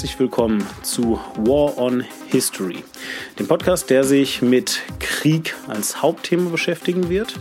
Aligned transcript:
Herzlich 0.00 0.18
willkommen 0.18 0.66
zu 0.80 1.20
War 1.36 1.76
on 1.76 2.06
History, 2.28 2.82
dem 3.38 3.46
Podcast, 3.46 3.90
der 3.90 4.02
sich 4.02 4.40
mit 4.40 4.80
Krieg 4.98 5.54
als 5.68 6.00
Hauptthema 6.00 6.48
beschäftigen 6.48 7.10
wird. 7.10 7.34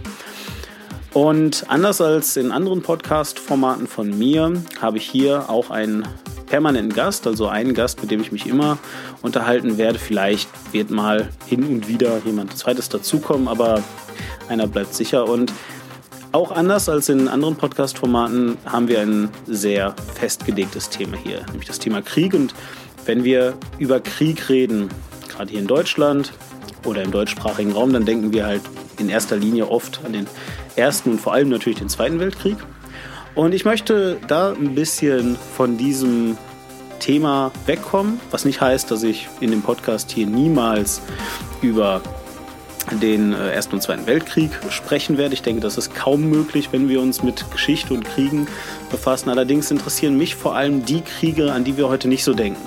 Und 1.13 1.63
anders 1.69 2.01
als 2.01 2.35
in 2.35 2.51
anderen 2.51 2.81
Podcast-Formaten 2.81 3.87
von 3.87 4.09
mir 4.09 4.61
habe 4.81 4.97
ich 4.97 5.09
hier 5.09 5.49
auch 5.49 5.69
einen 5.69 6.05
permanenten 6.47 6.93
Gast, 6.93 7.27
also 7.27 7.47
einen 7.47 7.73
Gast, 7.73 8.01
mit 8.01 8.11
dem 8.11 8.19
ich 8.19 8.33
mich 8.33 8.45
immer 8.45 8.77
unterhalten 9.21 9.77
werde. 9.77 9.97
Vielleicht 9.97 10.49
wird 10.73 10.91
mal 10.91 11.29
hin 11.45 11.63
und 11.65 11.87
wieder 11.87 12.17
jemand 12.25 12.57
zweites 12.57 12.89
dazukommen, 12.89 13.47
aber 13.47 13.81
einer 14.49 14.67
bleibt 14.67 14.93
sicher. 14.93 15.29
Und 15.29 15.53
auch 16.31 16.51
anders 16.51 16.89
als 16.89 17.09
in 17.09 17.27
anderen 17.27 17.55
Podcast-Formaten 17.55 18.57
haben 18.65 18.87
wir 18.87 18.99
ein 19.01 19.29
sehr 19.47 19.95
festgelegtes 20.15 20.89
Thema 20.89 21.17
hier, 21.17 21.45
nämlich 21.47 21.67
das 21.67 21.79
Thema 21.79 22.01
Krieg. 22.01 22.33
Und 22.33 22.53
wenn 23.05 23.23
wir 23.23 23.55
über 23.79 23.99
Krieg 23.99 24.49
reden, 24.49 24.89
gerade 25.27 25.51
hier 25.51 25.59
in 25.59 25.67
Deutschland 25.67 26.33
oder 26.85 27.01
im 27.01 27.11
deutschsprachigen 27.11 27.71
Raum, 27.71 27.93
dann 27.93 28.05
denken 28.05 28.31
wir 28.31 28.45
halt 28.45 28.61
in 28.97 29.09
erster 29.09 29.37
Linie 29.37 29.69
oft 29.69 30.01
an 30.05 30.13
den 30.13 30.27
Ersten 30.75 31.11
und 31.11 31.21
vor 31.21 31.33
allem 31.33 31.49
natürlich 31.49 31.79
den 31.79 31.89
Zweiten 31.89 32.19
Weltkrieg. 32.19 32.57
Und 33.35 33.53
ich 33.53 33.65
möchte 33.65 34.17
da 34.27 34.51
ein 34.51 34.75
bisschen 34.75 35.35
von 35.55 35.77
diesem 35.77 36.37
Thema 36.99 37.51
wegkommen, 37.65 38.19
was 38.31 38.45
nicht 38.45 38.61
heißt, 38.61 38.91
dass 38.91 39.03
ich 39.03 39.27
in 39.39 39.51
dem 39.51 39.61
Podcast 39.61 40.11
hier 40.11 40.27
niemals 40.27 41.01
über 41.61 42.01
den 42.91 43.33
äh, 43.33 43.51
Ersten 43.51 43.75
und 43.75 43.81
Zweiten 43.81 44.05
Weltkrieg 44.07 44.51
sprechen 44.69 45.17
werde. 45.17 45.33
Ich 45.33 45.41
denke, 45.41 45.61
das 45.61 45.77
ist 45.77 45.93
kaum 45.93 46.29
möglich, 46.29 46.69
wenn 46.71 46.89
wir 46.89 47.01
uns 47.01 47.23
mit 47.23 47.49
Geschichte 47.51 47.93
und 47.93 48.03
Kriegen 48.03 48.47
befassen. 48.89 49.29
Allerdings 49.29 49.71
interessieren 49.71 50.17
mich 50.17 50.35
vor 50.35 50.55
allem 50.55 50.85
die 50.85 51.01
Kriege, 51.01 51.51
an 51.53 51.63
die 51.63 51.77
wir 51.77 51.89
heute 51.89 52.07
nicht 52.07 52.23
so 52.23 52.33
denken. 52.33 52.61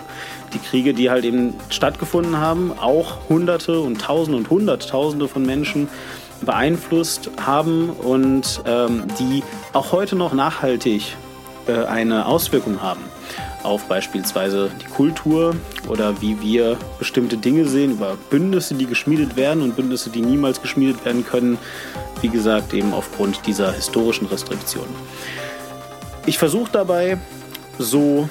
Die 0.55 0.59
Kriege, 0.59 0.93
die 0.95 1.11
halt 1.11 1.25
eben 1.25 1.55
stattgefunden 1.71 2.37
haben, 2.39 2.73
auch 2.79 3.29
Hunderte 3.29 3.81
und 3.81 4.01
Tausende 4.01 4.39
und 4.39 4.51
Hunderttausende 4.51 5.29
von 5.29 5.45
Menschen 5.45 5.89
beeinflusst 6.43 7.31
haben 7.41 7.91
und 7.91 8.63
ähm, 8.67 9.05
die 9.19 9.43
auch 9.73 9.93
heute 9.93 10.17
noch 10.17 10.33
nachhaltig 10.33 11.17
äh, 11.67 11.85
eine 11.85 12.27
Auswirkung 12.27 12.83
haben 12.83 13.12
auf 13.63 13.85
beispielsweise 13.85 14.71
die 14.81 14.87
Kultur 14.87 15.55
oder 15.89 16.21
wie 16.21 16.41
wir 16.41 16.77
bestimmte 16.99 17.37
Dinge 17.37 17.67
sehen, 17.67 17.93
über 17.93 18.17
Bündnisse, 18.31 18.75
die 18.75 18.87
geschmiedet 18.87 19.37
werden 19.37 19.63
und 19.63 19.77
Bündnisse, 19.77 20.11
die 20.11 20.21
niemals 20.21 20.61
geschmiedet 20.61 21.05
werden 21.05 21.25
können, 21.25 21.59
wie 22.21 22.29
gesagt, 22.29 22.75
eben 22.75 22.93
aufgrund 22.93 23.47
dieser 23.47 23.73
historischen 23.73 24.27
Restriktionen. 24.27 24.95
Ich 26.27 26.39
versuche 26.39 26.71
dabei 26.73 27.19
so 27.79 28.29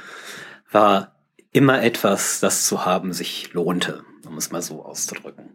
war 0.71 1.15
immer 1.51 1.83
etwas, 1.83 2.39
das 2.39 2.65
zu 2.65 2.85
haben 2.85 3.13
sich 3.13 3.53
lohnte, 3.53 4.03
um 4.27 4.37
es 4.37 4.51
mal 4.51 4.61
so 4.61 4.83
auszudrücken. 4.83 5.49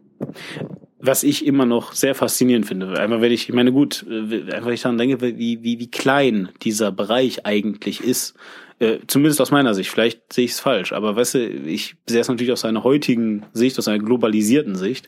Was 0.99 1.23
ich 1.23 1.45
immer 1.45 1.65
noch 1.65 1.91
sehr 1.91 2.15
faszinierend 2.15 2.65
finde, 2.65 2.97
einfach 2.97 3.19
wenn 3.19 3.31
ich, 3.31 3.49
ich 3.49 3.55
meine 3.55 3.73
gut, 3.73 4.05
äh, 4.09 4.53
einfach 4.53 4.71
ich 4.71 4.81
daran 4.81 4.97
denke, 4.97 5.21
wie, 5.21 5.61
wie, 5.61 5.79
wie 5.79 5.91
klein 5.91 6.49
dieser 6.61 6.91
Bereich 6.91 7.45
eigentlich 7.45 8.01
ist 8.01 8.35
äh, 8.83 8.99
zumindest 9.07 9.39
aus 9.39 9.51
meiner 9.51 9.73
Sicht, 9.73 9.89
vielleicht 9.89 10.33
sehe 10.33 10.43
ich 10.43 10.51
es 10.51 10.59
falsch, 10.59 10.91
aber 10.91 11.15
weißt 11.15 11.35
du, 11.35 11.39
ich 11.39 11.95
sehe 12.05 12.19
es 12.19 12.27
natürlich 12.27 12.51
aus 12.51 12.65
einer 12.65 12.83
heutigen 12.83 13.45
Sicht, 13.53 13.79
aus 13.79 13.87
einer 13.87 14.03
globalisierten 14.03 14.75
Sicht, 14.75 15.07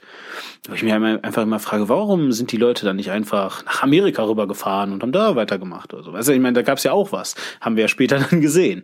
wo 0.69 0.74
ich 0.74 0.83
mir 0.83 0.95
einfach 0.95 1.44
immer 1.44 1.60
frage, 1.60 1.89
warum 1.89 2.31
sind 2.31 2.54
die 2.54 2.57
Leute 2.57 2.86
dann 2.86 2.95
nicht 2.95 3.12
einfach 3.12 3.66
nach 3.66 3.83
Amerika 3.83 4.24
rübergefahren 4.24 4.94
und 4.94 5.04
haben 5.04 5.12
da 5.12 5.36
weitergemacht 5.36 5.94
oder 5.94 6.04
so. 6.04 6.13
Weißt 6.13 6.30
du, 6.30 6.33
ich 6.33 6.39
meine, 6.39 6.54
da 6.54 6.62
gab 6.62 6.77
es 6.77 6.86
ja 6.86 6.94
auch 6.94 7.12
was, 7.12 7.36
haben 7.60 7.75
wir 7.75 7.81
ja 7.83 7.88
später 7.89 8.18
dann 8.30 8.39
gesehen. 8.39 8.83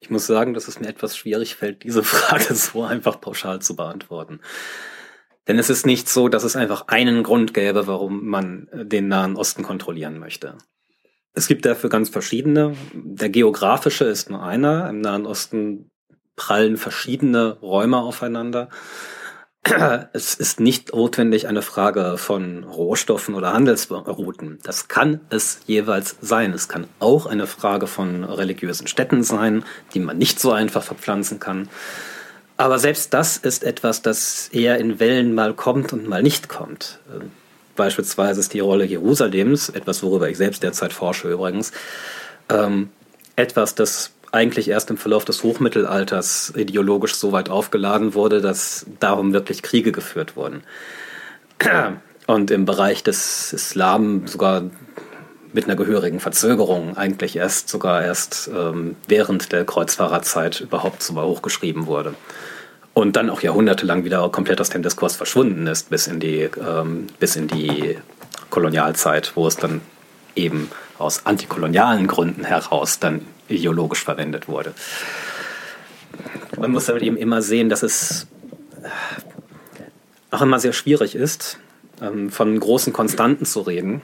Ich 0.00 0.08
muss 0.08 0.26
sagen, 0.26 0.54
dass 0.54 0.66
es 0.66 0.80
mir 0.80 0.88
etwas 0.88 1.16
schwierig 1.16 1.56
fällt, 1.56 1.84
diese 1.84 2.02
Frage 2.04 2.54
so 2.54 2.84
einfach 2.84 3.20
pauschal 3.20 3.60
zu 3.60 3.76
beantworten. 3.76 4.40
Denn 5.46 5.58
es 5.58 5.68
ist 5.68 5.84
nicht 5.84 6.08
so, 6.08 6.28
dass 6.28 6.44
es 6.44 6.56
einfach 6.56 6.88
einen 6.88 7.22
Grund 7.22 7.52
gäbe, 7.52 7.86
warum 7.86 8.26
man 8.26 8.68
den 8.72 9.08
Nahen 9.08 9.36
Osten 9.36 9.62
kontrollieren 9.62 10.18
möchte. 10.18 10.56
Es 11.32 11.46
gibt 11.46 11.64
dafür 11.64 11.90
ganz 11.90 12.08
verschiedene. 12.08 12.76
Der 12.92 13.28
geografische 13.28 14.04
ist 14.04 14.30
nur 14.30 14.42
einer. 14.42 14.88
Im 14.88 15.00
Nahen 15.00 15.26
Osten 15.26 15.90
prallen 16.36 16.76
verschiedene 16.76 17.58
Räume 17.60 17.98
aufeinander. 17.98 18.68
Es 20.12 20.34
ist 20.34 20.58
nicht 20.58 20.94
notwendig 20.94 21.46
eine 21.46 21.62
Frage 21.62 22.16
von 22.16 22.64
Rohstoffen 22.64 23.34
oder 23.34 23.52
Handelsrouten. 23.52 24.58
Das 24.62 24.88
kann 24.88 25.20
es 25.28 25.60
jeweils 25.66 26.16
sein. 26.20 26.52
Es 26.52 26.68
kann 26.68 26.86
auch 26.98 27.26
eine 27.26 27.46
Frage 27.46 27.86
von 27.86 28.24
religiösen 28.24 28.86
Städten 28.86 29.22
sein, 29.22 29.64
die 29.92 30.00
man 30.00 30.16
nicht 30.16 30.40
so 30.40 30.52
einfach 30.52 30.82
verpflanzen 30.82 31.40
kann. 31.40 31.68
Aber 32.56 32.78
selbst 32.78 33.14
das 33.14 33.36
ist 33.36 33.64
etwas, 33.64 34.02
das 34.02 34.48
eher 34.48 34.78
in 34.78 34.98
Wellen 34.98 35.34
mal 35.34 35.54
kommt 35.54 35.92
und 35.92 36.08
mal 36.08 36.22
nicht 36.22 36.48
kommt. 36.48 36.98
Beispielsweise 37.76 38.40
ist 38.40 38.52
die 38.54 38.60
Rolle 38.60 38.84
Jerusalems, 38.84 39.68
etwas, 39.70 40.02
worüber 40.02 40.28
ich 40.28 40.36
selbst 40.36 40.62
derzeit 40.62 40.92
forsche 40.92 41.30
übrigens, 41.30 41.72
ähm, 42.48 42.90
etwas, 43.36 43.74
das 43.74 44.12
eigentlich 44.32 44.68
erst 44.68 44.90
im 44.90 44.96
Verlauf 44.96 45.24
des 45.24 45.42
Hochmittelalters 45.42 46.52
ideologisch 46.56 47.14
so 47.14 47.32
weit 47.32 47.48
aufgeladen 47.48 48.14
wurde, 48.14 48.40
dass 48.40 48.86
darum 49.00 49.32
wirklich 49.32 49.62
Kriege 49.62 49.92
geführt 49.92 50.36
wurden. 50.36 50.62
Und 52.26 52.52
im 52.52 52.64
Bereich 52.64 53.02
des 53.02 53.52
Islam 53.52 54.28
sogar 54.28 54.70
mit 55.52 55.64
einer 55.64 55.74
gehörigen 55.74 56.20
Verzögerung 56.20 56.96
eigentlich 56.96 57.34
erst 57.34 57.68
sogar 57.68 58.04
erst 58.04 58.48
ähm, 58.54 58.94
während 59.08 59.50
der 59.50 59.64
Kreuzfahrerzeit 59.64 60.60
überhaupt 60.60 61.02
so 61.02 61.12
mal 61.12 61.24
hochgeschrieben 61.24 61.86
wurde. 61.86 62.14
Und 62.94 63.16
dann 63.16 63.30
auch 63.30 63.42
jahrhundertelang 63.42 64.04
wieder 64.04 64.28
komplett 64.30 64.60
aus 64.60 64.70
dem 64.70 64.82
Diskurs 64.82 65.16
verschwunden 65.16 65.66
ist, 65.66 65.90
bis 65.90 66.06
in 66.06 66.20
die, 66.20 66.48
ähm, 66.60 67.06
bis 67.18 67.36
in 67.36 67.48
die 67.48 67.98
Kolonialzeit, 68.50 69.32
wo 69.36 69.46
es 69.46 69.56
dann 69.56 69.80
eben 70.34 70.70
aus 70.98 71.24
antikolonialen 71.26 72.06
Gründen 72.06 72.44
heraus 72.44 72.98
dann 72.98 73.26
ideologisch 73.48 74.04
verwendet 74.04 74.48
wurde. 74.48 74.74
Man 76.58 76.72
muss 76.72 76.90
aber 76.90 77.00
eben 77.00 77.16
immer 77.16 77.42
sehen, 77.42 77.68
dass 77.68 77.82
es 77.82 78.26
auch 80.30 80.42
immer 80.42 80.60
sehr 80.60 80.72
schwierig 80.72 81.14
ist, 81.14 81.58
ähm, 82.00 82.30
von 82.30 82.58
großen 82.58 82.92
Konstanten 82.92 83.44
zu 83.46 83.60
reden, 83.60 84.02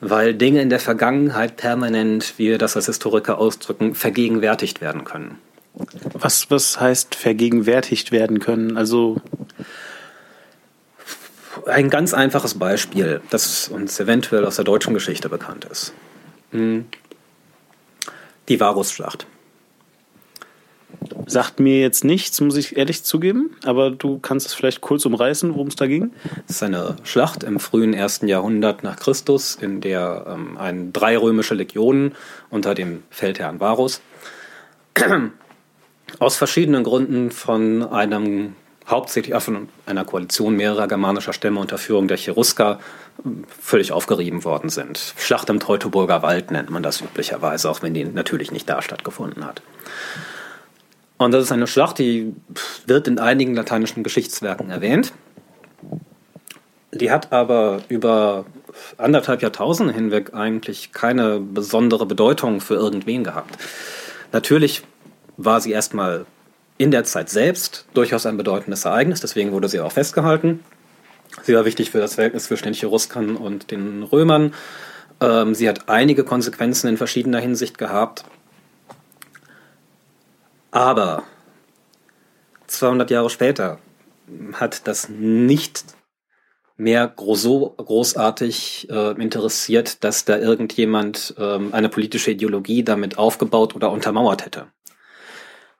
weil 0.00 0.34
Dinge 0.34 0.60
in 0.60 0.70
der 0.70 0.80
Vergangenheit 0.80 1.56
permanent, 1.56 2.34
wie 2.36 2.50
wir 2.50 2.58
das 2.58 2.76
als 2.76 2.86
Historiker 2.86 3.38
ausdrücken, 3.38 3.94
vergegenwärtigt 3.94 4.80
werden 4.80 5.04
können. 5.04 5.38
Was, 6.14 6.50
was 6.50 6.80
heißt 6.80 7.14
vergegenwärtigt 7.14 8.10
werden 8.12 8.40
können? 8.40 8.76
Also 8.76 9.20
ein 11.66 11.90
ganz 11.90 12.14
einfaches 12.14 12.54
Beispiel, 12.54 13.20
das 13.30 13.68
uns 13.68 13.98
eventuell 14.00 14.44
aus 14.44 14.56
der 14.56 14.64
deutschen 14.64 14.94
Geschichte 14.94 15.28
bekannt 15.28 15.66
ist. 15.66 15.92
Hm. 16.52 16.86
Die 18.48 18.60
Varusschlacht. 18.60 19.26
Sagt 21.26 21.60
mir 21.60 21.80
jetzt 21.80 22.04
nichts, 22.04 22.40
muss 22.40 22.56
ich 22.56 22.76
ehrlich 22.76 23.02
zugeben, 23.02 23.56
aber 23.64 23.90
du 23.90 24.18
kannst 24.18 24.46
es 24.46 24.54
vielleicht 24.54 24.80
kurz 24.80 25.04
umreißen, 25.04 25.52
worum 25.54 25.68
es 25.68 25.76
da 25.76 25.86
ging. 25.86 26.12
Es 26.48 26.56
ist 26.56 26.62
eine 26.62 26.96
Schlacht 27.02 27.42
im 27.42 27.58
frühen 27.58 27.92
ersten 27.92 28.28
Jahrhundert 28.28 28.82
nach 28.82 28.96
Christus, 28.96 29.56
in 29.60 29.80
der 29.80 30.24
ähm, 30.28 30.56
ein, 30.56 30.92
drei 30.92 31.18
römische 31.18 31.54
Legionen 31.54 32.14
unter 32.48 32.74
dem 32.74 33.02
Feldherrn 33.10 33.60
Varus 33.60 34.00
aus 36.18 36.36
verschiedenen 36.36 36.84
Gründen 36.84 37.30
von 37.30 37.82
einem 37.82 38.54
hauptsächlich 38.88 39.34
von 39.42 39.68
einer 39.84 40.04
Koalition 40.04 40.54
mehrerer 40.54 40.86
germanischer 40.86 41.32
Stämme 41.32 41.58
unter 41.58 41.78
Führung 41.78 42.06
der 42.08 42.16
Cherusker 42.16 42.78
völlig 43.60 43.92
aufgerieben 43.92 44.44
worden 44.44 44.70
sind. 44.70 45.14
Schlacht 45.16 45.50
im 45.50 45.58
Teutoburger 45.58 46.22
Wald 46.22 46.50
nennt 46.50 46.70
man 46.70 46.82
das 46.82 47.00
üblicherweise, 47.00 47.68
auch 47.68 47.82
wenn 47.82 47.94
die 47.94 48.04
natürlich 48.04 48.52
nicht 48.52 48.68
da 48.68 48.82
stattgefunden 48.82 49.44
hat. 49.44 49.62
Und 51.18 51.32
das 51.32 51.44
ist 51.44 51.52
eine 51.52 51.66
Schlacht, 51.66 51.98
die 51.98 52.34
wird 52.86 53.08
in 53.08 53.18
einigen 53.18 53.54
lateinischen 53.54 54.02
Geschichtswerken 54.02 54.70
erwähnt. 54.70 55.12
Die 56.92 57.10
hat 57.10 57.32
aber 57.32 57.80
über 57.88 58.44
anderthalb 58.98 59.42
Jahrtausende 59.42 59.92
hinweg 59.92 60.34
eigentlich 60.34 60.92
keine 60.92 61.40
besondere 61.40 62.06
Bedeutung 62.06 62.60
für 62.60 62.74
irgendwen 62.74 63.24
gehabt. 63.24 63.56
Natürlich 64.32 64.82
war 65.36 65.60
sie 65.60 65.72
erstmal 65.72 66.26
in 66.78 66.90
der 66.90 67.04
Zeit 67.04 67.30
selbst 67.30 67.86
durchaus 67.94 68.26
ein 68.26 68.36
bedeutendes 68.36 68.84
Ereignis, 68.84 69.20
deswegen 69.20 69.52
wurde 69.52 69.68
sie 69.68 69.80
auch 69.80 69.92
festgehalten. 69.92 70.60
Sie 71.42 71.54
war 71.54 71.64
wichtig 71.64 71.90
für 71.90 71.98
das 71.98 72.14
Verhältnis 72.14 72.44
zwischen 72.44 72.64
den 72.64 72.74
Cheruskern 72.74 73.36
und 73.36 73.70
den 73.70 74.02
Römern. 74.02 74.54
Ähm, 75.20 75.54
sie 75.54 75.68
hat 75.68 75.88
einige 75.88 76.24
Konsequenzen 76.24 76.88
in 76.88 76.96
verschiedener 76.96 77.40
Hinsicht 77.40 77.78
gehabt. 77.78 78.24
Aber 80.70 81.22
200 82.66 83.10
Jahre 83.10 83.30
später 83.30 83.78
hat 84.54 84.86
das 84.86 85.08
nicht 85.08 85.84
mehr 86.76 87.14
so 87.16 87.74
großartig 87.76 88.88
äh, 88.90 89.12
interessiert, 89.12 90.04
dass 90.04 90.26
da 90.26 90.36
irgendjemand 90.36 91.34
äh, 91.38 91.58
eine 91.72 91.88
politische 91.88 92.32
Ideologie 92.32 92.82
damit 92.82 93.16
aufgebaut 93.16 93.74
oder 93.74 93.90
untermauert 93.90 94.44
hätte. 94.44 94.66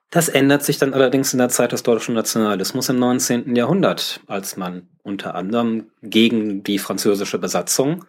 Das 0.09 0.29
ändert 0.29 0.63
sich 0.63 0.77
dann 0.77 0.93
allerdings 0.93 1.33
in 1.33 1.39
der 1.39 1.49
Zeit 1.49 1.73
des 1.73 1.83
deutschen 1.83 2.15
Nationalismus 2.15 2.87
im 2.87 2.97
19. 2.97 3.55
Jahrhundert, 3.55 4.21
als 4.27 4.55
man 4.55 4.87
unter 5.03 5.35
anderem 5.35 5.91
gegen 6.01 6.63
die 6.63 6.79
französische 6.79 7.39
Besatzung 7.39 8.05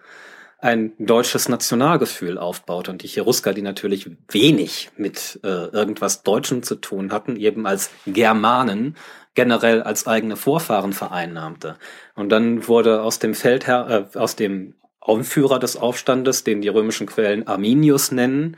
ein 0.60 0.92
deutsches 0.98 1.48
Nationalgefühl 1.48 2.36
aufbaut 2.36 2.88
und 2.88 3.02
die 3.02 3.08
Cherusker, 3.08 3.54
die 3.54 3.62
natürlich 3.62 4.10
wenig 4.28 4.90
mit 4.96 5.40
äh, 5.44 5.48
irgendwas 5.48 6.22
Deutschem 6.22 6.62
zu 6.62 6.76
tun 6.76 7.12
hatten, 7.12 7.36
eben 7.36 7.66
als 7.66 7.90
Germanen 8.06 8.96
generell 9.34 9.82
als 9.82 10.08
eigene 10.08 10.36
Vorfahren 10.36 10.92
vereinnahmte. 10.92 11.76
Und 12.16 12.30
dann 12.30 12.66
wurde 12.66 13.02
aus 13.02 13.20
dem 13.20 13.34
Feldherr, 13.34 14.08
äh, 14.14 14.18
aus 14.18 14.34
dem 14.34 14.74
Anführer 15.00 15.60
des 15.60 15.76
Aufstandes, 15.76 16.42
den 16.42 16.60
die 16.60 16.68
römischen 16.68 17.06
Quellen 17.06 17.46
Arminius 17.46 18.10
nennen, 18.10 18.56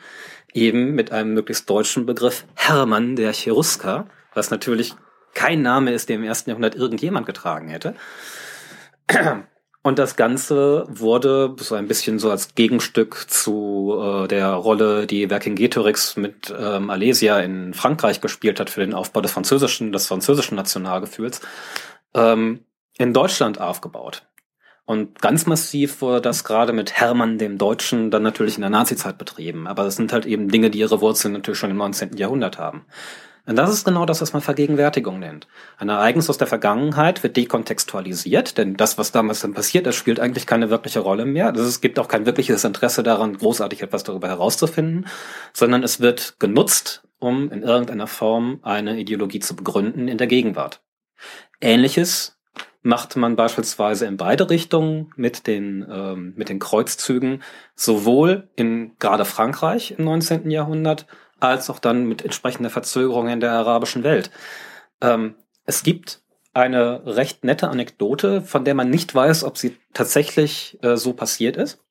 eben 0.52 0.94
mit 0.94 1.12
einem 1.12 1.34
möglichst 1.34 1.68
deutschen 1.68 2.06
Begriff 2.06 2.44
Hermann 2.54 3.16
der 3.16 3.32
Cherusker, 3.32 4.06
was 4.34 4.50
natürlich 4.50 4.94
kein 5.34 5.62
Name 5.62 5.92
ist, 5.92 6.08
der 6.08 6.16
im 6.16 6.24
ersten 6.24 6.50
Jahrhundert 6.50 6.74
irgendjemand 6.74 7.26
getragen 7.26 7.68
hätte. 7.68 7.94
Und 9.82 9.98
das 9.98 10.16
Ganze 10.16 10.84
wurde 10.90 11.56
so 11.58 11.74
ein 11.74 11.88
bisschen 11.88 12.18
so 12.18 12.30
als 12.30 12.54
Gegenstück 12.54 13.30
zu 13.30 13.96
äh, 13.98 14.28
der 14.28 14.52
Rolle, 14.52 15.06
die 15.06 15.28
Vercingetorix 15.28 16.16
mit 16.16 16.54
ähm, 16.56 16.90
Alesia 16.90 17.40
in 17.40 17.72
Frankreich 17.72 18.20
gespielt 18.20 18.60
hat 18.60 18.68
für 18.68 18.80
den 18.80 18.92
Aufbau 18.92 19.22
des 19.22 19.32
französischen, 19.32 19.90
des 19.90 20.06
französischen 20.06 20.56
Nationalgefühls, 20.56 21.40
ähm, 22.12 22.66
in 22.98 23.14
Deutschland 23.14 23.58
aufgebaut. 23.58 24.26
Und 24.90 25.20
ganz 25.20 25.46
massiv 25.46 26.00
wurde 26.00 26.20
das 26.20 26.42
gerade 26.42 26.72
mit 26.72 26.94
Hermann 26.94 27.38
dem 27.38 27.58
Deutschen 27.58 28.10
dann 28.10 28.24
natürlich 28.24 28.56
in 28.56 28.62
der 28.62 28.70
Nazizeit 28.70 29.18
betrieben. 29.18 29.68
Aber 29.68 29.84
das 29.84 29.94
sind 29.94 30.12
halt 30.12 30.26
eben 30.26 30.48
Dinge, 30.48 30.68
die 30.68 30.80
ihre 30.80 31.00
Wurzeln 31.00 31.32
natürlich 31.32 31.60
schon 31.60 31.70
im 31.70 31.76
19. 31.76 32.16
Jahrhundert 32.16 32.58
haben. 32.58 32.86
Und 33.46 33.54
das 33.54 33.70
ist 33.72 33.84
genau 33.84 34.04
das, 34.04 34.20
was 34.20 34.32
man 34.32 34.42
Vergegenwärtigung 34.42 35.20
nennt. 35.20 35.46
Ein 35.78 35.90
Ereignis 35.90 36.28
aus 36.28 36.38
der 36.38 36.48
Vergangenheit 36.48 37.22
wird 37.22 37.36
dekontextualisiert, 37.36 38.58
denn 38.58 38.76
das, 38.76 38.98
was 38.98 39.12
damals 39.12 39.38
dann 39.38 39.54
passiert 39.54 39.86
ist, 39.86 39.94
spielt 39.94 40.18
eigentlich 40.18 40.48
keine 40.48 40.70
wirkliche 40.70 40.98
Rolle 40.98 41.24
mehr. 41.24 41.54
Es 41.54 41.80
gibt 41.80 42.00
auch 42.00 42.08
kein 42.08 42.26
wirkliches 42.26 42.64
Interesse 42.64 43.04
daran, 43.04 43.38
großartig 43.38 43.82
etwas 43.82 44.02
darüber 44.02 44.26
herauszufinden, 44.26 45.06
sondern 45.52 45.84
es 45.84 46.00
wird 46.00 46.40
genutzt, 46.40 47.06
um 47.20 47.52
in 47.52 47.62
irgendeiner 47.62 48.08
Form 48.08 48.58
eine 48.62 48.98
Ideologie 48.98 49.38
zu 49.38 49.54
begründen 49.54 50.08
in 50.08 50.18
der 50.18 50.26
Gegenwart. 50.26 50.82
Ähnliches 51.60 52.39
macht 52.82 53.16
man 53.16 53.36
beispielsweise 53.36 54.06
in 54.06 54.16
beide 54.16 54.48
Richtungen 54.48 55.12
mit 55.16 55.46
den, 55.46 55.86
ähm, 55.90 56.32
mit 56.36 56.48
den 56.48 56.58
Kreuzzügen, 56.58 57.42
sowohl 57.74 58.48
in 58.56 58.96
gerade 58.98 59.24
Frankreich 59.24 59.94
im 59.98 60.04
19. 60.04 60.50
Jahrhundert, 60.50 61.06
als 61.40 61.68
auch 61.70 61.78
dann 61.78 62.04
mit 62.04 62.22
entsprechender 62.22 62.70
Verzögerung 62.70 63.28
in 63.28 63.40
der 63.40 63.52
arabischen 63.52 64.02
Welt. 64.02 64.30
Ähm, 65.00 65.34
es 65.64 65.82
gibt 65.82 66.22
eine 66.52 67.02
recht 67.06 67.44
nette 67.44 67.68
Anekdote, 67.68 68.42
von 68.42 68.64
der 68.64 68.74
man 68.74 68.90
nicht 68.90 69.14
weiß, 69.14 69.44
ob 69.44 69.56
sie 69.56 69.76
tatsächlich 69.92 70.78
äh, 70.82 70.96
so 70.96 71.12
passiert 71.12 71.56
ist, 71.56 71.84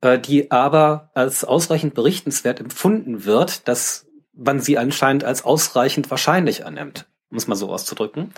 äh, 0.00 0.18
die 0.18 0.50
aber 0.50 1.10
als 1.14 1.44
ausreichend 1.44 1.94
berichtenswert 1.94 2.60
empfunden 2.60 3.24
wird, 3.24 3.68
dass 3.68 4.06
man 4.32 4.60
sie 4.60 4.76
anscheinend 4.76 5.24
als 5.24 5.44
ausreichend 5.44 6.10
wahrscheinlich 6.10 6.66
annimmt, 6.66 7.06
muss 7.30 7.46
man 7.46 7.56
so 7.56 7.70
auszudrücken 7.70 8.32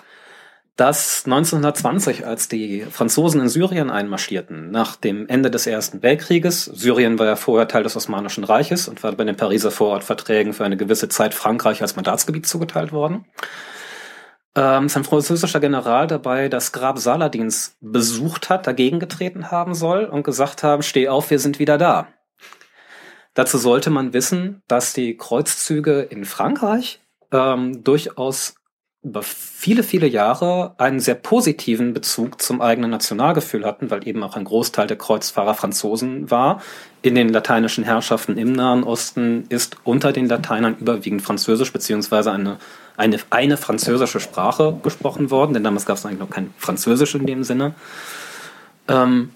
dass 0.77 1.25
1920, 1.25 2.27
als 2.27 2.49
die 2.49 2.83
Franzosen 2.83 3.41
in 3.41 3.49
Syrien 3.49 3.91
einmarschierten, 3.91 4.71
nach 4.71 4.97
dem 4.97 5.27
Ende 5.27 5.51
des 5.51 5.67
Ersten 5.67 6.03
Weltkrieges, 6.03 6.67
Syrien 6.67 7.19
war 7.19 7.27
ja 7.27 7.37
vorher 7.37 7.67
Teil 7.67 7.83
des 7.83 7.97
Osmanischen 7.97 8.45
Reiches 8.45 8.87
und 8.87 9.03
war 9.03 9.13
bei 9.13 9.25
den 9.25 9.37
Pariser 9.37 9.71
Vorortverträgen 9.71 10.53
für 10.53 10.67
eine 10.67 10.77
gewisse 10.77 11.09
Zeit 11.09 11.33
Frankreich 11.33 11.81
als 11.81 11.97
Mandatsgebiet 11.97 12.47
zugeteilt 12.47 12.93
worden, 12.93 13.25
ähm, 14.55 14.91
sein 14.91 15.05
französischer 15.05 15.61
General 15.61 16.07
dabei 16.07 16.49
das 16.51 16.73
Grab 16.73 16.99
Saladins 16.99 17.77
besucht 17.81 18.51
hat, 18.51 18.67
dagegen 18.67 19.01
getreten 19.01 19.51
haben 19.51 19.75
soll 19.75 20.05
und 20.05 20.25
gesagt 20.25 20.63
haben, 20.63 20.83
steh 20.83 21.09
auf, 21.09 21.31
wir 21.31 21.39
sind 21.39 21.59
wieder 21.59 21.79
da. 21.79 22.09
Dazu 23.33 23.57
sollte 23.57 23.91
man 23.91 24.13
wissen, 24.13 24.63
dass 24.69 24.93
die 24.93 25.17
Kreuzzüge 25.17 26.01
in 26.01 26.25
Frankreich 26.25 27.01
ähm, 27.33 27.85
durchaus 27.85 28.57
über 29.07 29.23
viele, 29.23 29.85
viele 29.85 30.09
Jahre 30.09 30.75
einen 30.79 30.99
sehr 30.99 31.15
positiven 31.15 31.95
Bezug 31.95 32.43
zum 32.43 32.61
eigenen 32.61 32.91
Nationalgefühl 32.91 33.65
hatten, 33.65 33.89
weil 33.89 34.07
eben 34.07 34.21
auch 34.25 34.35
ein 34.35 34.43
Großteil 34.43 34.89
der 34.89 34.99
Kreuzfahrer 34.99 35.55
Franzosen 35.55 36.29
war. 36.29 36.61
In 37.03 37.15
den 37.15 37.29
lateinischen 37.29 37.85
Herrschaften 37.85 38.37
im 38.37 38.51
Nahen 38.51 38.83
Osten 38.83 39.45
ist 39.49 39.77
unter 39.85 40.13
den 40.13 40.27
Lateinern 40.27 40.77
überwiegend 40.81 41.23
Französisch 41.23 41.73
beziehungsweise 41.73 42.33
eine, 42.33 42.57
eine, 42.97 43.19
eine 43.31 43.57
französische 43.57 44.19
Sprache 44.19 44.77
gesprochen 44.83 45.31
worden, 45.31 45.55
denn 45.55 45.63
damals 45.63 45.87
gab 45.87 45.99
es 45.99 46.05
eigentlich 46.05 46.19
noch 46.19 46.31
kein 46.31 46.53
Französisch 46.59 47.15
in 47.15 47.27
dem 47.27 47.45
Sinne. 47.45 47.75
Ähm 48.89 49.31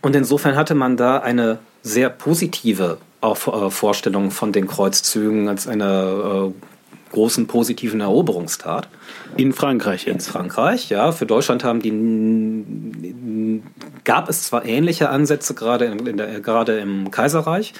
und 0.00 0.16
insofern 0.16 0.56
hatte 0.56 0.74
man 0.74 0.96
da 0.96 1.18
eine 1.18 1.58
sehr 1.82 2.08
positive 2.08 2.96
äh, 3.20 3.34
Vorstellung 3.34 4.30
von 4.30 4.52
den 4.52 4.66
Kreuzzügen 4.66 5.48
als 5.48 5.68
eine 5.68 6.52
äh, 6.54 6.71
großen 7.12 7.46
positiven 7.46 8.00
Eroberungstat. 8.00 8.88
In 9.36 9.52
Frankreich 9.52 10.06
jetzt? 10.06 10.26
In 10.26 10.32
Frankreich, 10.32 10.88
ja. 10.90 11.12
Für 11.12 11.26
Deutschland 11.26 11.64
haben 11.64 11.80
die, 11.80 13.62
gab 14.04 14.28
es 14.28 14.42
zwar 14.42 14.64
ähnliche 14.64 15.08
Ansätze, 15.08 15.54
gerade, 15.54 15.84
in, 15.86 16.16
der, 16.16 16.40
gerade 16.40 16.78
im 16.78 17.10
Kaiserreich, 17.10 17.74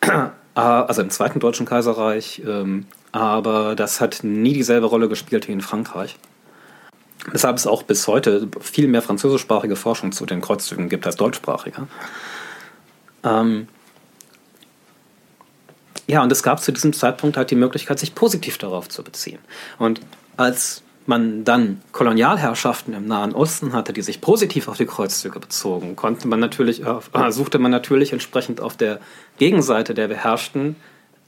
äh, 0.00 0.08
also 0.54 1.02
im 1.02 1.10
Zweiten 1.10 1.40
Deutschen 1.40 1.66
Kaiserreich, 1.66 2.42
ähm, 2.46 2.86
aber 3.12 3.76
das 3.76 4.00
hat 4.00 4.20
nie 4.22 4.54
dieselbe 4.54 4.86
Rolle 4.86 5.08
gespielt 5.08 5.48
wie 5.48 5.52
in 5.52 5.60
Frankreich. 5.60 6.16
Weshalb 7.32 7.56
es 7.56 7.66
auch 7.66 7.82
bis 7.82 8.06
heute 8.06 8.48
viel 8.60 8.88
mehr 8.88 9.02
französischsprachige 9.02 9.76
Forschung 9.76 10.12
zu 10.12 10.26
den 10.26 10.40
Kreuzzügen 10.40 10.88
gibt 10.88 11.06
als 11.06 11.16
deutschsprachige. 11.16 11.88
Ähm 13.24 13.68
ja, 16.06 16.22
und 16.22 16.30
es 16.30 16.42
gab 16.42 16.62
zu 16.62 16.72
diesem 16.72 16.92
Zeitpunkt 16.92 17.36
halt 17.36 17.50
die 17.50 17.56
Möglichkeit, 17.56 17.98
sich 17.98 18.14
positiv 18.14 18.58
darauf 18.58 18.88
zu 18.88 19.02
beziehen. 19.02 19.40
Und 19.78 20.00
als 20.36 20.82
man 21.06 21.44
dann 21.44 21.80
Kolonialherrschaften 21.92 22.94
im 22.94 23.06
Nahen 23.06 23.32
Osten 23.32 23.72
hatte, 23.72 23.92
die 23.92 24.02
sich 24.02 24.20
positiv 24.20 24.68
auf 24.68 24.76
die 24.76 24.86
Kreuzzüge 24.86 25.38
bezogen, 25.38 25.96
konnte 25.96 26.28
man 26.28 26.40
natürlich, 26.40 26.84
äh, 26.84 27.30
suchte 27.30 27.58
man 27.58 27.70
natürlich 27.70 28.12
entsprechend 28.12 28.60
auf 28.60 28.76
der 28.76 29.00
Gegenseite 29.38 29.94
der 29.94 30.08
Beherrschten 30.08 30.76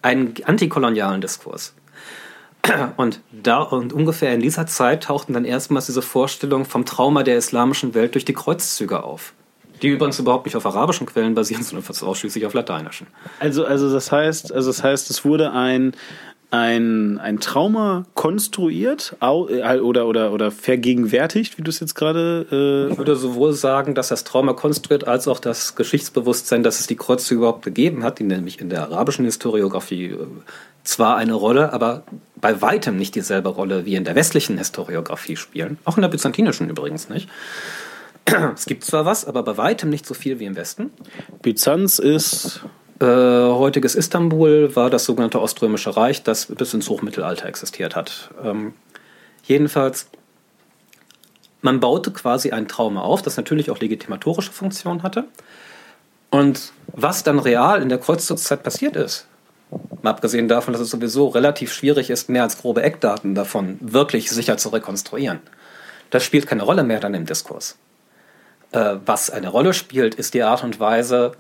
einen 0.03 0.35
antikolonialen 0.45 1.21
Diskurs. 1.21 1.75
Und 2.97 3.21
da 3.31 3.63
und 3.63 3.93
ungefähr 3.93 4.35
in 4.35 4.41
dieser 4.41 4.67
Zeit 4.67 5.05
tauchten 5.05 5.33
dann 5.33 5.45
erstmals 5.45 5.87
diese 5.87 6.03
Vorstellungen 6.03 6.65
vom 6.65 6.85
Trauma 6.85 7.23
der 7.23 7.39
islamischen 7.39 7.95
Welt 7.95 8.15
durch 8.15 8.25
die 8.25 8.33
Kreuzzüge 8.33 9.03
auf. 9.05 9.33
Die 9.83 9.89
übrigens 9.89 10.19
überhaupt 10.19 10.47
nicht 10.47 10.57
auf 10.57 10.67
arabischen 10.67 11.07
Quellen 11.07 11.35
basieren, 11.35 11.63
sondern 11.65 11.85
fast 11.85 12.03
ausschließlich 12.03 12.47
auf 12.47 12.55
lateinischen. 12.55 13.07
Also, 13.41 13.65
also 13.65 13.93
das 13.93 14.13
heißt, 14.13 14.53
also 14.53 14.71
das 14.71 14.83
heißt, 14.83 15.11
es 15.11 15.25
wurde 15.25 15.53
ein 15.53 15.93
ein, 16.51 17.19
ein 17.19 17.41
Trauma 17.41 18.07
konstruiert 18.15 19.17
äh, 19.21 19.27
oder, 19.27 20.07
oder, 20.07 20.33
oder 20.33 20.51
vergegenwärtigt, 20.51 21.59
wie 21.59 21.63
du 21.63 21.69
es 21.69 21.81
jetzt 21.81 21.95
gerade. 21.95 22.47
Äh 22.51 22.93
ich 22.93 22.99
würde 22.99 23.17
sowohl 23.17 23.53
sagen, 23.53 23.95
dass 23.95 24.09
das 24.09 24.25
Trauma 24.25 24.55
konstruiert, 24.55 25.07
als 25.07 25.29
auch 25.29 25.41
das 25.41 25.75
Geschichtsbewusstsein, 25.75 26.63
dass 26.63 26.81
es 26.81 26.87
die 26.87 26.97
Kreuzzüge 26.97 27.41
überhaupt 27.41 27.65
gegeben 27.65 28.03
hat, 28.03 28.19
die 28.19 28.25
nämlich 28.25 28.61
in 28.61 28.71
der 28.71 28.85
arabischen 28.85 29.27
Historiografie 29.27 30.07
äh, 30.07 30.17
zwar 30.85 31.17
eine 31.17 31.35
Rolle, 31.35 31.75
aber 31.75 32.05
bei 32.37 32.63
weitem 32.63 32.97
nicht 32.97 33.15
dieselbe 33.15 33.51
Rolle 33.51 33.85
wie 33.85 33.95
in 33.95 34.05
der 34.05 34.15
westlichen 34.15 34.57
Historiografie 34.57 35.37
spielen. 35.37 35.77
Auch 35.85 35.99
in 35.99 36.03
der 36.03 36.09
byzantinischen 36.09 36.71
übrigens 36.71 37.11
nicht. 37.11 37.29
Es 38.55 38.67
gibt 38.67 38.85
zwar 38.85 39.05
was, 39.05 39.25
aber 39.25 39.43
bei 39.43 39.57
weitem 39.57 39.91
nicht 39.91 40.07
so 40.07 40.15
viel 40.15 40.39
wie 40.39 40.45
im 40.45 40.57
Westen. 40.57 40.91
Byzanz 41.43 41.99
ist 41.99 42.63
äh, 43.01 43.05
heutiges 43.05 43.95
Istanbul 43.95 44.75
war 44.75 44.91
das 44.91 45.05
sogenannte 45.05 45.41
Oströmische 45.41 45.97
Reich, 45.97 46.25
das 46.25 46.47
bis 46.47 46.75
ins 46.75 46.89
Hochmittelalter 46.89 47.47
existiert 47.47 47.95
hat. 47.95 48.31
Ähm, 48.43 48.75
jedenfalls, 49.45 50.09
man 51.63 51.79
baute 51.79 52.11
quasi 52.11 52.51
ein 52.51 52.67
Trauma 52.67 53.03
auf, 53.03 53.23
das 53.23 53.37
natürlich 53.37 53.71
auch 53.71 53.79
legitimatorische 53.79 54.53
Funktion 54.53 55.03
hatte. 55.03 55.25
Und 56.31 56.73
was 56.89 57.23
dann 57.23 57.39
real 57.39 57.81
in 57.81 57.89
der 57.89 57.99
Kreuzzugszeit 57.99 58.63
passiert 58.63 58.97
ist, 58.97 59.27
mal 60.03 60.11
abgesehen 60.11 60.49
davon, 60.49 60.73
dass 60.73 60.83
es 60.83 60.91
sowieso 60.91 61.29
relativ 61.29 61.73
schwierig 61.73 62.11
ist, 62.11 62.29
mehr 62.29 62.43
als 62.43 62.59
grobe 62.59 62.83
Eckdaten 62.83 63.35
davon 63.35 63.79
wirklich 63.81 64.31
sicher 64.31 64.57
zu 64.57 64.71
rekonstruieren, 64.71 65.41
das 66.11 66.25
spielt 66.25 66.47
keine 66.47 66.65
Rolle 66.65 66.83
mehr 66.83 67.01
dann 67.01 67.15
im 67.15 67.27
Diskurs. 67.27 67.77
Äh, 68.73 68.97
was 69.05 69.31
eine 69.31 69.49
Rolle 69.49 69.75
spielt, 69.75 70.15
ist 70.15 70.35
die 70.35 70.43
Art 70.43 70.63
und 70.65 70.79
Weise, 70.81 71.33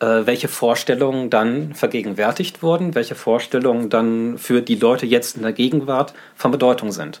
äh, 0.00 0.26
welche 0.26 0.48
Vorstellungen 0.48 1.30
dann 1.30 1.74
vergegenwärtigt 1.74 2.62
wurden, 2.62 2.94
welche 2.94 3.14
Vorstellungen 3.14 3.88
dann 3.88 4.38
für 4.38 4.62
die 4.62 4.76
Leute 4.76 5.06
jetzt 5.06 5.36
in 5.36 5.42
der 5.42 5.52
Gegenwart 5.52 6.14
von 6.34 6.50
Bedeutung 6.50 6.92
sind. 6.92 7.20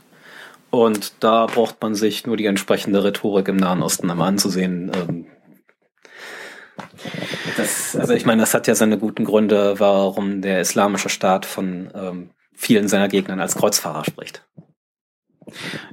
Und 0.70 1.24
da 1.24 1.46
braucht 1.46 1.80
man 1.80 1.94
sich 1.94 2.26
nur 2.26 2.36
die 2.36 2.46
entsprechende 2.46 3.02
Rhetorik 3.02 3.48
im 3.48 3.56
Nahen 3.56 3.82
Osten 3.82 4.10
einmal 4.10 4.28
anzusehen. 4.28 4.92
Ähm, 4.94 5.26
das, 7.56 7.96
also 7.96 8.12
ich 8.12 8.26
meine, 8.26 8.42
das 8.42 8.54
hat 8.54 8.66
ja 8.66 8.74
seine 8.74 8.98
guten 8.98 9.24
Gründe, 9.24 9.80
warum 9.80 10.42
der 10.42 10.60
islamische 10.60 11.08
Staat 11.08 11.46
von 11.46 11.90
ähm, 11.94 12.30
vielen 12.54 12.88
seiner 12.88 13.08
Gegnern 13.08 13.40
als 13.40 13.56
Kreuzfahrer 13.56 14.04
spricht. 14.04 14.46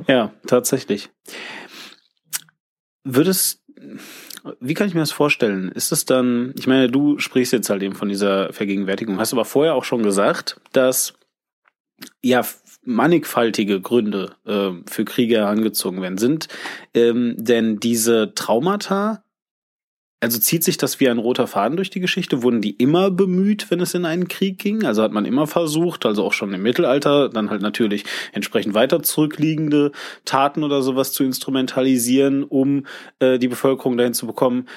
Ja, 0.07 0.31
tatsächlich. 0.45 1.09
Würdest 3.05 3.61
wie 4.59 4.73
kann 4.73 4.87
ich 4.87 4.93
mir 4.93 5.01
das 5.01 5.11
vorstellen? 5.11 5.71
Ist 5.71 5.91
es 5.91 6.05
dann, 6.05 6.53
ich 6.57 6.67
meine, 6.67 6.89
du 6.89 7.19
sprichst 7.19 7.53
jetzt 7.53 7.69
halt 7.69 7.83
eben 7.83 7.95
von 7.95 8.09
dieser 8.09 8.53
Vergegenwärtigung, 8.53 9.19
hast 9.19 9.33
aber 9.33 9.45
vorher 9.45 9.75
auch 9.75 9.83
schon 9.83 10.03
gesagt, 10.03 10.59
dass 10.71 11.13
ja 12.21 12.45
mannigfaltige 12.83 13.81
Gründe 13.81 14.35
äh, 14.45 14.71
für 14.89 15.05
Kriege 15.05 15.37
herangezogen 15.37 16.01
werden. 16.01 16.17
Sind 16.17 16.47
ähm, 16.93 17.35
denn 17.37 17.79
diese 17.79 18.33
Traumata 18.35 19.23
also 20.21 20.39
zieht 20.39 20.63
sich 20.63 20.77
das 20.77 20.99
wie 20.99 21.09
ein 21.09 21.19
roter 21.19 21.45
Faden 21.45 21.75
durch 21.75 21.89
die 21.89 21.99
Geschichte? 21.99 22.41
Wurden 22.41 22.61
die 22.61 22.71
immer 22.71 23.11
bemüht, 23.11 23.69
wenn 23.69 23.79
es 23.79 23.93
in 23.93 24.05
einen 24.05 24.27
Krieg 24.27 24.57
ging? 24.57 24.83
Also 24.83 25.03
hat 25.03 25.11
man 25.11 25.25
immer 25.25 25.45
versucht, 25.45 26.05
also 26.05 26.23
auch 26.23 26.33
schon 26.33 26.53
im 26.53 26.63
Mittelalter, 26.63 27.29
dann 27.29 27.49
halt 27.49 27.61
natürlich 27.61 28.05
entsprechend 28.31 28.73
weiter 28.73 29.03
zurückliegende 29.03 29.91
Taten 30.23 30.63
oder 30.63 30.81
sowas 30.81 31.11
zu 31.11 31.23
instrumentalisieren, 31.23 32.43
um 32.43 32.85
äh, 33.19 33.37
die 33.37 33.47
Bevölkerung 33.47 33.97
dahin 33.97 34.13
zu 34.13 34.25
bekommen. 34.25 34.67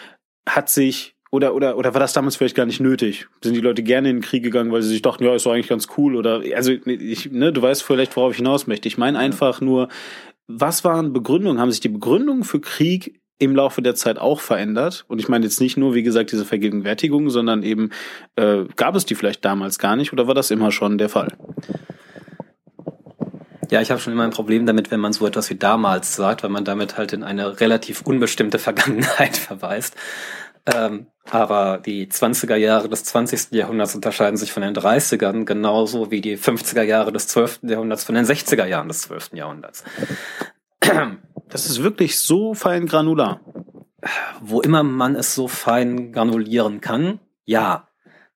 Hat 0.49 0.68
sich 0.71 1.14
oder, 1.30 1.54
oder, 1.54 1.76
oder 1.76 1.95
war 1.95 2.00
das 2.00 2.14
damals 2.14 2.37
vielleicht 2.37 2.57
gar 2.57 2.66
nicht 2.66 2.80
nötig? 2.80 3.28
Sind 3.42 3.54
die 3.54 3.61
Leute 3.61 3.83
gerne 3.83 4.11
in 4.11 4.16
den 4.16 4.23
Krieg 4.23 4.42
gegangen, 4.42 4.73
weil 4.73 4.83
sie 4.83 4.88
sich 4.88 5.02
dachten, 5.02 5.25
ja, 5.25 5.35
ist 5.35 5.45
doch 5.45 5.52
eigentlich 5.52 5.68
ganz 5.68 5.88
cool? 5.97 6.16
Oder, 6.16 6.42
also, 6.54 6.73
ich, 6.73 7.30
ne, 7.30 7.52
du 7.52 7.61
weißt 7.61 7.83
vielleicht, 7.83 8.16
worauf 8.16 8.33
ich 8.33 8.38
hinaus 8.38 8.66
möchte. 8.66 8.88
Ich 8.88 8.97
meine 8.97 9.18
einfach 9.18 9.61
nur, 9.61 9.88
was 10.47 10.85
waren 10.85 11.12
Begründungen? 11.12 11.61
Haben 11.61 11.71
sich 11.71 11.80
die 11.80 11.90
Begründungen 11.90 12.45
für 12.45 12.61
Krieg 12.61 13.21
im 13.38 13.54
Laufe 13.54 13.83
der 13.83 13.95
Zeit 13.95 14.18
auch 14.18 14.40
verändert. 14.40 15.04
Und 15.09 15.21
ich 15.21 15.28
meine 15.28 15.45
jetzt 15.45 15.61
nicht 15.61 15.76
nur, 15.76 15.95
wie 15.95 16.02
gesagt, 16.02 16.33
diese 16.33 16.45
Vergegenwärtigung, 16.45 17.30
sondern 17.30 17.62
eben, 17.62 17.90
äh, 18.37 18.64
gab 18.76 18.97
es 18.97 19.07
die 19.07 19.14
vielleicht 19.14 19.45
damals 19.45 19.78
gar 19.78 19.97
nicht 19.97 20.12
oder 20.12 20.26
war 20.26 20.35
das 20.35 20.50
immer 20.50 20.73
schon 20.73 20.99
der 20.99 21.09
Fall? 21.09 21.28
Ja, 23.71 23.83
ich 23.83 23.90
habe 23.90 24.00
schon 24.00 24.12
immer 24.12 24.25
ein 24.25 24.30
Problem 24.30 24.64
damit, 24.66 24.90
wenn 24.90 25.00
man 25.00 25.12
so 25.12 25.26
etwas 25.26 25.50
wie 25.50 25.54
damals 25.54 26.16
sagt, 26.16 26.42
weil 26.42 26.50
man 26.50 26.64
damit 26.64 26.97
halt 26.97 27.12
in 27.12 27.23
eine 27.23 27.61
relativ 27.61 28.02
unbestimmte 28.02 28.59
Vergangenheit 28.59 29.37
verweist. 29.37 29.95
Ähm, 30.75 31.07
aber 31.30 31.78
die 31.78 32.07
20er 32.09 32.57
Jahre 32.57 32.88
des 32.88 33.04
20. 33.04 33.52
Jahrhunderts 33.52 33.95
unterscheiden 33.95 34.37
sich 34.37 34.52
von 34.52 34.62
den 34.62 34.75
30ern 34.75 35.45
genauso 35.45 36.11
wie 36.11 36.21
die 36.21 36.37
50er 36.37 36.83
Jahre 36.83 37.12
des 37.12 37.28
12. 37.28 37.61
Jahrhunderts 37.62 38.04
von 38.04 38.14
den 38.14 38.25
60er 38.25 38.66
Jahren 38.66 38.88
des 38.88 39.02
12. 39.02 39.30
Jahrhunderts. 39.35 39.85
Das 41.49 41.67
ist 41.67 41.83
wirklich 41.83 42.19
so 42.19 42.55
fein 42.55 42.87
granular. 42.87 43.40
Wo 44.40 44.61
immer 44.61 44.83
man 44.83 45.17
es 45.17 45.35
so 45.35 45.49
fein 45.49 46.12
granulieren 46.12 46.81
kann, 46.81 47.21
ja. 47.45 47.85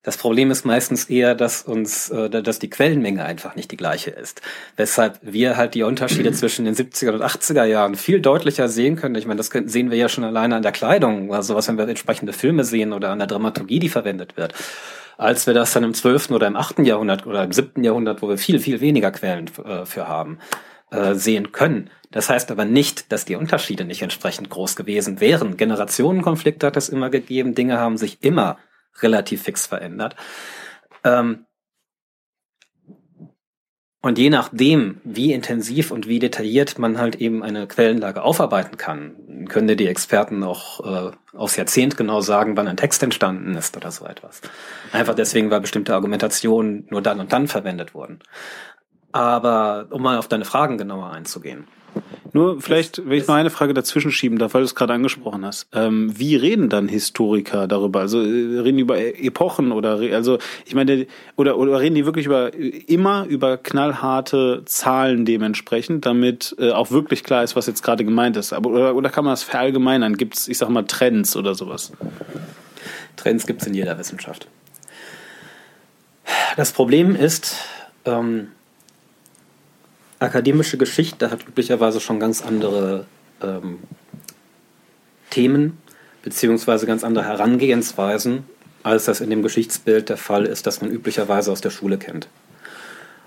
Das 0.05 0.17
Problem 0.17 0.51
ist 0.51 0.65
meistens 0.65 1.05
eher, 1.05 1.33
dass 1.33 1.61
uns, 1.61 2.09
äh, 2.09 2.29
dass 2.29 2.59
die 2.59 2.69
Quellenmenge 2.69 3.23
einfach 3.23 3.55
nicht 3.55 3.71
die 3.71 3.77
gleiche 3.77 4.11
ist. 4.11 4.41
Weshalb 4.75 5.17
wir 5.21 5.55
halt 5.55 5.75
die 5.75 5.83
Unterschiede 5.83 6.31
zwischen 6.33 6.65
den 6.65 6.75
70er 6.75 7.11
und 7.11 7.21
80er 7.21 7.63
Jahren 7.63 7.95
viel 7.95 8.19
deutlicher 8.19 8.67
sehen 8.67 8.97
können. 8.97 9.15
Ich 9.15 9.25
meine, 9.25 9.37
das 9.37 9.47
sehen 9.47 9.91
wir 9.91 9.97
ja 9.97 10.09
schon 10.09 10.25
alleine 10.25 10.57
an 10.57 10.61
der 10.61 10.73
Kleidung, 10.73 11.29
oder 11.29 11.41
sowas, 11.41 11.69
wenn 11.69 11.77
wir 11.77 11.87
entsprechende 11.87 12.33
Filme 12.33 12.65
sehen 12.65 12.91
oder 12.91 13.11
an 13.11 13.19
der 13.19 13.27
Dramaturgie, 13.27 13.79
die 13.79 13.87
verwendet 13.87 14.35
wird. 14.35 14.53
Als 15.17 15.47
wir 15.47 15.53
das 15.53 15.71
dann 15.71 15.85
im 15.85 15.93
12. 15.93 16.31
oder 16.31 16.47
im 16.47 16.57
8. 16.57 16.79
Jahrhundert 16.79 17.25
oder 17.25 17.45
im 17.45 17.53
7. 17.53 17.81
Jahrhundert, 17.81 18.21
wo 18.21 18.27
wir 18.27 18.37
viel, 18.37 18.59
viel 18.59 18.81
weniger 18.81 19.11
Quellen 19.11 19.49
äh, 19.63 19.85
für 19.85 20.09
haben, 20.09 20.39
äh, 20.93 21.15
sehen 21.15 21.51
können. 21.51 21.89
Das 22.11 22.29
heißt 22.29 22.51
aber 22.51 22.65
nicht, 22.65 23.11
dass 23.11 23.25
die 23.25 23.35
Unterschiede 23.35 23.85
nicht 23.85 24.03
entsprechend 24.03 24.49
groß 24.49 24.75
gewesen 24.75 25.19
wären. 25.19 25.57
Generationenkonflikte 25.57 26.67
hat 26.67 26.77
es 26.77 26.89
immer 26.89 27.09
gegeben, 27.09 27.55
Dinge 27.55 27.79
haben 27.79 27.97
sich 27.97 28.23
immer 28.23 28.57
relativ 29.01 29.43
fix 29.43 29.65
verändert. 29.65 30.15
Ähm 31.03 31.45
und 34.05 34.19
je 34.19 34.29
nachdem, 34.29 34.99
wie 35.05 35.31
intensiv 35.31 35.89
und 35.89 36.09
wie 36.09 36.19
detailliert 36.19 36.77
man 36.77 36.97
halt 36.97 37.15
eben 37.15 37.41
eine 37.41 37.67
Quellenlage 37.67 38.21
aufarbeiten 38.21 38.75
kann, 38.75 39.45
können 39.47 39.69
dir 39.69 39.77
die 39.77 39.87
Experten 39.87 40.43
auch 40.43 40.81
äh, 40.85 41.11
aufs 41.33 41.55
Jahrzehnt 41.55 41.95
genau 41.95 42.19
sagen, 42.19 42.57
wann 42.57 42.67
ein 42.67 42.75
Text 42.75 43.01
entstanden 43.01 43.55
ist 43.55 43.77
oder 43.77 43.91
so 43.91 44.05
etwas. 44.05 44.41
Einfach 44.91 45.15
deswegen, 45.15 45.49
weil 45.49 45.61
bestimmte 45.61 45.93
Argumentationen 45.93 46.85
nur 46.89 47.01
dann 47.01 47.21
und 47.21 47.31
dann 47.31 47.47
verwendet 47.47 47.93
wurden. 47.93 48.19
Aber 49.13 49.87
um 49.91 50.01
mal 50.01 50.17
auf 50.17 50.27
deine 50.27 50.45
Fragen 50.45 50.77
genauer 50.77 51.11
einzugehen. 51.11 51.65
Nur 52.35 52.59
vielleicht, 52.59 53.07
wenn 53.07 53.19
ich 53.19 53.27
noch 53.27 53.35
eine 53.35 53.51
Frage 53.51 53.75
dazwischen 53.75 54.11
schieben 54.11 54.39
darf, 54.39 54.55
weil 54.55 54.61
du 54.61 54.65
es 54.65 54.73
gerade 54.73 54.93
angesprochen 54.93 55.45
hast. 55.45 55.67
Ähm, 55.71 56.17
wie 56.17 56.35
reden 56.35 56.67
dann 56.67 56.87
Historiker 56.87 57.67
darüber? 57.67 57.99
Also 57.99 58.19
äh, 58.19 58.59
reden 58.59 58.77
die 58.77 58.81
über 58.81 58.97
e-, 58.97 59.27
Epochen 59.27 59.71
oder 59.71 59.99
also 60.13 60.39
ich 60.65 60.73
meine 60.73 61.05
oder 61.35 61.57
oder 61.59 61.79
reden 61.79 61.93
die 61.93 62.05
wirklich 62.07 62.25
über 62.25 62.51
immer 62.53 63.25
über 63.25 63.57
knallharte 63.57 64.63
Zahlen 64.65 65.25
dementsprechend, 65.25 66.07
damit 66.07 66.55
äh, 66.57 66.71
auch 66.71 66.89
wirklich 66.89 67.23
klar 67.23 67.43
ist, 67.43 67.55
was 67.55 67.67
jetzt 67.67 67.83
gerade 67.83 68.03
gemeint 68.03 68.35
ist. 68.35 68.51
Aber 68.51 68.71
oder, 68.71 68.95
oder 68.95 69.09
kann 69.11 69.25
man 69.25 69.33
das 69.33 69.43
verallgemeinern? 69.43 70.17
Gibt 70.17 70.35
es, 70.35 70.47
ich 70.47 70.57
sag 70.57 70.69
mal, 70.69 70.83
Trends 70.83 71.35
oder 71.35 71.53
sowas? 71.53 71.91
Trends 73.15 73.45
gibt 73.45 73.61
es 73.61 73.67
in 73.67 73.75
jeder 73.75 73.99
Wissenschaft. 73.99 74.47
Das 76.57 76.71
Problem 76.71 77.15
ist, 77.15 77.57
ähm, 78.05 78.47
akademische 80.23 80.77
Geschichte 80.77 81.31
hat 81.31 81.47
üblicherweise 81.47 81.99
schon 81.99 82.19
ganz 82.19 82.41
andere 82.41 83.05
ähm, 83.41 83.79
Themen 85.29 85.77
beziehungsweise 86.23 86.87
ganz 86.87 87.03
andere 87.03 87.25
Herangehensweisen, 87.25 88.45
als 88.81 89.05
das 89.05 89.21
in 89.21 89.29
dem 89.29 89.43
Geschichtsbild 89.43 90.09
der 90.09 90.17
Fall 90.17 90.45
ist, 90.45 90.65
das 90.65 90.81
man 90.81 90.89
üblicherweise 90.89 91.51
aus 91.51 91.61
der 91.61 91.69
Schule 91.69 91.97
kennt. 91.97 92.27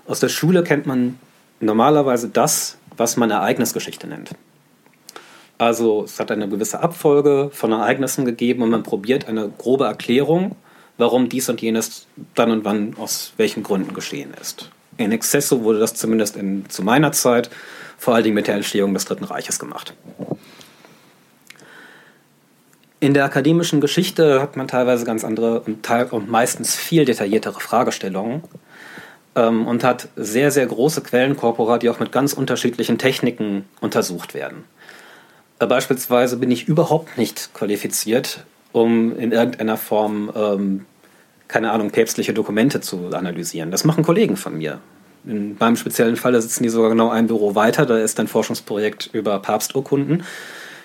Aus 0.07 0.19
der 0.19 0.29
Schule 0.29 0.63
kennt 0.63 0.85
man 0.85 1.19
normalerweise 1.59 2.27
das, 2.29 2.77
was 2.97 3.17
man 3.17 3.31
Ereignisgeschichte 3.31 4.07
nennt. 4.07 4.31
Also 5.57 6.03
es 6.03 6.19
hat 6.19 6.31
eine 6.31 6.47
gewisse 6.47 6.81
Abfolge 6.81 7.49
von 7.51 7.71
Ereignissen 7.71 8.25
gegeben 8.25 8.61
und 8.61 8.69
man 8.69 8.83
probiert 8.83 9.27
eine 9.27 9.49
grobe 9.49 9.85
Erklärung, 9.85 10.55
warum 10.97 11.29
dies 11.29 11.49
und 11.49 11.61
jenes 11.61 12.07
dann 12.35 12.51
und 12.51 12.65
wann 12.65 12.95
aus 12.97 13.33
welchen 13.37 13.63
Gründen 13.63 13.93
geschehen 13.93 14.33
ist. 14.39 14.69
In 14.97 15.11
Excesso 15.11 15.63
wurde 15.63 15.79
das 15.79 15.93
zumindest 15.93 16.35
in, 16.35 16.69
zu 16.69 16.83
meiner 16.83 17.11
Zeit 17.11 17.49
vor 17.97 18.15
allen 18.15 18.23
Dingen 18.23 18.35
mit 18.35 18.47
der 18.47 18.55
Entstehung 18.55 18.93
des 18.93 19.05
Dritten 19.05 19.23
Reiches 19.23 19.59
gemacht. 19.59 19.93
In 22.99 23.13
der 23.13 23.25
akademischen 23.25 23.79
Geschichte 23.79 24.41
hat 24.41 24.55
man 24.55 24.67
teilweise 24.67 25.05
ganz 25.05 25.23
andere 25.23 25.61
und, 25.61 25.87
und 26.11 26.29
meistens 26.29 26.75
viel 26.75 27.05
detailliertere 27.05 27.59
Fragestellungen 27.59 28.43
ähm, 29.35 29.67
und 29.67 29.83
hat 29.83 30.09
sehr, 30.15 30.49
sehr 30.49 30.65
große 30.65 31.01
Quellenkorpora, 31.01 31.77
die 31.77 31.89
auch 31.89 31.99
mit 31.99 32.11
ganz 32.11 32.33
unterschiedlichen 32.33 32.97
Techniken 32.97 33.65
untersucht 33.81 34.33
werden. 34.33 34.63
Äh, 35.59 35.67
beispielsweise 35.67 36.37
bin 36.37 36.49
ich 36.49 36.67
überhaupt 36.67 37.17
nicht 37.17 37.53
qualifiziert, 37.53 38.43
um 38.71 39.17
in 39.17 39.31
irgendeiner 39.31 39.77
Form, 39.77 40.31
ähm, 40.35 40.85
keine 41.47 41.71
Ahnung, 41.71 41.91
päpstliche 41.91 42.33
Dokumente 42.33 42.81
zu 42.81 43.09
analysieren. 43.13 43.71
Das 43.71 43.83
machen 43.83 44.03
Kollegen 44.03 44.37
von 44.37 44.57
mir. 44.57 44.79
In 45.25 45.57
meinem 45.59 45.75
speziellen 45.75 46.15
Fall 46.15 46.39
sitzen 46.41 46.63
die 46.63 46.69
sogar 46.69 46.89
genau 46.89 47.09
ein 47.09 47.27
Büro 47.27 47.55
weiter. 47.55 47.85
Da 47.85 47.97
ist 47.97 48.19
ein 48.19 48.27
Forschungsprojekt 48.27 49.09
über 49.13 49.39
Papsturkunden. 49.39 50.23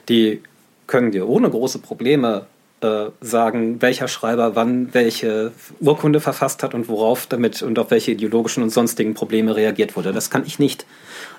Die 0.08 0.42
können 0.86 1.12
dir 1.12 1.28
ohne 1.28 1.48
große 1.48 1.78
Probleme 1.78 2.46
äh, 2.80 3.10
sagen, 3.20 3.80
welcher 3.80 4.08
Schreiber 4.08 4.56
wann 4.56 4.92
welche 4.92 5.52
Urkunde 5.80 6.20
verfasst 6.20 6.64
hat 6.64 6.74
und 6.74 6.88
worauf 6.88 7.26
damit 7.26 7.62
und 7.62 7.78
auf 7.78 7.92
welche 7.92 8.10
ideologischen 8.10 8.62
und 8.62 8.70
sonstigen 8.70 9.14
Probleme 9.14 9.54
reagiert 9.54 9.96
wurde. 9.96 10.12
Das 10.12 10.30
kann 10.30 10.44
ich 10.44 10.58
nicht. 10.58 10.84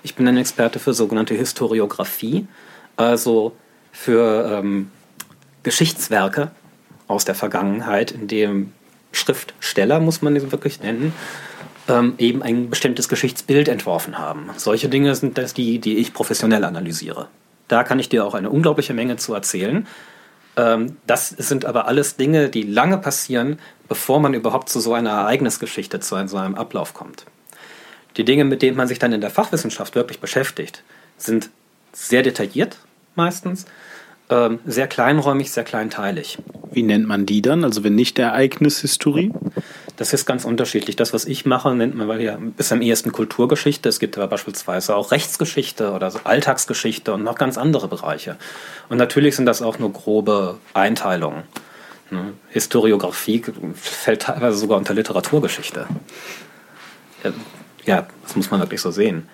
Ich 0.02 0.14
bin 0.14 0.26
ein 0.26 0.38
Experte 0.38 0.78
für 0.78 0.94
sogenannte 0.94 1.34
Historiographie, 1.34 2.46
also 2.96 3.52
für 3.92 4.50
ähm, 4.50 4.90
Geschichtswerke 5.62 6.50
aus 7.06 7.26
der 7.26 7.34
Vergangenheit, 7.34 8.10
in 8.10 8.26
dem 8.26 8.72
Schriftsteller, 9.14 10.00
muss 10.00 10.22
man 10.22 10.38
sie 10.38 10.52
wirklich 10.52 10.80
nennen, 10.80 11.12
ähm, 11.88 12.14
eben 12.18 12.42
ein 12.42 12.70
bestimmtes 12.70 13.08
Geschichtsbild 13.08 13.68
entworfen 13.68 14.18
haben. 14.18 14.50
Solche 14.56 14.88
Dinge 14.88 15.14
sind 15.14 15.38
das 15.38 15.54
die, 15.54 15.78
die 15.78 15.98
ich 15.98 16.14
professionell 16.14 16.64
analysiere. 16.64 17.28
Da 17.68 17.84
kann 17.84 17.98
ich 17.98 18.08
dir 18.08 18.24
auch 18.24 18.34
eine 18.34 18.50
unglaubliche 18.50 18.94
Menge 18.94 19.16
zu 19.16 19.34
erzählen. 19.34 19.86
Ähm, 20.56 20.96
das 21.06 21.28
sind 21.28 21.64
aber 21.64 21.86
alles 21.86 22.16
Dinge, 22.16 22.48
die 22.48 22.62
lange 22.62 22.98
passieren, 22.98 23.58
bevor 23.88 24.20
man 24.20 24.34
überhaupt 24.34 24.68
zu 24.68 24.80
so 24.80 24.94
einer 24.94 25.10
Ereignisgeschichte, 25.10 26.00
zu 26.00 26.26
so 26.26 26.36
einem 26.36 26.54
Ablauf 26.54 26.94
kommt. 26.94 27.26
Die 28.16 28.24
Dinge, 28.24 28.44
mit 28.44 28.62
denen 28.62 28.76
man 28.76 28.88
sich 28.88 28.98
dann 28.98 29.12
in 29.12 29.20
der 29.20 29.30
Fachwissenschaft 29.30 29.94
wirklich 29.94 30.20
beschäftigt, 30.20 30.82
sind 31.18 31.50
sehr 31.92 32.22
detailliert 32.22 32.78
meistens, 33.16 33.66
ähm, 34.30 34.58
sehr 34.64 34.86
kleinräumig, 34.86 35.50
sehr 35.50 35.64
kleinteilig. 35.64 36.38
Wie 36.70 36.82
nennt 36.82 37.06
man 37.06 37.26
die 37.26 37.42
dann? 37.42 37.62
Also 37.62 37.84
wenn 37.84 37.94
nicht 37.94 38.18
Ereignishistorie? 38.18 39.32
Das 39.96 40.12
ist 40.12 40.26
ganz 40.26 40.44
unterschiedlich. 40.44 40.96
Das, 40.96 41.12
was 41.12 41.24
ich 41.24 41.46
mache, 41.46 41.72
nennt 41.74 41.94
man 41.94 42.20
ja 42.20 42.36
bis 42.56 42.72
am 42.72 42.82
ehesten 42.82 43.12
Kulturgeschichte. 43.12 43.88
Es 43.88 44.00
gibt 44.00 44.16
aber 44.18 44.26
beispielsweise 44.26 44.96
auch 44.96 45.12
Rechtsgeschichte 45.12 45.92
oder 45.92 46.10
so 46.10 46.20
Alltagsgeschichte 46.24 47.12
und 47.14 47.22
noch 47.22 47.36
ganz 47.36 47.56
andere 47.56 47.86
Bereiche. 47.86 48.36
Und 48.88 48.96
natürlich 48.96 49.36
sind 49.36 49.46
das 49.46 49.62
auch 49.62 49.78
nur 49.78 49.92
grobe 49.92 50.58
Einteilungen. 50.72 51.44
Ne? 52.10 52.32
Historiografie 52.48 53.44
fällt 53.74 54.22
teilweise 54.22 54.56
sogar 54.56 54.78
unter 54.78 54.94
Literaturgeschichte. 54.94 55.86
Ja, 57.86 58.06
das 58.22 58.36
muss 58.36 58.50
man 58.50 58.60
wirklich 58.60 58.80
so 58.80 58.90
sehen. 58.90 59.28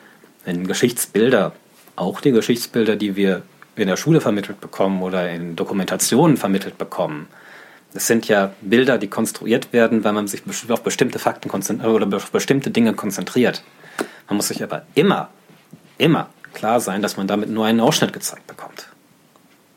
Wenn 0.45 0.67
Geschichtsbilder, 0.67 1.53
auch 1.97 2.21
die 2.21 2.33
Geschichtsbilder, 2.33 2.97
die 2.97 3.17
wir 3.17 3.43
in 3.77 3.89
der 3.89 3.97
Schule 3.97 4.21
vermittelt 4.21 4.61
bekommen 4.61 5.03
oder 5.03 5.31
in 5.31 5.57
Dokumentationen 5.57 6.37
vermittelt 6.37 6.79
bekommen, 6.79 7.29
es 7.93 8.07
sind 8.07 8.29
ja 8.29 8.53
Bilder, 8.61 8.99
die 8.99 9.09
konstruiert 9.09 9.73
werden, 9.73 10.05
weil 10.05 10.13
man 10.13 10.29
sich 10.29 10.43
auf 10.69 10.83
bestimmte 10.83 11.19
Fakten 11.19 11.51
oder 11.51 12.17
auf 12.17 12.31
bestimmte 12.31 12.71
Dinge 12.71 12.95
konzentriert. 12.95 13.63
Man 14.29 14.37
muss 14.37 14.49
sich 14.49 14.63
aber 14.63 14.83
immer, 14.95 15.31
immer 15.99 16.29
klar 16.53 16.81
sein, 16.81 17.03
dass 17.03 17.17
man 17.17 17.27
damit 17.27 17.51
nur 17.51 17.67
einen 17.67 17.81
Ausschnitt 17.81 18.13
gezeigt 18.13 18.47
bekommt. 18.47 18.87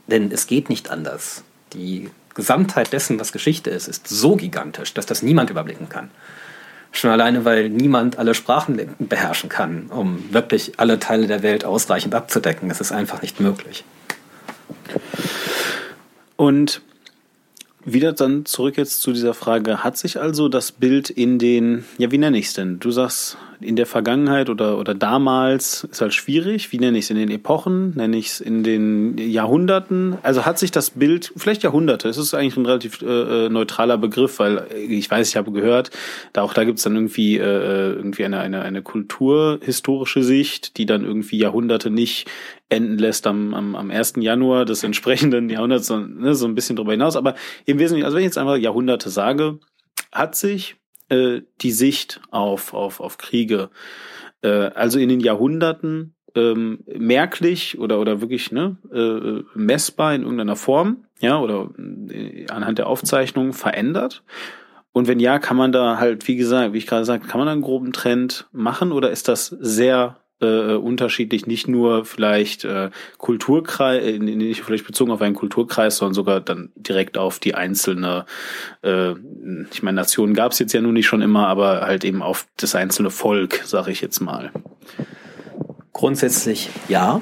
Denn 0.08 0.32
es 0.32 0.48
geht 0.48 0.70
nicht 0.70 0.92
anders. 0.92 1.44
Die 1.74 2.12
Gesamtheit 2.36 2.94
dessen, 2.94 3.20
was 3.20 3.32
Geschichte 3.32 3.70
ist, 3.70 3.88
ist 3.88 4.08
so 4.08 4.36
gigantisch, 4.36 4.94
dass 4.94 5.06
das 5.06 5.24
niemand 5.24 5.50
überblicken 5.50 5.90
kann. 5.90 6.12
Schon 6.96 7.10
alleine, 7.10 7.44
weil 7.44 7.70
niemand 7.70 8.20
alle 8.20 8.36
Sprachen 8.36 8.96
beherrschen 9.00 9.50
kann, 9.50 9.88
um 9.88 10.32
wirklich 10.32 10.74
alle 10.78 11.00
Teile 11.00 11.28
der 11.28 11.42
Welt 11.42 11.66
ausreichend 11.66 12.14
abzudecken. 12.14 12.70
Es 12.70 12.80
ist 12.80 12.92
einfach 12.92 13.22
nicht 13.22 13.40
möglich. 13.40 13.84
Und 16.36 16.82
wieder 17.84 18.14
dann 18.14 18.46
zurück 18.46 18.78
jetzt 18.78 19.02
zu 19.02 19.12
dieser 19.12 19.34
Frage, 19.34 19.84
hat 19.84 19.98
sich 19.98 20.20
also 20.20 20.50
das 20.50 20.72
Bild 20.72 21.10
in 21.10 21.40
den, 21.40 21.84
ja, 21.98 22.12
wie 22.12 22.18
nenne 22.18 22.38
ich 22.38 22.46
es 22.48 22.54
denn? 22.54 22.80
Du 22.80 22.92
sagst, 22.92 23.38
in 23.64 23.76
der 23.76 23.86
Vergangenheit 23.86 24.50
oder, 24.50 24.78
oder 24.78 24.94
damals 24.94 25.84
ist 25.86 26.02
halt 26.02 26.14
schwierig. 26.14 26.72
Wie 26.72 26.80
nenne 26.80 26.98
ich 26.98 27.06
es 27.06 27.10
in 27.10 27.18
den 27.18 27.30
Epochen? 27.30 27.96
Nenne 27.96 28.18
ich 28.18 28.28
es 28.28 28.42
in 28.42 28.64
den 28.64 29.18
Jahrhunderten? 29.18 30.18
Also 30.24 30.46
hat 30.46 30.60
sich 30.60 30.72
das 30.72 30.92
Bild, 30.92 31.34
vielleicht 31.36 31.64
Jahrhunderte, 31.64 32.10
es 32.10 32.18
ist 32.18 32.34
eigentlich 32.34 32.58
ein 32.58 32.66
relativ 32.66 33.02
äh, 33.02 33.46
äh 33.46 33.50
neutraler 33.50 33.98
Begriff, 33.98 34.40
weil 34.40 34.68
ich 34.76 35.10
weiß, 35.10 35.30
ich 35.30 35.38
habe 35.38 35.52
gehört, 35.52 35.92
da 36.34 36.42
auch 36.42 36.54
da 36.54 36.64
gibt 36.64 36.78
es 36.78 36.84
dann 36.84 36.96
irgendwie, 36.96 37.38
äh, 37.38 37.44
äh, 37.44 37.94
irgendwie 37.94 38.26
eine, 38.26 38.40
eine, 38.40 38.62
eine 38.62 38.82
kulturhistorische 38.82 40.24
Sicht, 40.24 40.78
die 40.78 40.86
dann 40.86 41.04
irgendwie 41.04 41.38
Jahrhunderte 41.38 41.90
nicht 41.90 42.28
enden 42.70 42.98
lässt 42.98 43.28
am, 43.28 43.54
am, 43.54 43.76
am 43.76 43.92
1. 43.92 44.16
Januar 44.18 44.66
des 44.66 44.84
entsprechenden 44.84 45.50
Jahrhunderts, 45.50 45.88
so, 45.88 45.98
ne, 45.98 46.36
so 46.36 46.46
ein 46.46 46.56
bisschen 46.56 46.76
drüber 46.76 46.92
hinaus. 46.92 47.16
Aber 47.16 47.36
im 47.66 47.80
Wesentlichen, 47.80 48.06
also 48.06 48.16
wenn 48.16 48.24
ich 48.24 48.28
jetzt 48.28 48.38
einfach 48.38 48.58
Jahrhunderte 48.58 49.10
sage, 49.10 49.60
hat 50.12 50.36
sich 50.36 50.76
äh, 51.10 51.42
die 51.62 51.72
Sicht 51.72 52.22
auf, 52.32 52.74
auf, 52.74 53.00
auf 53.00 53.18
Kriege, 53.18 53.70
äh, 54.42 54.50
also 54.50 55.00
in 55.00 55.10
den 55.10 55.20
Jahrhunderten 55.20 56.16
ähm, 56.36 56.84
merklich 56.88 57.78
oder, 57.80 58.00
oder 58.00 58.22
wirklich 58.22 58.52
ne, 58.52 58.78
äh, 58.92 59.44
messbar 59.58 60.16
in 60.16 60.24
irgendeiner 60.24 60.56
Form, 60.56 61.06
ja, 61.20 61.40
oder 61.40 61.70
äh, 62.10 62.48
anhand 62.50 62.80
der 62.80 62.88
Aufzeichnungen 62.88 63.54
verändert? 63.54 64.24
Und 64.92 65.08
wenn 65.08 65.20
ja, 65.20 65.40
kann 65.40 65.58
man 65.58 65.72
da 65.72 65.98
halt, 65.98 66.28
wie 66.28 66.36
gesagt, 66.36 66.74
wie 66.74 66.78
ich 66.78 66.88
gerade 66.88 67.06
sagte, 67.06 67.28
kann 67.28 67.40
man 67.40 67.48
da 67.48 67.54
einen 67.54 67.62
groben 67.62 67.94
Trend 67.94 68.48
machen 68.52 68.92
oder 68.92 69.10
ist 69.10 69.28
das 69.28 69.48
sehr 69.48 70.18
äh, 70.42 70.74
unterschiedlich, 70.74 71.48
nicht 71.48 71.68
nur 71.68 72.06
vielleicht 72.06 72.66
äh, 72.66 72.90
Kulturkreis, 73.18 74.04
äh, 74.04 74.20
nicht 74.20 74.64
vielleicht 74.64 74.86
bezogen 74.86 75.12
auf 75.12 75.22
einen 75.22 75.36
Kulturkreis, 75.36 75.98
sondern 75.98 76.14
sogar 76.14 76.42
dann 76.42 76.72
direkt 76.76 77.18
auf 77.18 77.40
die 77.40 77.56
einzelne, 77.56 78.26
äh, 78.84 79.12
ich 79.72 79.84
meine, 79.84 79.96
Nationen 79.96 80.34
gab 80.34 80.52
es 80.52 80.60
jetzt 80.60 80.74
ja 80.74 80.82
nun 80.82 80.94
nicht 80.94 81.08
schon 81.08 81.22
immer, 81.22 81.48
aber 81.48 81.82
halt 81.82 82.04
eben 82.04 82.22
auf 82.22 82.48
das 82.58 82.76
einzelne 82.76 83.10
Volk, 83.10 83.62
sage 83.66 83.92
ich 83.92 84.02
jetzt 84.02 84.20
mal. 84.20 84.52
Grundsätzlich 85.94 86.70
ja. 86.90 87.22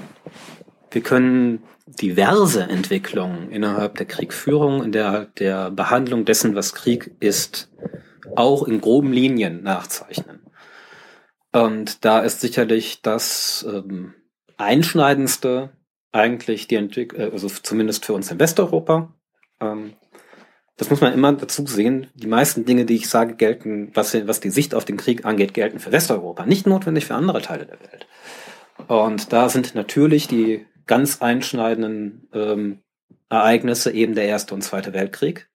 Wir 0.89 1.01
können 1.01 1.63
diverse 1.85 2.63
Entwicklungen 2.63 3.49
innerhalb 3.51 3.95
der 3.95 4.05
Kriegführung, 4.05 4.83
in 4.83 4.91
der, 4.91 5.25
der 5.37 5.71
Behandlung 5.71 6.25
dessen, 6.25 6.55
was 6.55 6.73
Krieg 6.73 7.11
ist, 7.19 7.69
auch 8.35 8.67
in 8.67 8.81
groben 8.81 9.11
Linien 9.11 9.63
nachzeichnen. 9.63 10.39
Und 11.51 12.05
da 12.05 12.19
ist 12.19 12.41
sicherlich 12.41 13.01
das 13.01 13.65
ähm, 13.67 14.13
Einschneidendste 14.57 15.71
eigentlich 16.11 16.67
die 16.67 16.75
Entwicklung, 16.75 17.21
äh, 17.21 17.31
also 17.31 17.47
zumindest 17.49 18.05
für 18.05 18.13
uns 18.13 18.31
in 18.31 18.39
Westeuropa. 18.39 19.13
Ähm, 19.59 19.93
das 20.77 20.89
muss 20.89 21.01
man 21.01 21.13
immer 21.13 21.31
dazu 21.33 21.65
sehen. 21.67 22.07
Die 22.15 22.27
meisten 22.27 22.65
Dinge, 22.65 22.85
die 22.85 22.95
ich 22.95 23.09
sage, 23.09 23.35
gelten, 23.35 23.91
was, 23.93 24.15
was 24.27 24.39
die 24.39 24.49
Sicht 24.49 24.73
auf 24.73 24.85
den 24.85 24.97
Krieg 24.97 25.25
angeht, 25.25 25.53
gelten 25.53 25.79
für 25.79 25.91
Westeuropa, 25.91 26.45
nicht 26.45 26.65
notwendig 26.65 27.05
für 27.05 27.15
andere 27.15 27.41
Teile 27.41 27.65
der 27.65 27.79
Welt. 27.81 28.07
Und 28.87 29.31
da 29.31 29.49
sind 29.49 29.75
natürlich 29.75 30.27
die 30.27 30.65
ganz 30.87 31.21
einschneidenden 31.21 32.27
ähm, 32.33 32.79
Ereignisse 33.29 33.91
eben 33.91 34.15
der 34.15 34.25
Erste 34.25 34.55
und 34.55 34.63
Zweite 34.63 34.93
Weltkrieg, 34.93 35.50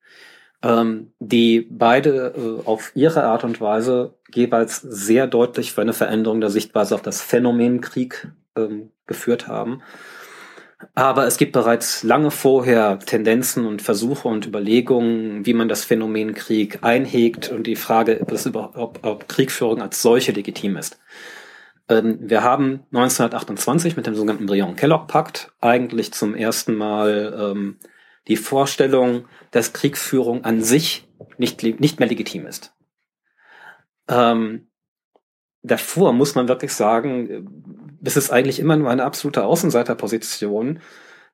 ähm, 0.63 1.13
die 1.19 1.67
beide 1.71 2.35
äh, 2.37 2.67
auf 2.67 2.93
ihre 2.95 3.25
Art 3.25 3.45
und 3.45 3.61
Weise 3.61 4.15
jeweils 4.33 4.81
sehr 4.81 5.27
deutlich 5.27 5.73
für 5.73 5.81
eine 5.81 5.93
Veränderung 5.93 6.41
der 6.41 6.51
Sichtweise 6.51 6.95
auf 6.95 7.03
das 7.03 7.21
Phänomen 7.21 7.81
Krieg 7.81 8.29
ähm, 8.57 8.91
geführt 9.07 9.49
haben. 9.49 9.83
Aber 10.95 11.27
es 11.27 11.39
gibt 11.39 11.53
bereits 11.53 12.03
lange 12.03 12.31
vorher 12.31 12.99
Tendenzen 12.99 13.67
und 13.67 13.81
Versuche 13.81 14.29
und 14.29 14.47
Überlegungen, 14.47 15.47
wie 15.47 15.55
man 15.55 15.69
das 15.69 15.85
Phänomen 15.85 16.35
Krieg 16.35 16.81
einhegt 16.83 17.51
und 17.51 17.67
die 17.67 17.77
Frage, 17.77 18.21
ob, 18.75 18.99
ob 19.03 19.29
Kriegführung 19.29 19.81
als 19.81 20.03
solche 20.03 20.33
legitim 20.33 20.77
ist. 20.77 20.99
Ähm, 21.89 22.19
wir 22.21 22.43
haben 22.43 22.81
1928 22.93 23.97
mit 23.97 24.07
dem 24.07 24.15
sogenannten 24.15 24.47
Briand-Kellogg-Pakt 24.47 25.53
eigentlich 25.61 26.13
zum 26.13 26.35
ersten 26.35 26.75
Mal 26.75 27.35
ähm, 27.39 27.79
die 28.29 28.37
Vorstellung, 28.37 29.27
dass 29.51 29.73
Kriegsführung 29.73 30.45
an 30.45 30.63
sich 30.63 31.09
nicht, 31.39 31.63
nicht 31.63 31.99
mehr 31.99 32.09
legitim 32.09 32.47
ist. 32.47 32.75
Ähm, 34.09 34.69
davor 35.63 36.13
muss 36.13 36.35
man 36.35 36.49
wirklich 36.49 36.73
sagen, 36.73 37.99
es 38.03 38.17
ist 38.17 38.31
eigentlich 38.31 38.59
immer 38.59 38.77
nur 38.77 38.91
eine 38.91 39.05
absolute 39.05 39.45
Außenseiterposition, 39.45 40.81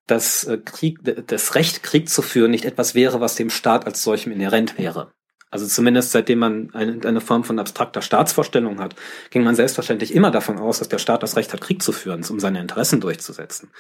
dass 0.07 0.45
äh, 0.45 0.59
Krieg, 0.59 0.99
das 1.27 1.55
Recht, 1.55 1.83
Krieg 1.83 2.09
zu 2.09 2.23
führen, 2.23 2.51
nicht 2.51 2.65
etwas 2.65 2.95
wäre, 2.95 3.21
was 3.21 3.37
dem 3.37 3.51
Staat 3.51 3.87
als 3.87 4.03
solchem 4.03 4.33
inhärent 4.33 4.79
wäre. 4.79 5.13
Also 5.51 5.67
zumindest 5.67 6.13
seitdem 6.13 6.39
man 6.39 6.71
eine, 6.73 7.07
eine 7.07 7.21
Form 7.21 7.45
von 7.45 7.59
abstrakter 7.59 8.01
Staatsvorstellung 8.01 8.81
hat, 8.81 8.97
ging 9.31 9.45
man 9.45 9.55
selbstverständlich 9.55 10.15
immer 10.15 10.31
davon 10.31 10.59
aus, 10.59 10.79
dass 10.79 10.89
der 10.89 10.99
Staat 10.99 11.23
das 11.23 11.37
Recht 11.37 11.53
hat, 11.53 11.61
Krieg 11.61 11.83
zu 11.83 11.93
führen, 11.93 12.25
um 12.31 12.41
seine 12.41 12.61
Interessen 12.61 13.03
durchzusetzen. 13.03 13.71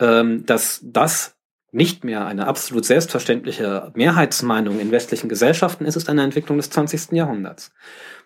Ähm, 0.00 0.46
dass 0.46 0.80
das 0.82 1.33
nicht 1.74 2.04
mehr 2.04 2.24
eine 2.24 2.46
absolut 2.46 2.84
selbstverständliche 2.84 3.90
Mehrheitsmeinung 3.94 4.78
in 4.78 4.92
westlichen 4.92 5.28
Gesellschaften 5.28 5.84
ist, 5.84 5.96
ist 5.96 6.08
eine 6.08 6.22
Entwicklung 6.22 6.56
des 6.56 6.70
20. 6.70 7.12
Jahrhunderts. 7.12 7.72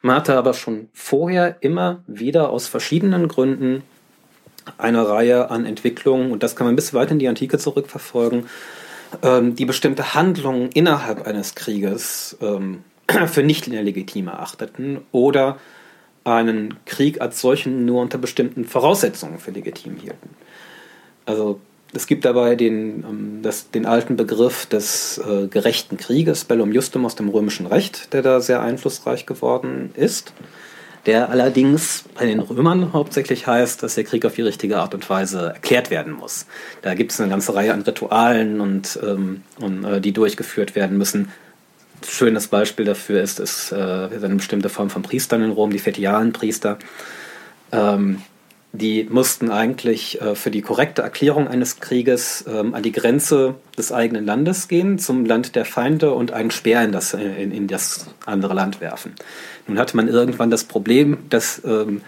Man 0.03 0.17
hatte 0.17 0.37
aber 0.37 0.53
schon 0.53 0.89
vorher 0.93 1.57
immer 1.61 2.03
wieder 2.07 2.51
aus 2.51 2.69
verschiedenen 2.69 3.27
Gründen 3.27 3.83
eine 4.77 5.09
Reihe 5.09 5.51
an 5.51 5.65
Entwicklungen, 5.65 6.31
und 6.31 6.43
das 6.43 6.57
kann 6.57 6.67
man 6.67 6.77
bis 6.77 6.93
weit 6.93 7.11
in 7.11 7.19
die 7.19 7.27
Antike 7.27 7.57
zurückverfolgen, 7.57 8.51
ähm, 9.23 9.57
die 9.57 9.65
bestimmte 9.65 10.15
Handlungen 10.15 10.69
innerhalb 10.73 11.27
eines 11.27 11.55
Krieges 11.55 12.37
ähm, 12.43 12.85
für 13.27 13.43
nicht 13.43 13.67
legitim 13.67 14.29
erachteten 14.29 15.01
oder 15.11 15.57
einen 16.25 16.75
Krieg 16.85 17.23
als 17.23 17.41
solchen 17.41 17.87
nur 17.87 18.03
unter 18.03 18.19
bestimmten 18.19 18.67
Voraussetzungen 18.67 19.39
für 19.39 19.53
legitim 19.53 19.97
hielten. 19.97 20.29
Also 21.25 21.61
es 21.93 22.07
gibt 22.07 22.25
dabei 22.25 22.55
den, 22.55 23.05
ähm, 23.05 23.39
das, 23.43 23.71
den 23.71 23.87
alten 23.87 24.17
Begriff 24.17 24.67
des 24.67 25.19
äh, 25.19 25.47
gerechten 25.47 25.97
Krieges, 25.97 26.45
Bellum 26.45 26.73
Justum 26.73 27.07
aus 27.07 27.15
dem 27.15 27.29
römischen 27.29 27.67
Recht, 27.67 28.13
der 28.13 28.23
da 28.23 28.41
sehr 28.41 28.61
einflussreich 28.61 29.27
geworden 29.27 29.91
ist, 29.95 30.33
der 31.07 31.31
allerdings 31.31 32.05
bei 32.15 32.27
den 32.27 32.41
Römern 32.41 32.93
hauptsächlich 32.93 33.47
heißt, 33.47 33.83
dass 33.83 33.95
der 33.95 34.05
Krieg 34.05 34.27
auf 34.27 34.35
die 34.35 34.43
richtige 34.43 34.79
Art 34.79 34.95
und 34.95 35.09
Weise 35.09 35.53
erklärt 35.55 35.91
werden 35.91 36.13
muss. 36.13 36.47
Da 36.83 36.95
gibt 36.95 37.13
es 37.13 37.21
eine 37.21 37.31
ganze 37.31 37.55
Reihe 37.55 37.73
an 37.73 37.83
Ritualen 37.83 38.61
und, 38.61 38.99
ähm, 39.03 39.43
und 39.61 39.85
äh, 39.85 40.01
die 40.01 40.13
durchgeführt 40.13 40.75
werden 40.75 40.99
müssen. 40.99 41.33
Schönes 42.07 42.49
Beispiel 42.49 42.85
dafür 42.85 43.23
ist, 43.23 43.41
ist 43.41 43.73
äh, 43.73 43.77
eine 43.77 44.37
bestimmte 44.37 44.69
Form 44.69 44.91
von 44.91 45.03
Priestern 45.03 45.43
in 45.43 45.51
Rom, 45.51 45.71
die 45.71 45.79
fetialen 45.79 46.33
Priester. 46.33 46.79
Ähm, 47.73 48.23
die 48.73 49.05
mussten 49.05 49.51
eigentlich 49.51 50.21
äh, 50.21 50.35
für 50.35 50.51
die 50.51 50.61
korrekte 50.61 51.03
Erklärung 51.03 51.49
eines 51.49 51.81
Krieges 51.81 52.45
ähm, 52.47 52.75
an 52.75 52.83
die 52.83 52.93
Grenze 52.93 53.55
des 53.79 53.93
eigenen 53.93 54.27
Landes 54.27 54.69
gehen, 54.69 54.99
zum 54.99 55.25
Land 55.25 55.57
der 55.57 55.65
Feinde 55.65 56.13
und 56.13 56.33
einen 56.33 56.51
Speer 56.51 56.83
in 56.85 56.93
das, 56.93 57.15
in, 57.15 57.51
in 57.51 57.67
das 57.67 58.07
andere 58.27 58.53
Land 58.53 58.81
werfen. 58.81 59.15
Nun 59.67 59.79
hatte 59.79 59.97
man 59.97 60.07
irgendwann 60.07 60.51
das 60.51 60.65
Problem, 60.65 61.19
dass, 61.31 61.63
ähm, 61.65 62.03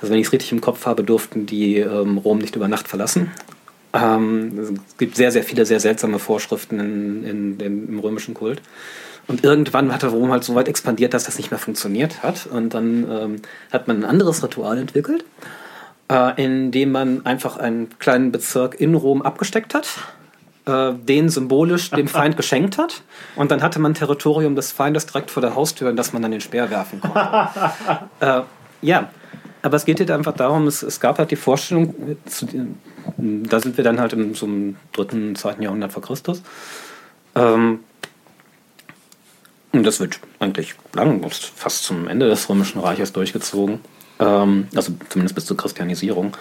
also 0.00 0.12
wenn 0.12 0.20
ich 0.20 0.28
es 0.28 0.32
richtig 0.32 0.52
im 0.52 0.60
Kopf 0.60 0.86
habe, 0.86 1.02
durften 1.02 1.44
die 1.44 1.78
ähm, 1.78 2.18
Rom 2.18 2.38
nicht 2.38 2.54
über 2.54 2.68
Nacht 2.68 2.86
verlassen. 2.86 3.32
Ähm, 3.92 4.58
es 4.58 4.96
gibt 4.98 5.16
sehr, 5.16 5.32
sehr 5.32 5.42
viele 5.42 5.66
sehr 5.66 5.80
seltsame 5.80 6.20
Vorschriften 6.20 6.78
in, 6.78 7.58
in, 7.58 7.60
im 7.60 7.98
römischen 7.98 8.34
Kult. 8.34 8.62
Und 9.26 9.42
irgendwann 9.42 9.92
hatte 9.92 10.06
Rom 10.06 10.30
halt 10.30 10.44
so 10.44 10.54
weit 10.54 10.68
expandiert, 10.68 11.12
dass 11.12 11.24
das 11.24 11.36
nicht 11.36 11.50
mehr 11.50 11.58
funktioniert 11.58 12.22
hat. 12.22 12.46
Und 12.46 12.74
dann 12.74 13.10
ähm, 13.10 13.42
hat 13.72 13.88
man 13.88 13.98
ein 13.98 14.04
anderes 14.04 14.44
Ritual 14.44 14.78
entwickelt 14.78 15.24
äh, 16.10 16.42
in 16.42 16.70
dem 16.70 16.92
man 16.92 17.26
einfach 17.26 17.56
einen 17.56 17.98
kleinen 17.98 18.32
Bezirk 18.32 18.80
in 18.80 18.94
Rom 18.94 19.22
abgesteckt 19.22 19.74
hat, 19.74 19.88
äh, 20.66 20.92
den 20.94 21.28
symbolisch 21.28 21.90
dem 21.90 22.08
Feind 22.08 22.36
geschenkt 22.36 22.78
hat. 22.78 23.02
Und 23.34 23.50
dann 23.50 23.62
hatte 23.62 23.78
man 23.78 23.94
Territorium 23.94 24.54
des 24.54 24.72
Feindes 24.72 25.06
direkt 25.06 25.30
vor 25.30 25.40
der 25.40 25.54
Haustür, 25.54 25.90
in 25.90 25.96
das 25.96 26.12
man 26.12 26.22
dann 26.22 26.30
den 26.30 26.40
Speer 26.40 26.70
werfen 26.70 27.00
konnte. 27.00 27.48
äh, 28.20 28.42
ja, 28.82 29.10
aber 29.62 29.76
es 29.76 29.84
geht 29.84 29.98
jetzt 29.98 30.10
einfach 30.10 30.34
darum, 30.34 30.66
es, 30.66 30.82
es 30.82 31.00
gab 31.00 31.18
halt 31.18 31.30
die 31.30 31.36
Vorstellung, 31.36 31.94
da 33.16 33.60
sind 33.60 33.76
wir 33.76 33.82
dann 33.82 33.98
halt 33.98 34.12
im 34.12 34.34
so 34.34 34.46
im 34.46 34.76
dritten, 34.92 35.34
zweiten 35.34 35.62
Jahrhundert 35.62 35.92
vor 35.92 36.02
Christus. 36.02 36.42
Ähm, 37.34 37.80
und 39.72 39.82
das 39.84 39.98
wird 39.98 40.20
eigentlich 40.38 40.74
lang, 40.94 41.24
fast 41.28 41.84
zum 41.84 42.06
Ende 42.06 42.28
des 42.28 42.48
Römischen 42.48 42.80
Reiches 42.80 43.12
durchgezogen 43.12 43.80
ähm, 44.18 44.68
also 44.74 44.92
zumindest 45.08 45.34
bis 45.34 45.46
zur 45.46 45.56
Christianisierung, 45.56 46.36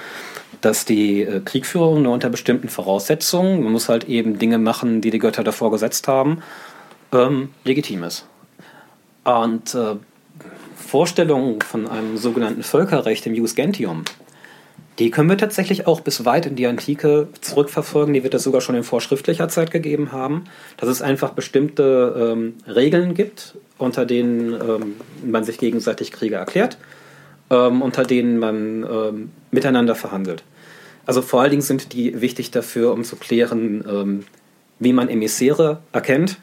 dass 0.61 0.85
die 0.85 1.21
äh, 1.21 1.41
Kriegführung 1.41 2.01
nur 2.01 2.13
unter 2.13 2.29
bestimmten 2.29 2.69
Voraussetzungen, 2.69 3.63
man 3.63 3.71
muss 3.71 3.89
halt 3.89 4.05
eben 4.05 4.39
Dinge 4.39 4.57
machen, 4.57 5.01
die 5.01 5.11
die 5.11 5.19
Götter 5.19 5.43
davor 5.43 5.71
gesetzt 5.71 6.07
haben, 6.07 6.41
ähm, 7.11 7.49
legitim 7.63 8.03
ist. 8.03 8.27
Und 9.23 9.75
äh, 9.75 9.95
Vorstellungen 10.75 11.61
von 11.61 11.87
einem 11.87 12.17
sogenannten 12.17 12.63
Völkerrecht 12.63 13.25
im 13.25 13.33
Jus 13.33 13.55
Gentium, 13.55 14.03
die 14.99 15.11
können 15.11 15.27
wir 15.27 15.37
tatsächlich 15.37 15.87
auch 15.87 15.99
bis 15.99 16.23
weit 16.23 16.45
in 16.45 16.55
die 16.55 16.67
Antike 16.67 17.27
zurückverfolgen. 17.41 18.13
Die 18.13 18.23
wird 18.23 18.33
es 18.33 18.43
sogar 18.43 18.61
schon 18.61 18.75
in 18.75 18.83
vorschriftlicher 18.83 19.49
Zeit 19.49 19.71
gegeben 19.71 20.13
haben, 20.13 20.45
dass 20.77 20.87
es 20.87 21.01
einfach 21.01 21.31
bestimmte 21.31 22.33
ähm, 22.33 22.53
Regeln 22.65 23.13
gibt, 23.13 23.55
unter 23.77 24.05
denen 24.05 24.53
ähm, 24.53 24.95
man 25.25 25.43
sich 25.43 25.57
gegenseitig 25.57 26.13
Kriege 26.13 26.35
erklärt 26.35 26.77
ähm, 27.49 27.81
unter 27.81 28.03
denen 28.03 28.37
man 28.37 28.83
ähm, 28.83 29.31
miteinander 29.51 29.95
verhandelt. 29.95 30.43
Also 31.05 31.21
vor 31.21 31.41
allen 31.41 31.51
Dingen 31.51 31.61
sind 31.61 31.93
die 31.93 32.21
wichtig 32.21 32.51
dafür, 32.51 32.93
um 32.93 33.03
zu 33.03 33.15
klären, 33.15 33.83
ähm, 33.87 34.25
wie 34.79 34.93
man 34.93 35.09
Emissäre 35.09 35.81
erkennt 35.91 36.37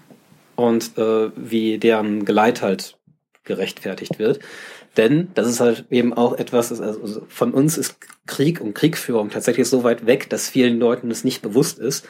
und 0.57 0.97
äh, 0.97 1.31
wie 1.37 1.79
deren 1.79 2.25
Geleit 2.25 2.62
halt 2.62 2.97
gerechtfertigt 3.45 4.19
wird. 4.19 4.41
Denn 4.97 5.29
das 5.35 5.49
ist 5.49 5.61
halt 5.61 5.87
eben 5.91 6.12
auch 6.12 6.35
etwas, 6.38 6.81
also 6.81 7.27
von 7.29 7.53
uns 7.53 7.79
ist 7.79 7.97
Krieg 8.27 8.61
und 8.61 8.75
Kriegführung 8.75 9.31
tatsächlich 9.31 9.69
so 9.69 9.85
weit 9.85 10.07
weg, 10.07 10.29
dass 10.29 10.51
vielen 10.51 10.79
Leuten 10.79 11.11
es 11.11 11.25
nicht 11.25 11.43
bewusst 11.43 11.79
ist. 11.79 12.07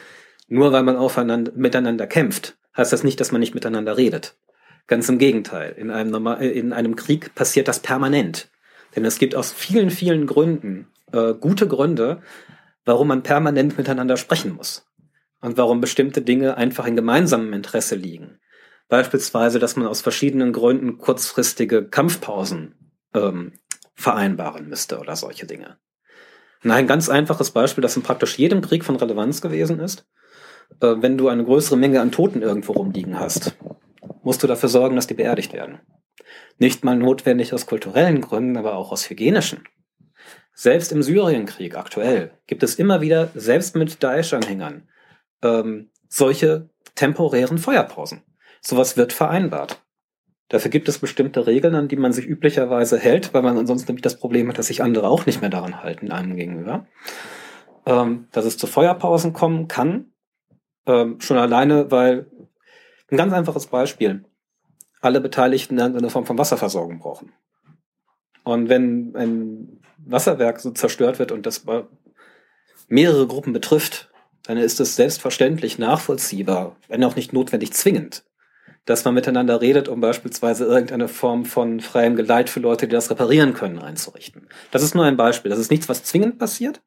Nur 0.49 0.73
weil 0.73 0.83
man 0.83 0.97
aufeinander, 0.97 1.53
miteinander 1.55 2.07
kämpft, 2.07 2.57
heißt 2.75 2.91
das 2.91 3.03
nicht, 3.03 3.19
dass 3.19 3.31
man 3.31 3.39
nicht 3.39 3.55
miteinander 3.55 3.97
redet. 3.97 4.35
Ganz 4.87 5.07
im 5.07 5.17
Gegenteil. 5.17 5.73
In 5.77 5.89
einem, 5.89 6.11
Normal, 6.11 6.43
in 6.43 6.73
einem 6.73 6.97
Krieg 6.97 7.33
passiert 7.35 7.69
das 7.69 7.79
permanent. 7.79 8.49
Denn 8.95 9.05
es 9.05 9.19
gibt 9.19 9.35
aus 9.35 9.51
vielen, 9.51 9.89
vielen 9.89 10.27
Gründen 10.27 10.87
äh, 11.11 11.33
gute 11.33 11.67
Gründe, 11.67 12.21
warum 12.85 13.07
man 13.07 13.23
permanent 13.23 13.77
miteinander 13.77 14.17
sprechen 14.17 14.55
muss. 14.55 14.85
Und 15.41 15.57
warum 15.57 15.81
bestimmte 15.81 16.21
Dinge 16.21 16.57
einfach 16.57 16.85
in 16.85 16.95
gemeinsamem 16.95 17.51
Interesse 17.53 17.95
liegen. 17.95 18.39
Beispielsweise, 18.87 19.59
dass 19.59 19.75
man 19.75 19.87
aus 19.87 20.01
verschiedenen 20.01 20.53
Gründen 20.53 20.97
kurzfristige 20.97 21.87
Kampfpausen 21.87 22.75
ähm, 23.13 23.53
vereinbaren 23.95 24.69
müsste 24.69 24.99
oder 24.99 25.15
solche 25.15 25.45
Dinge. 25.45 25.77
Und 26.63 26.71
ein 26.71 26.87
ganz 26.87 27.09
einfaches 27.09 27.51
Beispiel, 27.51 27.81
das 27.81 27.97
in 27.97 28.03
praktisch 28.03 28.37
jedem 28.37 28.61
Krieg 28.61 28.85
von 28.85 28.95
Relevanz 28.95 29.41
gewesen 29.41 29.79
ist, 29.79 30.05
äh, 30.79 30.95
wenn 30.99 31.17
du 31.17 31.27
eine 31.27 31.43
größere 31.43 31.77
Menge 31.77 32.01
an 32.01 32.11
Toten 32.11 32.41
irgendwo 32.41 32.73
rumliegen 32.73 33.19
hast, 33.19 33.57
musst 34.23 34.43
du 34.43 34.47
dafür 34.47 34.69
sorgen, 34.69 34.95
dass 34.95 35.07
die 35.07 35.13
beerdigt 35.13 35.53
werden. 35.53 35.79
Nicht 36.57 36.83
mal 36.83 36.95
notwendig 36.95 37.53
aus 37.53 37.65
kulturellen 37.65 38.21
Gründen, 38.21 38.57
aber 38.57 38.75
auch 38.75 38.91
aus 38.91 39.09
hygienischen. 39.09 39.63
Selbst 40.53 40.91
im 40.91 41.01
Syrienkrieg 41.01 41.75
aktuell 41.75 42.31
gibt 42.45 42.63
es 42.63 42.75
immer 42.75 43.01
wieder, 43.01 43.29
selbst 43.33 43.75
mit 43.75 44.03
Daesh-Anhängern, 44.03 44.87
ähm, 45.41 45.89
solche 46.07 46.69
temporären 46.95 47.57
Feuerpausen. 47.57 48.21
Sowas 48.61 48.95
wird 48.95 49.13
vereinbart. 49.13 49.81
Dafür 50.49 50.69
gibt 50.69 50.87
es 50.87 50.99
bestimmte 50.99 51.47
Regeln, 51.47 51.73
an 51.73 51.87
die 51.87 51.95
man 51.95 52.13
sich 52.13 52.27
üblicherweise 52.27 52.99
hält, 52.99 53.33
weil 53.33 53.41
man 53.41 53.57
ansonsten 53.57 53.89
nämlich 53.89 54.03
das 54.03 54.19
Problem 54.19 54.47
hat, 54.49 54.59
dass 54.59 54.67
sich 54.67 54.83
andere 54.83 55.07
auch 55.07 55.25
nicht 55.25 55.41
mehr 55.41 55.49
daran 55.49 55.81
halten, 55.81 56.11
einem 56.11 56.35
gegenüber. 56.35 56.85
Ähm, 57.85 58.27
dass 58.31 58.45
es 58.45 58.57
zu 58.57 58.67
Feuerpausen 58.67 59.33
kommen 59.33 59.67
kann, 59.67 60.13
ähm, 60.85 61.19
schon 61.19 61.37
alleine, 61.37 61.89
weil 61.91 62.27
ein 63.09 63.17
ganz 63.17 63.33
einfaches 63.33 63.67
Beispiel 63.67 64.25
alle 65.03 65.21
Beteiligten 65.21 65.79
eine 65.79 66.09
Form 66.09 66.25
von 66.25 66.37
Wasserversorgung 66.37 66.99
brauchen. 66.99 67.33
Und 68.43 68.69
wenn 68.69 69.15
ein 69.15 69.81
Wasserwerk 69.97 70.59
so 70.59 70.71
zerstört 70.71 71.19
wird 71.19 71.31
und 71.31 71.45
das 71.45 71.65
mehrere 72.87 73.27
Gruppen 73.27 73.53
betrifft, 73.53 74.11
dann 74.43 74.57
ist 74.57 74.79
es 74.79 74.95
selbstverständlich 74.95 75.79
nachvollziehbar, 75.79 76.75
wenn 76.89 77.03
auch 77.03 77.15
nicht 77.15 77.31
notwendig 77.31 77.71
zwingend, 77.73 78.25
dass 78.85 79.05
man 79.05 79.13
miteinander 79.13 79.61
redet, 79.61 79.87
um 79.87 80.01
beispielsweise 80.01 80.65
irgendeine 80.65 81.07
Form 81.07 81.45
von 81.45 81.79
freiem 81.79 82.17
Geleit 82.17 82.49
für 82.49 82.59
Leute, 82.59 82.87
die 82.87 82.93
das 82.93 83.09
reparieren 83.09 83.53
können, 83.53 83.79
einzurichten. 83.79 84.49
Das 84.71 84.83
ist 84.83 84.95
nur 84.95 85.05
ein 85.05 85.15
Beispiel. 85.15 85.49
Das 85.49 85.59
ist 85.59 85.71
nichts, 85.71 85.87
was 85.87 86.03
zwingend 86.03 86.37
passiert, 86.39 86.81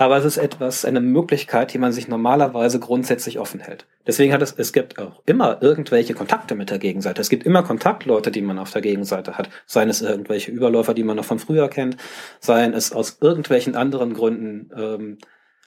aber 0.00 0.16
es 0.16 0.24
ist 0.24 0.38
etwas, 0.38 0.86
eine 0.86 1.02
Möglichkeit, 1.02 1.74
die 1.74 1.78
man 1.78 1.92
sich 1.92 2.08
normalerweise 2.08 2.80
grundsätzlich 2.80 3.38
offen 3.38 3.60
hält. 3.60 3.86
Deswegen 4.06 4.32
hat 4.32 4.40
es, 4.40 4.54
es 4.56 4.72
gibt 4.72 4.98
auch 4.98 5.20
immer 5.26 5.58
irgendwelche 5.60 6.14
Kontakte 6.14 6.54
mit 6.54 6.70
der 6.70 6.78
Gegenseite. 6.78 7.20
Es 7.20 7.28
gibt 7.28 7.44
immer 7.44 7.62
Kontaktleute, 7.62 8.30
die 8.30 8.40
man 8.40 8.58
auf 8.58 8.70
der 8.70 8.80
Gegenseite 8.80 9.36
hat. 9.36 9.50
Seien 9.66 9.90
es 9.90 10.00
irgendwelche 10.00 10.52
Überläufer, 10.52 10.94
die 10.94 11.04
man 11.04 11.18
noch 11.18 11.26
von 11.26 11.38
früher 11.38 11.68
kennt, 11.68 11.98
seien 12.40 12.72
es 12.72 12.92
aus 12.92 13.18
irgendwelchen 13.20 13.76
anderen 13.76 14.14
Gründen 14.14 14.70
ähm, 14.74 15.18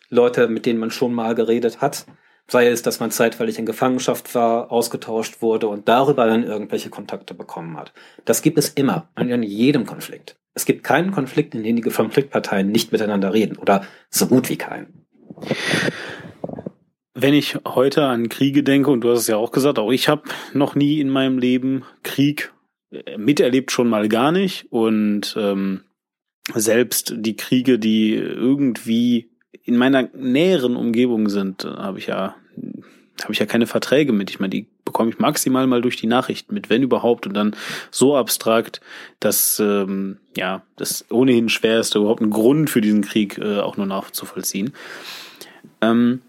Leute, 0.10 0.48
mit 0.48 0.66
denen 0.66 0.80
man 0.80 0.90
schon 0.90 1.14
mal 1.14 1.36
geredet 1.36 1.82
hat. 1.82 2.08
Sei 2.54 2.68
es, 2.68 2.84
dass 2.84 3.00
man 3.00 3.10
zeitweilig 3.10 3.58
in 3.58 3.66
Gefangenschaft 3.66 4.36
war, 4.36 4.72
ausgetauscht 4.72 5.42
wurde 5.42 5.68
und 5.68 5.90
darüber 5.90 6.28
dann 6.28 6.44
irgendwelche 6.44 6.92
Kontakte 6.92 7.34
bekommen 7.34 7.78
hat. 7.78 7.94
Das 8.26 8.44
gibt 8.44 8.60
es 8.60 8.70
immer, 8.70 9.10
in 9.18 9.42
jedem 9.42 9.88
Konflikt. 9.88 10.38
Es 10.54 10.66
gibt 10.66 10.84
keinen 10.84 11.12
Konflikt, 11.12 11.56
in 11.56 11.64
dem 11.64 11.76
die 11.76 11.82
Konfliktparteien 11.82 12.72
nicht 12.72 12.92
miteinander 12.92 13.34
reden 13.34 13.58
oder 13.58 13.88
so 14.12 14.28
gut 14.28 14.50
wie 14.50 14.58
keinen. 14.58 15.08
Wenn 17.16 17.34
ich 17.34 17.58
heute 17.66 18.04
an 18.04 18.30
Kriege 18.30 18.62
denke, 18.62 18.92
und 18.92 19.02
du 19.02 19.10
hast 19.10 19.22
es 19.22 19.28
ja 19.28 19.38
auch 19.38 19.52
gesagt, 19.52 19.80
auch 19.80 19.92
ich 19.92 20.08
habe 20.08 20.22
noch 20.54 20.76
nie 20.76 21.00
in 21.00 21.10
meinem 21.10 21.40
Leben 21.40 21.84
Krieg 22.04 22.54
äh, 22.92 23.18
miterlebt, 23.18 23.72
schon 23.72 23.90
mal 23.90 24.08
gar 24.10 24.32
nicht. 24.32 24.72
Und 24.72 25.36
ähm, 25.40 25.86
selbst 26.54 27.16
die 27.18 27.36
Kriege, 27.36 27.80
die 27.80 28.14
irgendwie 28.14 29.32
in 29.64 29.76
meiner 29.76 30.10
näheren 30.14 30.76
Umgebung 30.76 31.30
sind, 31.30 31.66
habe 31.66 31.98
ich 31.98 32.08
ja 32.08 32.36
habe 33.22 33.34
ich 33.34 33.40
ja 33.40 33.46
keine 33.46 33.68
Verträge 33.68 34.12
mit. 34.12 34.30
Ich 34.30 34.40
meine, 34.40 34.50
die 34.50 34.66
bekomme 34.86 35.12
ich 35.12 35.20
maximal 35.20 35.68
mal 35.68 35.82
durch 35.82 35.98
die 35.98 36.08
Nachrichten 36.08 36.54
mit, 36.54 36.70
wenn 36.70 36.84
überhaupt, 36.84 37.28
und 37.28 37.34
dann 37.34 37.56
so 37.92 38.18
abstrakt, 38.18 38.82
dass 39.20 39.60
ähm, 39.60 40.18
ja 40.36 40.64
das 40.76 41.06
ohnehin 41.10 41.50
schwer 41.50 41.80
ist, 41.80 41.96
überhaupt 41.96 42.22
einen 42.22 42.32
Grund 42.32 42.70
für 42.70 42.82
diesen 42.82 43.02
Krieg 43.02 43.38
äh, 43.38 43.60
auch 43.60 43.78
nur 43.78 43.86
nachzuvollziehen. 43.86 44.74
Ähm, 45.82 46.22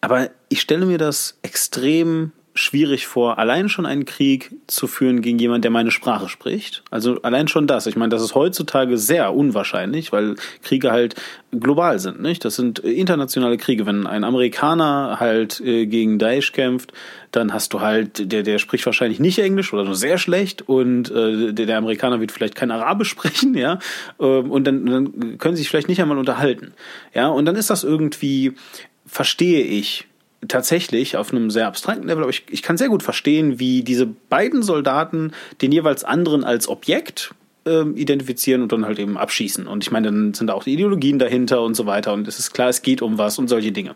aber 0.00 0.30
ich 0.48 0.60
stelle 0.60 0.86
mir 0.86 0.98
das 0.98 1.38
extrem 1.42 2.32
schwierig 2.54 3.06
vor, 3.06 3.38
allein 3.38 3.68
schon 3.68 3.86
einen 3.86 4.04
Krieg 4.04 4.50
zu 4.66 4.86
führen 4.86 5.22
gegen 5.22 5.38
jemanden, 5.38 5.62
der 5.62 5.70
meine 5.70 5.90
Sprache 5.90 6.28
spricht. 6.28 6.82
Also 6.90 7.22
allein 7.22 7.48
schon 7.48 7.66
das. 7.66 7.86
Ich 7.86 7.96
meine, 7.96 8.10
das 8.10 8.22
ist 8.22 8.34
heutzutage 8.34 8.98
sehr 8.98 9.34
unwahrscheinlich, 9.34 10.12
weil 10.12 10.34
Kriege 10.62 10.90
halt 10.90 11.14
global 11.52 11.98
sind, 11.98 12.20
nicht? 12.20 12.44
Das 12.44 12.56
sind 12.56 12.80
internationale 12.80 13.56
Kriege. 13.56 13.86
Wenn 13.86 14.06
ein 14.06 14.24
Amerikaner 14.24 15.18
halt 15.20 15.60
äh, 15.60 15.86
gegen 15.86 16.18
Daesh 16.18 16.52
kämpft, 16.52 16.92
dann 17.30 17.52
hast 17.52 17.72
du 17.72 17.80
halt, 17.80 18.32
der, 18.32 18.42
der 18.42 18.58
spricht 18.58 18.86
wahrscheinlich 18.86 19.20
nicht 19.20 19.38
Englisch 19.38 19.72
oder 19.72 19.84
nur 19.84 19.94
sehr 19.94 20.18
schlecht 20.18 20.68
und 20.68 21.10
äh, 21.10 21.52
der, 21.52 21.66
der 21.66 21.78
Amerikaner 21.78 22.20
wird 22.20 22.32
vielleicht 22.32 22.56
kein 22.56 22.70
Arabisch 22.70 23.08
sprechen, 23.10 23.54
ja, 23.54 23.78
ähm, 24.18 24.50
und 24.50 24.64
dann, 24.64 24.86
dann 24.86 25.38
können 25.38 25.56
sie 25.56 25.62
sich 25.62 25.70
vielleicht 25.70 25.88
nicht 25.88 26.02
einmal 26.02 26.18
unterhalten, 26.18 26.72
ja, 27.14 27.28
und 27.28 27.44
dann 27.44 27.56
ist 27.56 27.70
das 27.70 27.84
irgendwie, 27.84 28.52
verstehe 29.06 29.62
ich, 29.62 30.06
tatsächlich 30.48 31.16
auf 31.16 31.32
einem 31.32 31.50
sehr 31.50 31.66
abstrakten 31.66 32.06
Level, 32.06 32.22
aber 32.22 32.30
ich, 32.30 32.44
ich 32.50 32.62
kann 32.62 32.78
sehr 32.78 32.88
gut 32.88 33.02
verstehen, 33.02 33.58
wie 33.58 33.82
diese 33.82 34.06
beiden 34.06 34.62
Soldaten 34.62 35.32
den 35.60 35.72
jeweils 35.72 36.04
anderen 36.04 36.44
als 36.44 36.68
Objekt 36.68 37.34
ähm, 37.66 37.96
identifizieren 37.96 38.62
und 38.62 38.72
dann 38.72 38.84
halt 38.84 38.98
eben 38.98 39.18
abschießen. 39.18 39.66
Und 39.66 39.84
ich 39.84 39.90
meine, 39.90 40.08
dann 40.08 40.34
sind 40.34 40.46
da 40.46 40.54
auch 40.54 40.64
die 40.64 40.72
Ideologien 40.72 41.18
dahinter 41.18 41.62
und 41.62 41.74
so 41.74 41.86
weiter. 41.86 42.12
Und 42.14 42.26
es 42.26 42.38
ist 42.38 42.52
klar, 42.52 42.68
es 42.68 42.82
geht 42.82 43.02
um 43.02 43.18
was 43.18 43.38
und 43.38 43.48
solche 43.48 43.72
Dinge. 43.72 43.94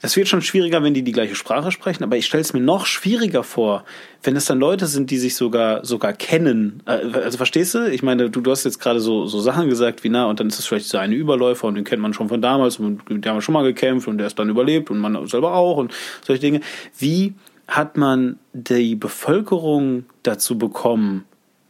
Es 0.00 0.16
wird 0.16 0.28
schon 0.28 0.42
schwieriger, 0.42 0.82
wenn 0.82 0.94
die 0.94 1.02
die 1.02 1.12
gleiche 1.12 1.34
Sprache 1.34 1.72
sprechen, 1.72 2.04
aber 2.04 2.16
ich 2.16 2.26
stelle 2.26 2.40
es 2.40 2.52
mir 2.52 2.60
noch 2.60 2.86
schwieriger 2.86 3.42
vor, 3.42 3.84
wenn 4.22 4.36
es 4.36 4.44
dann 4.44 4.60
Leute 4.60 4.86
sind, 4.86 5.10
die 5.10 5.18
sich 5.18 5.34
sogar 5.34 5.84
sogar 5.84 6.12
kennen. 6.12 6.82
Äh, 6.86 7.00
also 7.14 7.36
verstehst 7.36 7.74
du? 7.74 7.90
Ich 7.90 8.02
meine, 8.02 8.30
du, 8.30 8.40
du 8.40 8.50
hast 8.50 8.64
jetzt 8.64 8.78
gerade 8.78 9.00
so 9.00 9.26
so 9.26 9.40
Sachen 9.40 9.68
gesagt 9.68 10.04
wie 10.04 10.08
na 10.08 10.26
und 10.26 10.38
dann 10.38 10.48
ist 10.48 10.58
es 10.58 10.66
vielleicht 10.66 10.86
so 10.86 10.98
eine 10.98 11.14
Überläufer 11.14 11.66
und 11.66 11.74
den 11.74 11.84
kennt 11.84 12.02
man 12.02 12.14
schon 12.14 12.28
von 12.28 12.40
damals 12.40 12.78
und 12.78 13.02
der 13.08 13.32
haben 13.32 13.42
schon 13.42 13.52
mal 13.52 13.64
gekämpft 13.64 14.06
und 14.08 14.18
der 14.18 14.28
ist 14.28 14.38
dann 14.38 14.48
überlebt 14.48 14.90
und 14.90 14.98
man 14.98 15.26
selber 15.26 15.54
auch 15.54 15.76
und 15.76 15.92
solche 16.24 16.40
Dinge. 16.40 16.60
Wie 16.98 17.34
hat 17.66 17.96
man 17.96 18.38
die 18.52 18.94
Bevölkerung 18.94 20.06
dazu 20.22 20.56
bekommen, 20.56 21.24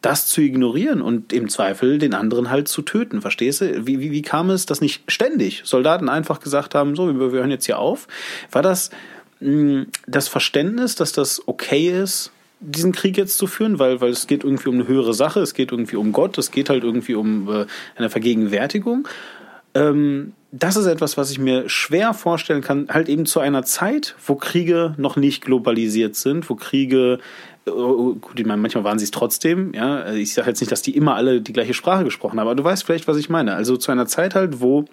das 0.08 0.26
zu 0.26 0.40
ignorieren 0.40 1.02
und 1.02 1.34
im 1.34 1.50
Zweifel 1.50 1.98
den 1.98 2.14
anderen 2.14 2.48
halt 2.48 2.66
zu 2.66 2.80
töten. 2.80 3.20
Verstehst 3.20 3.60
du? 3.60 3.86
Wie, 3.86 4.00
wie, 4.00 4.10
wie 4.10 4.22
kam 4.22 4.48
es, 4.48 4.64
dass 4.64 4.80
nicht 4.80 5.02
ständig 5.06 5.60
Soldaten 5.66 6.08
einfach 6.08 6.40
gesagt 6.40 6.74
haben, 6.74 6.96
so, 6.96 7.06
wir, 7.08 7.30
wir 7.30 7.40
hören 7.40 7.50
jetzt 7.50 7.66
hier 7.66 7.78
auf? 7.78 8.08
War 8.50 8.62
das 8.62 8.88
mh, 9.40 9.50
hm, 9.50 9.86
das 10.06 10.26
Verständnis, 10.26 10.94
dass 10.94 11.12
das 11.12 11.46
okay 11.46 11.90
ist, 11.90 12.32
diesen 12.60 12.92
Krieg 12.92 13.18
jetzt 13.18 13.36
zu 13.36 13.46
führen, 13.46 13.78
weil, 13.78 14.00
weil 14.00 14.10
es 14.10 14.26
geht 14.26 14.44
irgendwie 14.44 14.70
um 14.70 14.76
eine 14.76 14.88
höhere 14.88 15.12
Sache, 15.12 15.40
es 15.40 15.52
geht 15.52 15.72
irgendwie 15.72 15.96
um 15.96 16.12
Gott, 16.12 16.38
es 16.38 16.50
geht 16.50 16.70
halt 16.70 16.84
irgendwie 16.84 17.14
um 17.14 17.46
äh, 17.46 17.66
eine 17.94 18.08
Vergegenwärtigung. 18.08 19.06
Ähm, 19.74 20.32
das 20.50 20.76
ist 20.76 20.86
etwas, 20.86 21.18
was 21.18 21.30
ich 21.30 21.38
mir 21.38 21.68
schwer 21.68 22.14
vorstellen 22.14 22.62
kann, 22.62 22.88
halt 22.88 23.10
eben 23.10 23.26
zu 23.26 23.40
einer 23.40 23.64
Zeit, 23.64 24.14
wo 24.26 24.36
Kriege 24.36 24.94
noch 24.96 25.16
nicht 25.16 25.44
globalisiert 25.44 26.16
sind, 26.16 26.48
wo 26.48 26.54
Kriege 26.54 27.18
gut, 27.70 28.38
ich 28.38 28.46
meine, 28.46 28.60
manchmal 28.60 28.84
waren 28.84 28.98
sie 28.98 29.04
es 29.04 29.10
trotzdem, 29.10 29.72
ja. 29.74 30.12
Ich 30.12 30.34
sage 30.34 30.48
jetzt 30.48 30.60
nicht, 30.60 30.72
dass 30.72 30.82
die 30.82 30.96
immer 30.96 31.14
alle 31.14 31.40
die 31.40 31.52
gleiche 31.52 31.74
Sprache 31.74 32.04
gesprochen 32.04 32.38
haben, 32.38 32.46
aber 32.46 32.54
du 32.54 32.64
weißt 32.64 32.84
vielleicht, 32.84 33.08
was 33.08 33.16
ich 33.16 33.28
meine. 33.28 33.54
Also 33.54 33.76
zu 33.76 33.90
einer 33.90 34.06
Zeit 34.06 34.34
halt, 34.34 34.60
wo 34.60 34.84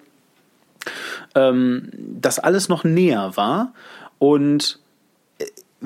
ähm, 1.34 1.90
das 1.92 2.38
alles 2.38 2.68
noch 2.68 2.84
näher 2.84 3.32
war 3.36 3.72
und 4.18 4.78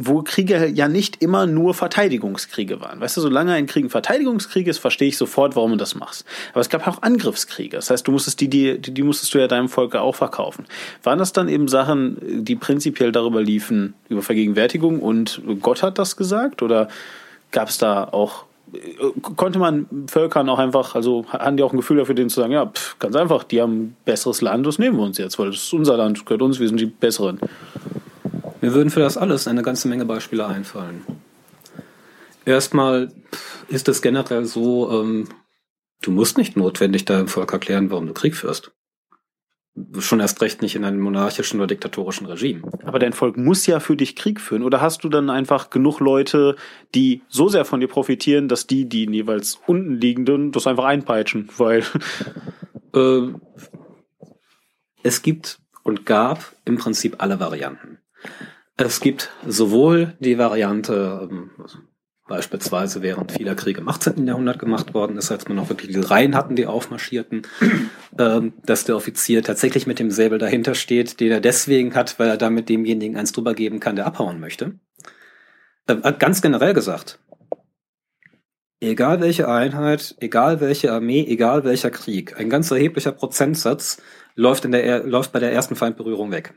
wo 0.07 0.23
Kriege 0.23 0.67
ja 0.67 0.89
nicht 0.89 1.23
immer 1.23 1.47
nur 1.47 1.75
Verteidigungskriege 1.75 2.81
waren. 2.81 3.01
Weißt 3.01 3.17
du, 3.17 3.21
solange 3.21 3.53
ein 3.53 3.67
Krieg 3.67 3.85
ein 3.85 3.91
Verteidigungskrieg 3.91 4.67
ist, 4.67 4.79
verstehe 4.79 5.09
ich 5.09 5.17
sofort, 5.17 5.57
warum 5.57 5.73
du 5.73 5.77
das 5.77 5.95
machst. 5.95 6.25
Aber 6.53 6.61
es 6.61 6.69
gab 6.69 6.87
auch 6.89 7.03
Angriffskriege. 7.03 7.77
Das 7.77 7.91
heißt, 7.91 8.07
du 8.07 8.13
musstest 8.13 8.41
die, 8.41 8.49
die, 8.49 8.79
die 8.81 9.03
musstest 9.03 9.35
du 9.35 9.39
ja 9.39 9.47
deinem 9.47 9.69
Volk 9.69 9.95
auch 9.95 10.15
verkaufen. 10.15 10.65
Waren 11.03 11.19
das 11.19 11.33
dann 11.33 11.49
eben 11.49 11.69
Sachen, 11.69 12.45
die 12.45 12.57
prinzipiell 12.57 13.13
darüber 13.13 13.43
liefen, 13.43 13.95
über 14.09 14.23
Vergegenwärtigung 14.23 15.01
und 15.01 15.43
Gott 15.61 15.83
hat 15.83 15.99
das 15.99 16.17
gesagt? 16.17 16.63
Oder 16.63 16.89
gab 17.51 17.69
es 17.69 17.79
da 17.79 18.05
auch 18.05 18.45
konnte 19.37 19.59
man 19.59 19.87
Völkern 20.07 20.49
auch 20.49 20.61
einfach, 20.61 20.95
also 20.95 21.25
hatten 21.29 21.57
die 21.57 21.63
auch 21.65 21.73
ein 21.73 21.77
Gefühl 21.77 21.97
dafür, 21.97 22.15
denen 22.15 22.31
zu 22.31 22.41
sagen, 22.41 22.53
ja, 22.53 22.67
pff, 22.67 22.99
ganz 23.01 23.17
einfach, 23.17 23.43
die 23.43 23.61
haben 23.61 23.97
besseres 24.05 24.43
Land, 24.43 24.65
das 24.65 24.79
nehmen 24.79 24.97
wir 24.97 25.05
uns 25.05 25.19
jetzt, 25.19 25.39
weil 25.41 25.51
das 25.51 25.57
ist 25.57 25.73
unser 25.73 25.97
Land, 25.97 26.25
gehört 26.25 26.43
uns, 26.43 26.61
wir 26.61 26.69
sind 26.69 26.79
die 26.79 26.87
Besseren. 26.87 27.41
Mir 28.61 28.75
würden 28.75 28.90
für 28.90 29.01
das 29.01 29.16
alles 29.16 29.49
eine 29.49 29.62
ganze 29.62 29.88
Menge 29.88 30.05
Beispiele 30.05 30.46
einfallen. 30.46 31.05
Erstmal 32.44 33.12
ist 33.68 33.88
es 33.88 34.03
generell 34.03 34.44
so, 34.44 34.90
ähm, 34.90 35.29
du 36.03 36.11
musst 36.11 36.38
nicht 36.38 36.57
notwendig 36.57 37.05
deinem 37.05 37.29
Volk 37.29 37.53
erklären, 37.53 37.90
warum 37.90 38.07
du 38.07 38.12
Krieg 38.12 38.35
führst. 38.35 38.73
Schon 39.99 40.20
erst 40.20 40.42
recht 40.42 40.62
nicht 40.62 40.75
in 40.75 40.85
einem 40.85 41.01
monarchischen 41.01 41.61
oder 41.61 41.68
diktatorischen 41.68 42.27
Regime. 42.27 42.62
Aber 42.85 42.99
dein 42.99 43.12
Volk 43.12 43.37
muss 43.37 43.66
ja 43.66 43.79
für 43.79 43.96
dich 43.96 44.16
Krieg 44.16 44.40
führen. 44.40 44.64
Oder 44.64 44.81
hast 44.81 45.05
du 45.05 45.09
dann 45.09 45.31
einfach 45.31 45.70
genug 45.70 46.01
Leute, 46.01 46.57
die 46.94 47.23
so 47.29 47.49
sehr 47.49 47.64
von 47.64 47.81
dir 47.81 47.87
profitieren, 47.87 48.49
dass 48.49 48.66
die, 48.66 48.88
die 48.88 49.05
jeweils 49.05 49.61
unten 49.66 49.94
liegenden, 49.94 50.53
das 50.53 50.66
einfach 50.66 50.85
einpeitschen? 50.85 51.49
Weil. 51.57 51.85
äh, 52.94 53.33
es 55.03 55.23
gibt 55.23 55.61
und 55.83 56.05
gab 56.05 56.53
im 56.64 56.77
Prinzip 56.77 57.16
alle 57.23 57.40
Varianten. 57.40 58.00
Es 58.76 59.00
gibt 59.00 59.30
sowohl 59.46 60.14
die 60.20 60.38
Variante, 60.38 61.28
ähm, 61.30 61.50
beispielsweise 62.26 63.02
während 63.02 63.33
vieler 63.33 63.54
Kriege 63.54 63.80
im 63.80 63.88
18. 63.88 64.26
Jahrhundert 64.26 64.59
gemacht 64.59 64.94
worden 64.94 65.18
ist, 65.18 65.30
als 65.30 65.48
man 65.48 65.56
noch 65.56 65.68
wirklich 65.68 65.88
diese 65.88 66.11
Reihen 66.11 66.35
hatten, 66.35 66.56
die 66.56 66.66
aufmarschierten, 66.66 67.42
ähm, 68.18 68.54
dass 68.64 68.85
der 68.85 68.96
Offizier 68.96 69.42
tatsächlich 69.42 69.87
mit 69.87 69.98
dem 69.98 70.11
Säbel 70.11 70.38
dahinter 70.38 70.74
steht, 70.74 71.20
den 71.20 71.33
er 71.33 71.40
deswegen 71.40 71.94
hat, 71.94 72.18
weil 72.18 72.28
er 72.28 72.37
damit 72.37 72.68
demjenigen 72.68 73.16
eins 73.16 73.33
drüber 73.33 73.54
geben 73.54 73.80
kann, 73.80 73.96
der 73.96 74.06
abhauen 74.06 74.40
möchte. 74.40 74.78
Äh, 75.87 76.12
ganz 76.18 76.40
generell 76.40 76.72
gesagt, 76.72 77.18
egal 78.80 79.20
welche 79.20 79.48
Einheit, 79.48 80.14
egal 80.20 80.61
welche 80.61 80.92
Armee, 80.92 81.24
egal 81.28 81.64
welcher 81.64 81.90
Krieg, 81.90 82.38
ein 82.38 82.48
ganz 82.48 82.70
erheblicher 82.70 83.12
Prozentsatz 83.12 84.00
läuft, 84.35 84.64
in 84.64 84.72
der, 84.72 85.04
läuft 85.04 85.33
bei 85.33 85.38
der 85.38 85.52
ersten 85.52 85.76
Feindberührung 85.76 86.30
weg. 86.30 86.54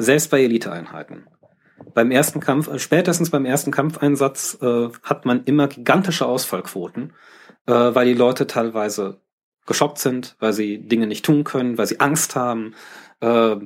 Selbst 0.00 0.30
bei 0.30 0.42
Eliteeinheiten. 0.42 1.26
Beim 1.94 2.10
ersten 2.10 2.40
Kampf, 2.40 2.68
äh, 2.68 2.78
spätestens 2.78 3.30
beim 3.30 3.44
ersten 3.44 3.70
Kampfeinsatz 3.70 4.58
äh, 4.62 4.88
hat 5.02 5.26
man 5.26 5.44
immer 5.44 5.68
gigantische 5.68 6.26
Ausfallquoten, 6.26 7.12
äh, 7.66 7.72
weil 7.72 8.06
die 8.06 8.14
Leute 8.14 8.46
teilweise 8.46 9.20
geschockt 9.66 9.98
sind, 9.98 10.36
weil 10.40 10.54
sie 10.54 10.78
Dinge 10.78 11.06
nicht 11.06 11.24
tun 11.24 11.44
können, 11.44 11.76
weil 11.76 11.86
sie 11.86 12.00
Angst 12.00 12.34
haben, 12.34 12.74
äh, 13.20 13.56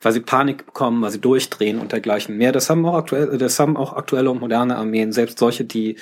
weil 0.00 0.12
sie 0.12 0.20
Panik 0.20 0.66
bekommen, 0.66 1.02
weil 1.02 1.10
sie 1.10 1.20
durchdrehen 1.20 1.80
und 1.80 1.92
dergleichen 1.92 2.36
mehr. 2.38 2.52
Das 2.52 2.70
haben 2.70 2.86
auch 2.86 2.94
aktuell, 2.94 3.36
das 3.36 3.58
haben 3.58 3.76
auch 3.76 3.92
aktuelle 3.92 4.30
und 4.30 4.40
moderne 4.40 4.76
Armeen, 4.76 5.12
selbst 5.12 5.38
solche, 5.38 5.64
die 5.64 5.96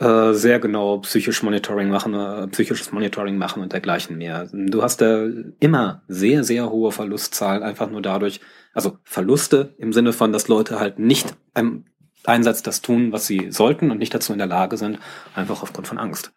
äh, 0.00 0.32
sehr 0.32 0.58
genau 0.58 0.98
psychisch 0.98 1.42
Monitoring 1.42 1.88
machen, 1.88 2.14
äh, 2.14 2.48
psychisches 2.48 2.90
Monitoring 2.90 3.36
machen 3.36 3.62
und 3.62 3.72
dergleichen 3.72 4.18
mehr. 4.18 4.48
Du 4.52 4.82
hast 4.82 5.00
da 5.00 5.26
immer 5.60 6.02
sehr, 6.08 6.42
sehr 6.42 6.68
hohe 6.68 6.90
Verlustzahlen, 6.90 7.62
einfach 7.62 7.88
nur 7.88 8.02
dadurch, 8.02 8.40
also 8.72 8.98
Verluste 9.04 9.74
im 9.78 9.92
Sinne 9.92 10.12
von, 10.12 10.32
dass 10.32 10.48
Leute 10.48 10.80
halt 10.80 10.98
nicht 10.98 11.36
im 11.54 11.84
Einsatz 12.24 12.62
das 12.62 12.82
tun, 12.82 13.12
was 13.12 13.26
sie 13.26 13.52
sollten 13.52 13.92
und 13.92 13.98
nicht 13.98 14.12
dazu 14.12 14.32
in 14.32 14.38
der 14.38 14.48
Lage 14.48 14.78
sind, 14.78 14.98
einfach 15.36 15.62
aufgrund 15.62 15.86
von 15.86 15.98
Angst. 15.98 16.32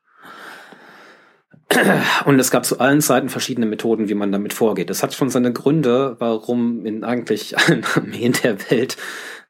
Und 2.26 2.40
es 2.40 2.52
gab 2.52 2.64
zu 2.64 2.80
allen 2.80 3.02
Zeiten 3.02 3.30
verschiedene 3.30 3.66
Methoden, 3.66 4.08
wie 4.08 4.14
man 4.14 4.32
damit 4.32 4.54
vorgeht. 4.54 4.90
Es 4.90 5.04
hat 5.04 5.14
schon 5.14 5.30
seine 5.30 5.52
Gründe, 5.52 6.16
warum 6.20 6.86
in 6.86 7.04
eigentlich 7.04 7.58
allen 7.58 7.84
Armeen 7.96 8.34
der 8.44 8.70
Welt 8.70 8.98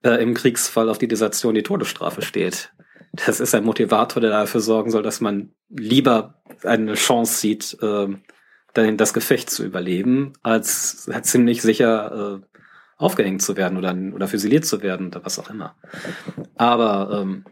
äh, 0.04 0.22
im 0.24 0.34
Kriegsfall 0.34 0.90
auf 0.90 0.98
die 0.98 1.08
Desertion 1.10 1.56
die 1.56 1.64
Todesstrafe 1.64 2.22
steht 2.22 2.72
das 3.26 3.40
ist 3.40 3.56
ein 3.56 3.64
Motivator, 3.64 4.22
der 4.22 4.32
dafür 4.32 4.62
sorgen 4.62 4.92
soll, 4.92 5.04
dass 5.04 5.22
man 5.22 5.52
lieber 5.70 6.42
eine 6.64 6.94
Chance 6.94 7.40
sieht, 7.40 7.78
äh, 7.82 8.08
das 8.74 9.14
Gefecht 9.14 9.50
zu 9.50 9.66
überleben, 9.66 10.34
als 10.44 11.10
ziemlich 11.24 11.64
sicher 11.64 12.42
äh, 12.42 12.60
aufgehängt 12.98 13.42
zu 13.42 13.58
werden 13.58 13.78
oder, 13.78 13.96
oder 14.14 14.28
füsiliert 14.28 14.66
zu 14.66 14.82
werden 14.82 15.08
oder 15.08 15.26
was 15.26 15.40
auch 15.40 15.50
immer. 15.50 15.76
Aber 16.56 17.22
ähm, 17.22 17.46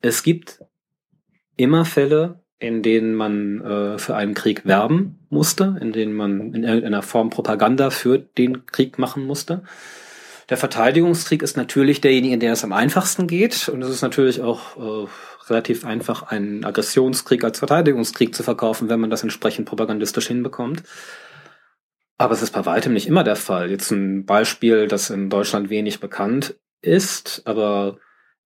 es 0.00 0.22
gibt 0.22 0.60
immer 1.56 1.84
Fälle, 1.84 2.40
in 2.58 2.82
denen 2.82 3.14
man 3.14 3.60
äh, 3.60 3.98
für 3.98 4.14
einen 4.14 4.34
Krieg 4.34 4.66
werben 4.66 5.18
musste, 5.30 5.78
in 5.80 5.92
denen 5.92 6.14
man 6.14 6.52
in 6.54 6.62
irgendeiner 6.62 7.02
Form 7.02 7.30
Propaganda 7.30 7.90
für 7.90 8.18
den 8.18 8.66
Krieg 8.66 8.98
machen 8.98 9.26
musste. 9.26 9.62
Der 10.50 10.56
Verteidigungskrieg 10.56 11.42
ist 11.42 11.56
natürlich 11.56 12.00
derjenige, 12.00 12.34
in 12.34 12.40
der 12.40 12.52
es 12.52 12.64
am 12.64 12.72
einfachsten 12.72 13.28
geht. 13.28 13.68
Und 13.68 13.82
es 13.82 13.88
ist 13.88 14.02
natürlich 14.02 14.42
auch 14.42 14.76
äh, 14.76 15.08
relativ 15.48 15.84
einfach, 15.84 16.24
einen 16.24 16.64
Aggressionskrieg 16.64 17.44
als 17.44 17.60
Verteidigungskrieg 17.60 18.34
zu 18.34 18.42
verkaufen, 18.42 18.88
wenn 18.88 18.98
man 18.98 19.10
das 19.10 19.22
entsprechend 19.22 19.68
propagandistisch 19.68 20.26
hinbekommt. 20.26 20.82
Aber 22.18 22.34
es 22.34 22.42
ist 22.42 22.52
bei 22.52 22.66
weitem 22.66 22.92
nicht 22.92 23.06
immer 23.06 23.22
der 23.22 23.36
Fall. 23.36 23.70
Jetzt 23.70 23.92
ein 23.92 24.26
Beispiel, 24.26 24.88
das 24.88 25.08
in 25.08 25.30
Deutschland 25.30 25.70
wenig 25.70 26.00
bekannt 26.00 26.56
ist, 26.82 27.42
aber 27.44 27.98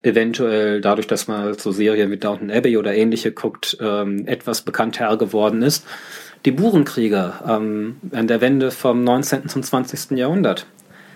eventuell 0.02 0.82
dadurch, 0.82 1.06
dass 1.06 1.26
man 1.26 1.54
so 1.54 1.72
Serien 1.72 2.10
wie 2.10 2.18
Downton 2.18 2.50
Abbey 2.50 2.76
oder 2.76 2.94
ähnliche 2.94 3.32
guckt, 3.32 3.78
ähm, 3.80 4.26
etwas 4.26 4.60
bekannter 4.60 5.16
geworden 5.16 5.62
ist. 5.62 5.86
Die 6.44 6.52
Burenkrieger 6.52 7.42
ähm, 7.48 7.96
an 8.12 8.26
der 8.26 8.42
Wende 8.42 8.70
vom 8.70 9.02
19. 9.02 9.48
zum 9.48 9.62
20. 9.62 10.18
Jahrhundert. 10.18 10.66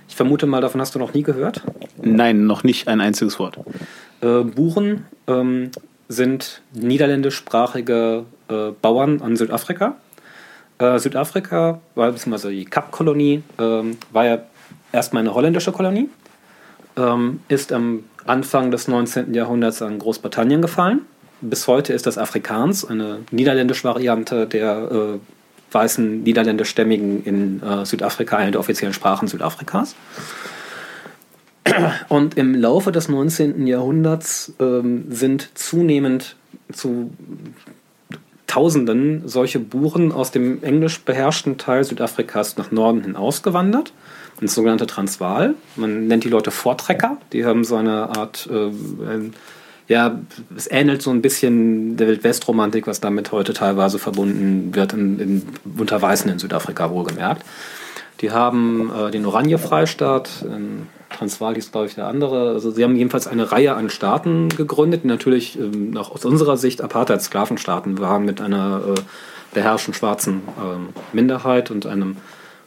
Ich 0.08 0.16
vermute 0.16 0.46
mal, 0.46 0.60
davon 0.60 0.80
hast 0.80 0.94
du 0.94 0.98
noch 0.98 1.14
nie 1.14 1.22
gehört? 1.22 1.62
Nein, 2.02 2.46
noch 2.46 2.64
nicht 2.64 2.88
ein 2.88 3.00
einziges 3.00 3.38
Wort. 3.38 3.58
Äh, 4.20 4.42
Buren 4.42 5.04
ähm, 5.26 5.70
sind 6.08 6.62
niederländischsprachige 6.72 8.24
äh, 8.48 8.70
Bauern 8.80 9.20
an 9.20 9.36
Südafrika. 9.36 9.96
Äh, 10.78 10.98
Südafrika, 10.98 11.80
war 11.94 12.10
beziehungsweise 12.10 12.50
die 12.50 12.64
Kapkolonie, 12.64 13.42
ähm, 13.58 13.98
war 14.10 14.24
ja 14.24 14.38
erstmal 14.92 15.22
eine 15.22 15.34
holländische 15.34 15.72
Kolonie, 15.72 16.08
ähm, 16.96 17.40
ist 17.48 17.72
am 17.72 18.04
Anfang 18.24 18.70
des 18.70 18.88
19. 18.88 19.34
Jahrhunderts 19.34 19.82
an 19.82 19.98
Großbritannien 19.98 20.62
gefallen. 20.62 21.02
Bis 21.40 21.68
heute 21.68 21.92
ist 21.92 22.06
das 22.06 22.18
Afrikaans, 22.18 22.84
eine 22.84 23.20
niederländische 23.30 23.84
Variante 23.84 24.46
der 24.46 24.90
äh, 24.90 25.18
weißen 25.72 26.22
niederländischstämmigen 26.22 27.24
in 27.24 27.62
äh, 27.62 27.85
Südafrika, 27.85 28.37
eine 28.37 28.50
der 28.50 28.61
offiziellen 28.61 28.94
Sprachen 28.94 29.28
Südafrikas. 29.28 29.94
Und 32.09 32.37
im 32.37 32.54
Laufe 32.54 32.92
des 32.92 33.09
19. 33.09 33.66
Jahrhunderts 33.66 34.54
ähm, 34.59 35.04
sind 35.11 35.50
zunehmend 35.54 36.37
zu 36.72 37.11
Tausenden 38.46 39.28
solche 39.28 39.61
Buren 39.61 40.11
aus 40.11 40.31
dem 40.31 40.62
englisch 40.62 41.02
beherrschten 41.02 41.59
Teil 41.59 41.85
Südafrikas 41.85 42.57
nach 42.57 42.70
Norden 42.70 43.02
hin 43.02 43.14
ausgewandert 43.14 43.92
ins 44.40 44.54
sogenannte 44.54 44.87
Transvaal. 44.87 45.54
Man 45.76 46.07
nennt 46.07 46.24
die 46.24 46.31
Leute 46.31 46.50
Vortrecker. 46.50 47.18
Die 47.35 47.44
haben 47.44 47.62
so 47.62 47.76
eine 47.76 48.16
Art, 48.16 48.48
äh, 48.50 48.70
ja, 49.88 50.20
es 50.57 50.70
ähnelt 50.70 51.03
so 51.03 51.11
ein 51.11 51.22
bisschen 51.22 51.96
der 51.96 52.09
Wildwestromantik, 52.09 52.87
was 52.87 53.01
damit 53.01 53.33
heute 53.33 53.53
teilweise 53.55 53.98
verbunden 53.98 54.74
wird, 54.74 54.92
in, 54.92 55.18
in, 55.18 55.42
unter 55.79 56.01
Weißen 56.01 56.31
in 56.31 56.38
Südafrika 56.38 56.90
wohlgemerkt. 56.90 57.44
Die 58.20 58.31
haben 58.31 58.92
äh, 58.92 59.11
den 59.11 59.24
Oranje-Freistaat, 59.24 60.44
Transvaal 61.11 61.55
hieß, 61.55 61.72
glaube 61.72 61.87
ich, 61.87 61.94
der 61.94 62.07
andere. 62.07 62.51
Also 62.51 62.70
sie 62.70 62.85
haben 62.85 62.96
jedenfalls 62.96 63.27
eine 63.27 63.51
Reihe 63.51 63.74
an 63.74 63.90
Staaten 63.90 64.48
gegründet, 64.51 65.05
die 65.05 65.09
natürlich 65.09 65.59
ähm, 65.59 65.96
auch 65.96 66.11
aus 66.11 66.24
unserer 66.24 66.57
Sicht 66.57 66.83
Apartheid-Sklavenstaaten 66.83 67.98
waren 67.98 68.24
mit 68.24 68.40
einer 68.40 68.83
äh, 68.87 69.01
beherrschen 69.55 69.94
schwarzen 69.94 70.42
ähm, 70.62 70.88
Minderheit 71.12 71.70
und 71.70 71.87
einem 71.87 72.16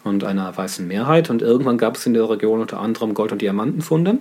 und 0.04 0.24
einer 0.24 0.58
weißen 0.58 0.88
Mehrheit. 0.88 1.30
Und 1.30 1.44
irgendwann 1.44 1.78
gab 1.78 1.96
es 1.96 2.06
in 2.08 2.16
der 2.16 2.28
Region 2.28 2.60
unter 2.60 2.80
anderem 2.80 3.14
Gold- 3.14 3.32
und 3.32 3.42
Diamantenfunde. 3.42 4.18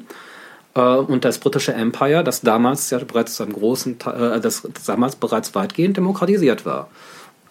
Äh, 0.75 0.81
und 0.81 1.25
das 1.25 1.39
britische 1.39 1.73
Empire, 1.73 2.25
das 2.25 2.41
damals 2.43 2.91
ja 2.91 2.99
bereits 2.99 3.41
einem 3.41 3.53
großen, 3.53 3.99
äh, 4.07 4.41
das 4.41 4.67
damals 4.87 5.17
bereits 5.17 5.55
weitgehend 5.55 5.97
demokratisiert 5.97 6.65
war, 6.65 6.89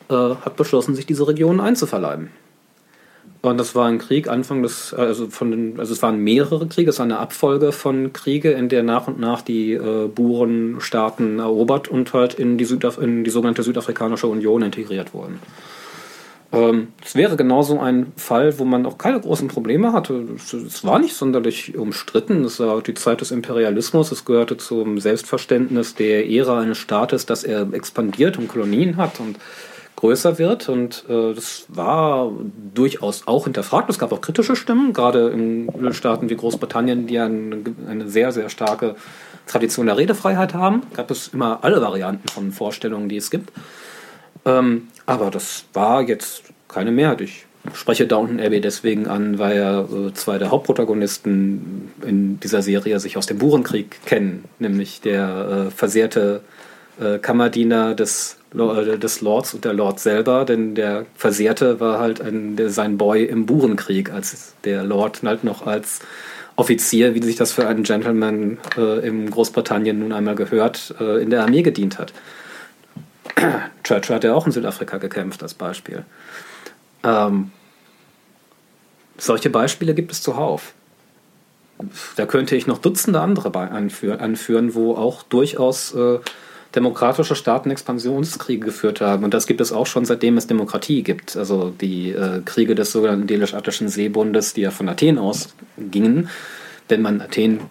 äh, 0.09 0.13
hat 0.13 0.55
beschlossen, 0.55 0.95
sich 0.95 1.05
diese 1.05 1.27
Regionen 1.27 1.59
einzuverleiben. 1.59 2.29
Und 3.41 3.57
das 3.57 3.73
war 3.73 3.87
ein 3.87 3.99
Krieg 3.99 4.27
Anfang 4.27 4.63
des, 4.63 4.93
also 4.93 5.27
von 5.27 5.51
den, 5.51 5.79
also 5.79 5.93
es 5.93 6.01
waren 6.01 6.19
mehrere 6.19 6.67
Kriege, 6.67 6.89
es 6.89 6.99
war 6.99 7.05
eine 7.05 7.19
Abfolge 7.19 7.71
von 7.71 8.11
Kriege, 8.11 8.51
in 8.51 8.67
der 8.67 8.83
nach 8.83 9.07
und 9.07 9.17
nach 9.17 9.41
die 9.41 9.79
Burenstaaten 10.13 11.39
erobert 11.39 11.87
und 11.87 12.11
halt 12.11 12.33
in 12.33 12.57
die, 12.57 12.65
Südaf 12.65 12.97
in 12.97 13.23
die 13.23 13.29
sogenannte 13.29 13.63
Südafrikanische 13.63 14.27
Union 14.27 14.61
integriert 14.61 15.13
wurden. 15.13 15.39
Ähm, 16.51 16.89
es 17.05 17.15
wäre 17.15 17.35
genauso 17.35 17.79
ein 17.79 18.11
Fall, 18.15 18.57
wo 18.57 18.65
man 18.65 18.85
auch 18.85 18.97
keine 18.97 19.19
großen 19.19 19.47
Probleme 19.47 19.93
hatte. 19.93 20.25
Es 20.35 20.83
war 20.83 20.99
nicht 20.99 21.15
sonderlich 21.15 21.77
umstritten. 21.77 22.43
Es 22.43 22.59
war 22.59 22.81
die 22.81 22.95
Zeit 22.95 23.21
des 23.21 23.31
Imperialismus. 23.31 24.11
Es 24.11 24.25
gehörte 24.25 24.57
zum 24.57 24.99
Selbstverständnis 24.99 25.95
der 25.95 26.29
Ära 26.29 26.59
eines 26.59 26.79
Staates, 26.79 27.25
dass 27.25 27.43
er 27.43 27.71
expandiert 27.73 28.37
und 28.37 28.47
Kolonien 28.47 28.97
hat 28.97 29.19
und 29.19 29.37
größer 29.95 30.39
wird. 30.39 30.69
Und 30.69 31.05
äh, 31.07 31.35
das 31.35 31.65
war 31.67 32.31
durchaus 32.73 33.27
auch 33.27 33.43
hinterfragt. 33.43 33.89
Es 33.89 33.99
gab 33.99 34.11
auch 34.11 34.21
kritische 34.21 34.55
Stimmen, 34.55 34.93
gerade 34.93 35.29
in 35.29 35.93
Staaten 35.93 36.31
wie 36.31 36.35
Großbritannien, 36.35 37.05
die 37.05 37.19
eine, 37.19 37.61
eine 37.87 38.09
sehr, 38.09 38.31
sehr 38.31 38.49
starke 38.49 38.95
Tradition 39.45 39.85
der 39.85 39.97
Redefreiheit 39.97 40.55
haben. 40.55 40.81
Gab 40.95 41.11
es 41.11 41.29
immer 41.29 41.59
alle 41.63 41.79
Varianten 41.81 42.27
von 42.27 42.51
Vorstellungen, 42.51 43.07
die 43.07 43.17
es 43.17 43.29
gibt. 43.29 43.51
Ähm, 44.45 44.87
aber 45.09 45.31
das 45.31 45.65
war 45.73 46.03
jetzt 46.03 46.43
keine 46.67 46.91
Mehrheit. 46.91 47.21
Ich 47.21 47.45
spreche 47.73 48.05
Downton 48.05 48.39
Abbey 48.39 48.61
deswegen 48.61 49.07
an, 49.07 49.39
weil 49.39 49.57
ja 49.57 49.81
äh, 49.81 50.13
zwei 50.13 50.37
der 50.37 50.51
Hauptprotagonisten 50.51 51.91
in 52.05 52.39
dieser 52.39 52.61
Serie 52.61 52.99
sich 52.99 53.17
aus 53.17 53.25
dem 53.25 53.39
Burenkrieg 53.39 53.99
kennen, 54.05 54.45
nämlich 54.59 55.01
der 55.01 55.67
äh, 55.67 55.71
versehrte 55.71 56.41
äh, 57.01 57.17
Kammerdiener 57.17 57.95
des, 57.95 58.37
äh, 58.53 58.99
des 58.99 59.21
Lords 59.21 59.55
und 59.55 59.65
der 59.65 59.73
Lord 59.73 59.99
selber, 59.99 60.45
denn 60.45 60.75
der 60.75 61.07
Versehrte 61.15 61.79
war 61.79 61.99
halt 61.99 62.21
ein, 62.21 62.55
der, 62.55 62.69
sein 62.69 62.99
Boy 62.99 63.25
im 63.25 63.47
Burenkrieg, 63.47 64.13
als 64.13 64.53
der 64.63 64.83
Lord 64.83 65.23
halt 65.23 65.43
noch 65.43 65.65
als 65.65 66.01
Offizier, 66.55 67.15
wie 67.15 67.23
sich 67.23 67.35
das 67.35 67.51
für 67.51 67.67
einen 67.67 67.81
Gentleman 67.81 68.59
äh, 68.77 69.07
in 69.07 69.31
Großbritannien 69.31 69.97
nun 69.97 70.11
einmal 70.13 70.35
gehört, 70.35 70.93
äh, 70.99 71.19
in 71.23 71.31
der 71.31 71.41
Armee 71.41 71.63
gedient 71.63 71.97
hat. 71.97 72.13
Churchill 73.83 74.15
hat 74.15 74.23
ja 74.23 74.33
auch 74.33 74.45
in 74.45 74.51
Südafrika 74.51 74.97
gekämpft, 74.97 75.43
als 75.43 75.53
Beispiel. 75.53 76.05
Ähm, 77.03 77.51
solche 79.17 79.49
Beispiele 79.49 79.93
gibt 79.93 80.11
es 80.11 80.21
zuhauf. 80.21 80.73
Da 82.17 82.25
könnte 82.25 82.55
ich 82.55 82.67
noch 82.67 82.79
Dutzende 82.79 83.21
andere 83.21 83.55
anführen, 83.55 84.75
wo 84.75 84.95
auch 84.95 85.23
durchaus 85.23 85.93
äh, 85.93 86.19
demokratische 86.75 87.35
Staaten 87.35 87.71
Expansionskriege 87.71 88.65
geführt 88.65 89.01
haben. 89.01 89.23
Und 89.23 89.33
das 89.33 89.47
gibt 89.47 89.61
es 89.61 89.71
auch 89.71 89.87
schon 89.87 90.05
seitdem 90.05 90.37
es 90.37 90.47
Demokratie 90.47 91.03
gibt. 91.03 91.37
Also 91.37 91.69
die 91.69 92.11
äh, 92.11 92.41
Kriege 92.43 92.75
des 92.75 92.91
sogenannten 92.91 93.27
Delisch-Attischen 93.27 93.87
Seebundes, 93.87 94.53
die 94.53 94.61
ja 94.61 94.71
von 94.71 94.89
Athen 94.89 95.17
ausgingen. 95.17 96.29
Wenn 96.89 97.01
man 97.01 97.21
Athen, 97.21 97.61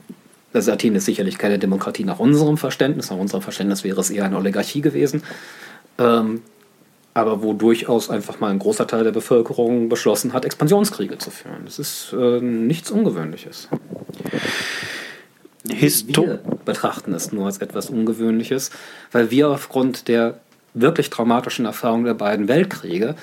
also 0.53 0.73
Athen 0.73 0.95
ist 0.95 1.05
sicherlich 1.05 1.39
keine 1.39 1.59
Demokratie 1.59 2.05
nach 2.05 2.19
unserem 2.19 2.57
Verständnis, 2.57 3.11
nach 3.11 3.19
unserem 3.19 3.43
Verständnis 3.43 3.85
wäre 3.85 4.01
es 4.01 4.11
eher 4.11 4.25
eine 4.25 4.37
Oligarchie 4.37 4.81
gewesen 4.81 5.23
ähm, 5.99 6.43
aber 7.15 7.43
wo 7.43 7.53
durchaus 7.53 8.11
einfach 8.11 8.39
mal 8.39 8.51
ein 8.51 8.61
großer 8.61 8.87
Teil 8.87 9.05
der 9.05 9.11
Bevölkerung 9.11 9.89
beschlossen 9.89 10.33
hat, 10.33 10.45
Expansionskriege 10.45 11.19
zu 11.19 11.31
führen. 11.31 11.65
Das 11.65 11.79
ist 11.79 12.13
äh, 12.13 12.41
nichts 12.41 12.91
Ungewöhnliches. 12.91 13.69
Histo 15.69 16.23
wir 16.23 16.41
betrachten 16.65 17.13
es 17.13 17.33
nur 17.33 17.47
als 17.47 17.59
etwas 17.59 17.91
Ungewöhnliches, 17.91 18.71
weil 19.11 19.31
wir 19.31 19.49
aufgrund 19.49 20.07
der 20.07 20.41
wirklich 20.81 21.11
traumatischen 21.11 21.65
Erfahrung 21.65 22.05
der 22.05 22.15
beiden 22.15 22.49
Weltkriege 22.49 23.15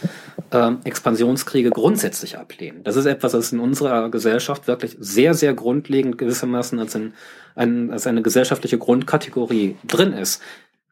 äh, 0.52 0.72
Expansionskriege 0.84 1.70
grundsätzlich 1.70 2.38
ablehnen. 2.38 2.84
Das 2.84 2.96
ist 2.96 3.06
etwas, 3.06 3.34
das 3.34 3.52
in 3.52 3.60
unserer 3.60 4.10
Gesellschaft 4.10 4.68
wirklich 4.68 4.96
sehr, 5.00 5.34
sehr 5.34 5.54
grundlegend 5.54 6.18
gewissermaßen 6.18 6.80
als, 6.80 6.96
ein, 6.96 7.14
ein, 7.56 7.92
als 7.92 8.08
eine 8.08 8.22
gesellschaftliche 8.22 8.78
Grundkategorie 8.78 9.76
drin 9.86 10.14
ist. 10.14 10.42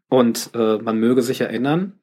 Und 0.09 0.51
äh, 0.53 0.77
man 0.77 0.99
möge 0.99 1.21
sich 1.21 1.41
erinnern, 1.41 1.99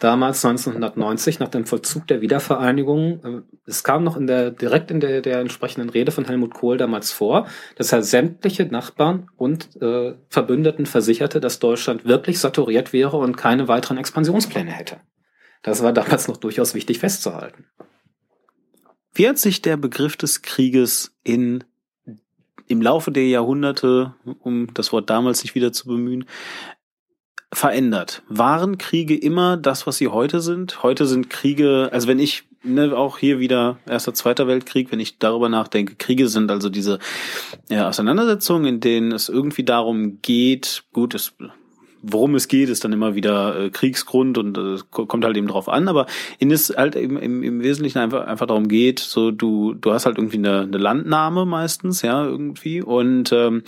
damals 0.00 0.44
1990 0.44 1.40
nach 1.40 1.48
dem 1.48 1.66
Vollzug 1.66 2.06
der 2.06 2.20
Wiedervereinigung, 2.20 3.24
äh, 3.24 3.42
es 3.66 3.84
kam 3.84 4.04
noch 4.04 4.16
in 4.16 4.26
der, 4.26 4.50
direkt 4.50 4.90
in 4.90 5.00
der, 5.00 5.20
der 5.20 5.40
entsprechenden 5.40 5.90
Rede 5.90 6.12
von 6.12 6.24
Helmut 6.24 6.54
Kohl 6.54 6.76
damals 6.76 7.12
vor, 7.12 7.46
dass 7.76 7.92
er 7.92 8.02
sämtliche 8.02 8.64
Nachbarn 8.64 9.28
und 9.36 9.80
äh, 9.82 10.14
Verbündeten 10.28 10.86
versicherte, 10.86 11.40
dass 11.40 11.58
Deutschland 11.58 12.06
wirklich 12.06 12.38
saturiert 12.38 12.92
wäre 12.92 13.16
und 13.18 13.36
keine 13.36 13.68
weiteren 13.68 13.98
Expansionspläne 13.98 14.70
hätte. 14.70 15.00
Das 15.62 15.82
war 15.82 15.92
damals 15.92 16.28
noch 16.28 16.36
durchaus 16.38 16.74
wichtig 16.74 16.98
festzuhalten. 16.98 17.66
Wie 19.12 19.28
hat 19.28 19.38
sich 19.38 19.62
der 19.62 19.76
Begriff 19.76 20.16
des 20.16 20.42
Krieges 20.42 21.16
in 21.22 21.64
im 22.66 22.80
Laufe 22.80 23.12
der 23.12 23.26
Jahrhunderte, 23.28 24.14
um 24.40 24.72
das 24.72 24.92
Wort 24.92 25.10
damals 25.10 25.42
nicht 25.42 25.54
wieder 25.54 25.72
zu 25.72 25.86
bemühen, 25.86 26.24
verändert? 27.54 28.22
Waren 28.28 28.78
Kriege 28.78 29.16
immer 29.16 29.56
das, 29.56 29.86
was 29.86 29.96
sie 29.96 30.08
heute 30.08 30.40
sind? 30.40 30.82
Heute 30.82 31.06
sind 31.06 31.30
Kriege, 31.30 31.88
also 31.92 32.08
wenn 32.08 32.18
ich 32.18 32.44
ne, 32.62 32.96
auch 32.96 33.18
hier 33.18 33.38
wieder 33.38 33.78
Erster, 33.88 34.14
Zweiter 34.14 34.46
Weltkrieg, 34.46 34.90
wenn 34.90 35.00
ich 35.00 35.18
darüber 35.18 35.48
nachdenke, 35.48 35.94
Kriege 35.96 36.28
sind 36.28 36.50
also 36.50 36.68
diese 36.68 36.98
ja, 37.68 37.88
Auseinandersetzungen, 37.88 38.66
in 38.66 38.80
denen 38.80 39.12
es 39.12 39.28
irgendwie 39.28 39.64
darum 39.64 40.20
geht, 40.22 40.84
gut, 40.92 41.14
es 41.14 41.34
worum 42.06 42.34
es 42.34 42.48
geht, 42.48 42.68
ist 42.68 42.84
dann 42.84 42.92
immer 42.92 43.14
wieder 43.14 43.58
äh, 43.58 43.70
Kriegsgrund 43.70 44.38
und 44.38 44.58
äh, 44.58 44.76
kommt 44.90 45.24
halt 45.24 45.36
eben 45.36 45.46
drauf 45.46 45.68
an, 45.68 45.88
aber 45.88 46.06
in 46.38 46.50
es 46.50 46.74
halt 46.76 46.96
eben 46.96 47.16
im, 47.18 47.42
im 47.42 47.62
Wesentlichen 47.62 47.98
einfach, 47.98 48.26
einfach 48.26 48.46
darum 48.46 48.68
geht, 48.68 48.98
so 48.98 49.30
du, 49.30 49.74
du 49.74 49.92
hast 49.92 50.06
halt 50.06 50.18
irgendwie 50.18 50.38
eine, 50.38 50.60
eine 50.60 50.78
Landnahme 50.78 51.46
meistens, 51.46 52.02
ja, 52.02 52.24
irgendwie. 52.24 52.82
Und 52.82 53.32
ähm, 53.32 53.62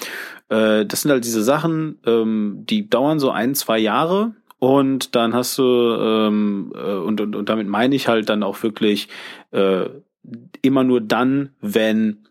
äh, 0.49 0.85
das 0.85 1.03
sind 1.03 1.11
halt 1.11 1.25
diese 1.25 1.43
Sachen, 1.43 1.99
ähm, 2.07 2.65
die 2.69 2.89
dauern 2.89 3.19
so 3.19 3.31
ein, 3.31 3.55
zwei 3.55 3.79
Jahre 3.79 4.35
und 4.59 5.15
dann 5.15 5.35
hast 5.35 5.59
du, 5.59 5.63
ähm, 5.63 6.73
äh, 6.75 6.95
und, 6.95 7.21
und, 7.21 7.37
und 7.37 7.49
damit 7.49 7.69
meine 7.69 7.95
ich 7.95 8.09
halt 8.09 8.29
dann 8.29 8.43
auch 8.43 8.63
wirklich 8.63 9.09
äh, 9.51 9.87
immer 10.63 10.85
nur 10.85 11.01
dann, 11.01 11.51
wenn 11.61 12.26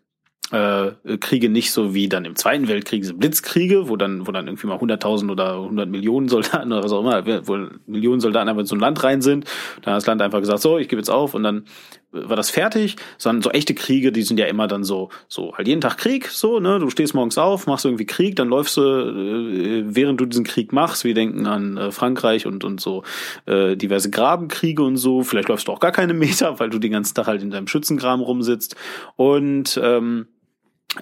äh, 0.52 0.92
Kriege 1.18 1.48
nicht 1.48 1.72
so 1.72 1.94
wie 1.94 2.08
dann 2.08 2.24
im 2.24 2.36
Zweiten 2.36 2.68
Weltkrieg 2.68 3.02
diese 3.02 3.14
Blitzkriege, 3.14 3.88
wo 3.88 3.96
dann, 3.96 4.26
wo 4.26 4.32
dann 4.32 4.46
irgendwie 4.46 4.68
mal 4.68 4.78
100.000 4.78 5.30
oder 5.30 5.54
100 5.54 5.88
Millionen 5.88 6.28
Soldaten 6.28 6.72
oder 6.72 6.84
was 6.84 6.92
auch 6.92 7.00
immer, 7.00 7.26
wo 7.46 7.68
Millionen 7.86 8.20
Soldaten 8.20 8.48
einfach 8.48 8.60
in 8.60 8.66
so 8.66 8.76
ein 8.76 8.80
Land 8.80 9.02
rein 9.02 9.22
sind. 9.22 9.44
Dann 9.82 9.94
hat 9.94 9.98
das 9.98 10.06
Land 10.06 10.22
einfach 10.22 10.40
gesagt, 10.40 10.62
so, 10.62 10.78
ich 10.78 10.88
gebe 10.88 11.00
jetzt 11.00 11.10
auf 11.10 11.34
und 11.34 11.42
dann 11.42 11.64
war 12.12 12.36
das 12.36 12.50
fertig, 12.50 12.96
sondern 13.18 13.42
so 13.42 13.50
echte 13.50 13.74
Kriege, 13.74 14.12
die 14.12 14.22
sind 14.22 14.38
ja 14.38 14.46
immer 14.46 14.68
dann 14.68 14.84
so, 14.84 15.10
so 15.28 15.54
halt 15.56 15.68
jeden 15.68 15.80
Tag 15.80 15.98
Krieg, 15.98 16.28
so, 16.28 16.60
ne, 16.60 16.78
du 16.78 16.88
stehst 16.90 17.14
morgens 17.14 17.36
auf, 17.36 17.66
machst 17.66 17.84
irgendwie 17.84 18.06
Krieg, 18.06 18.36
dann 18.36 18.48
läufst 18.48 18.76
du, 18.76 18.80
äh, 18.80 19.84
während 19.86 20.20
du 20.20 20.26
diesen 20.26 20.44
Krieg 20.44 20.72
machst, 20.72 21.04
wir 21.04 21.14
denken 21.14 21.46
an 21.46 21.76
äh, 21.76 21.90
Frankreich 21.90 22.46
und, 22.46 22.64
und 22.64 22.80
so 22.80 23.02
äh, 23.46 23.76
diverse 23.76 24.10
Grabenkriege 24.10 24.82
und 24.82 24.96
so, 24.96 25.22
vielleicht 25.22 25.48
läufst 25.48 25.68
du 25.68 25.72
auch 25.72 25.80
gar 25.80 25.92
keine 25.92 26.14
Meter, 26.14 26.58
weil 26.60 26.70
du 26.70 26.78
den 26.78 26.92
ganzen 26.92 27.14
Tag 27.14 27.26
halt 27.26 27.42
in 27.42 27.50
deinem 27.50 27.66
Schützengraben 27.66 28.24
rumsitzt. 28.24 28.76
Und 29.16 29.78
ähm, 29.82 30.28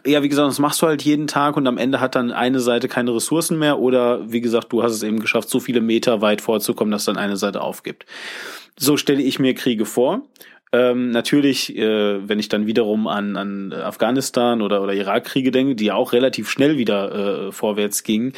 ja, 0.04 0.22
wie 0.22 0.28
gesagt, 0.28 0.48
das 0.48 0.58
machst 0.58 0.82
du 0.82 0.86
halt 0.86 1.02
jeden 1.02 1.26
Tag 1.26 1.56
und 1.56 1.66
am 1.66 1.78
Ende 1.78 2.00
hat 2.00 2.14
dann 2.14 2.32
eine 2.32 2.60
Seite 2.60 2.88
keine 2.88 3.14
Ressourcen 3.14 3.58
mehr 3.58 3.78
oder 3.78 4.30
wie 4.30 4.40
gesagt, 4.40 4.72
du 4.72 4.82
hast 4.82 4.92
es 4.92 5.02
eben 5.02 5.20
geschafft, 5.20 5.48
so 5.48 5.60
viele 5.60 5.80
Meter 5.80 6.20
weit 6.20 6.40
vorzukommen, 6.40 6.92
dass 6.92 7.04
dann 7.04 7.16
eine 7.16 7.36
Seite 7.36 7.60
aufgibt. 7.60 8.06
So 8.78 8.96
stelle 8.96 9.22
ich 9.22 9.38
mir 9.38 9.54
Kriege 9.54 9.86
vor. 9.86 10.22
Ähm, 10.72 11.10
natürlich, 11.10 11.76
äh, 11.76 12.28
wenn 12.28 12.40
ich 12.40 12.48
dann 12.48 12.66
wiederum 12.66 13.06
an, 13.06 13.36
an 13.36 13.72
Afghanistan 13.72 14.60
oder, 14.60 14.82
oder 14.82 14.92
Irakkriege 14.92 15.52
denke, 15.52 15.76
die 15.76 15.92
auch 15.92 16.12
relativ 16.12 16.50
schnell 16.50 16.76
wieder 16.76 17.46
äh, 17.46 17.52
vorwärts 17.52 18.02
gingen. 18.02 18.32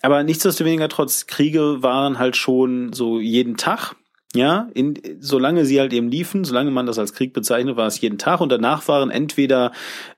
Aber 0.00 0.22
nichtsdestoweniger 0.22 0.88
trotz 0.88 1.26
Kriege 1.26 1.82
waren 1.82 2.20
halt 2.20 2.36
schon 2.36 2.92
so 2.92 3.18
jeden 3.18 3.56
Tag 3.56 3.96
ja, 4.34 4.68
in, 4.74 4.94
solange 5.18 5.64
sie 5.64 5.80
halt 5.80 5.92
eben 5.92 6.08
liefen, 6.08 6.44
solange 6.44 6.70
man 6.70 6.86
das 6.86 7.00
als 7.00 7.14
Krieg 7.14 7.32
bezeichnet, 7.32 7.76
war 7.76 7.88
es 7.88 8.00
jeden 8.00 8.16
Tag 8.16 8.40
und 8.40 8.50
danach 8.50 8.86
waren 8.86 9.10
entweder 9.10 9.72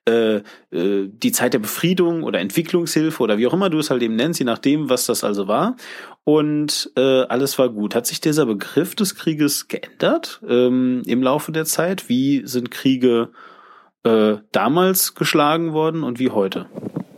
äh, 0.07 0.43
äh, 0.71 1.09
die 1.11 1.33
Zeit 1.33 1.55
der 1.55 1.61
Befriedung 1.61 2.23
oder 2.23 2.39
Entwicklungshilfe 2.41 3.23
oder 3.23 3.39
wie 3.39 3.47
auch 3.47 3.55
immer 3.55 3.71
du 3.71 3.79
es 3.79 3.89
halt 3.89 4.03
eben 4.03 4.17
nennst, 4.17 4.39
je 4.39 4.45
nachdem, 4.45 4.91
was 4.91 5.07
das 5.07 5.25
also 5.25 5.49
war. 5.49 5.77
Und 6.25 6.93
äh, 6.97 7.23
alles 7.23 7.59
war 7.59 7.71
gut. 7.71 7.95
Hat 7.95 8.07
sich 8.07 8.21
dieser 8.21 8.45
Begriff 8.45 8.95
des 8.95 9.15
Krieges 9.15 9.69
geändert 9.69 10.41
ähm, 10.47 11.03
im 11.07 11.23
Laufe 11.23 11.51
der 11.51 11.65
Zeit? 11.65 12.09
Wie 12.11 12.43
sind 12.45 12.71
Kriege 12.71 13.31
äh, 14.05 14.37
damals 14.53 15.15
geschlagen 15.15 15.73
worden 15.73 16.03
und 16.03 16.19
wie 16.19 16.31
heute? 16.31 16.67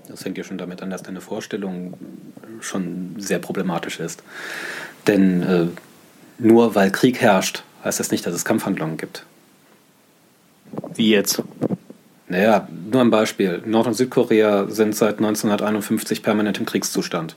Das 0.08 0.24
hängt 0.24 0.38
ja 0.38 0.44
schon 0.44 0.58
damit 0.58 0.80
an, 0.80 0.90
dass 0.90 1.02
deine 1.02 1.20
Vorstellung 1.20 1.94
schon 2.60 3.16
sehr 3.18 3.40
problematisch 3.40 3.98
ist. 3.98 4.22
Denn 5.08 5.42
äh, 5.42 5.66
nur 6.38 6.74
weil 6.74 6.90
Krieg 6.90 7.20
herrscht, 7.20 7.62
heißt 7.84 8.00
das 8.00 8.10
nicht, 8.10 8.26
dass 8.26 8.34
es 8.34 8.44
Kampfhandlungen 8.44 8.96
gibt. 8.96 9.24
Wie 10.94 11.10
jetzt? 11.10 11.42
Naja, 12.28 12.68
nur 12.90 13.00
ein 13.00 13.10
Beispiel. 13.10 13.62
Nord- 13.66 13.86
und 13.86 13.94
Südkorea 13.94 14.66
sind 14.68 14.96
seit 14.96 15.18
1951 15.18 16.22
permanent 16.22 16.58
im 16.58 16.66
Kriegszustand. 16.66 17.36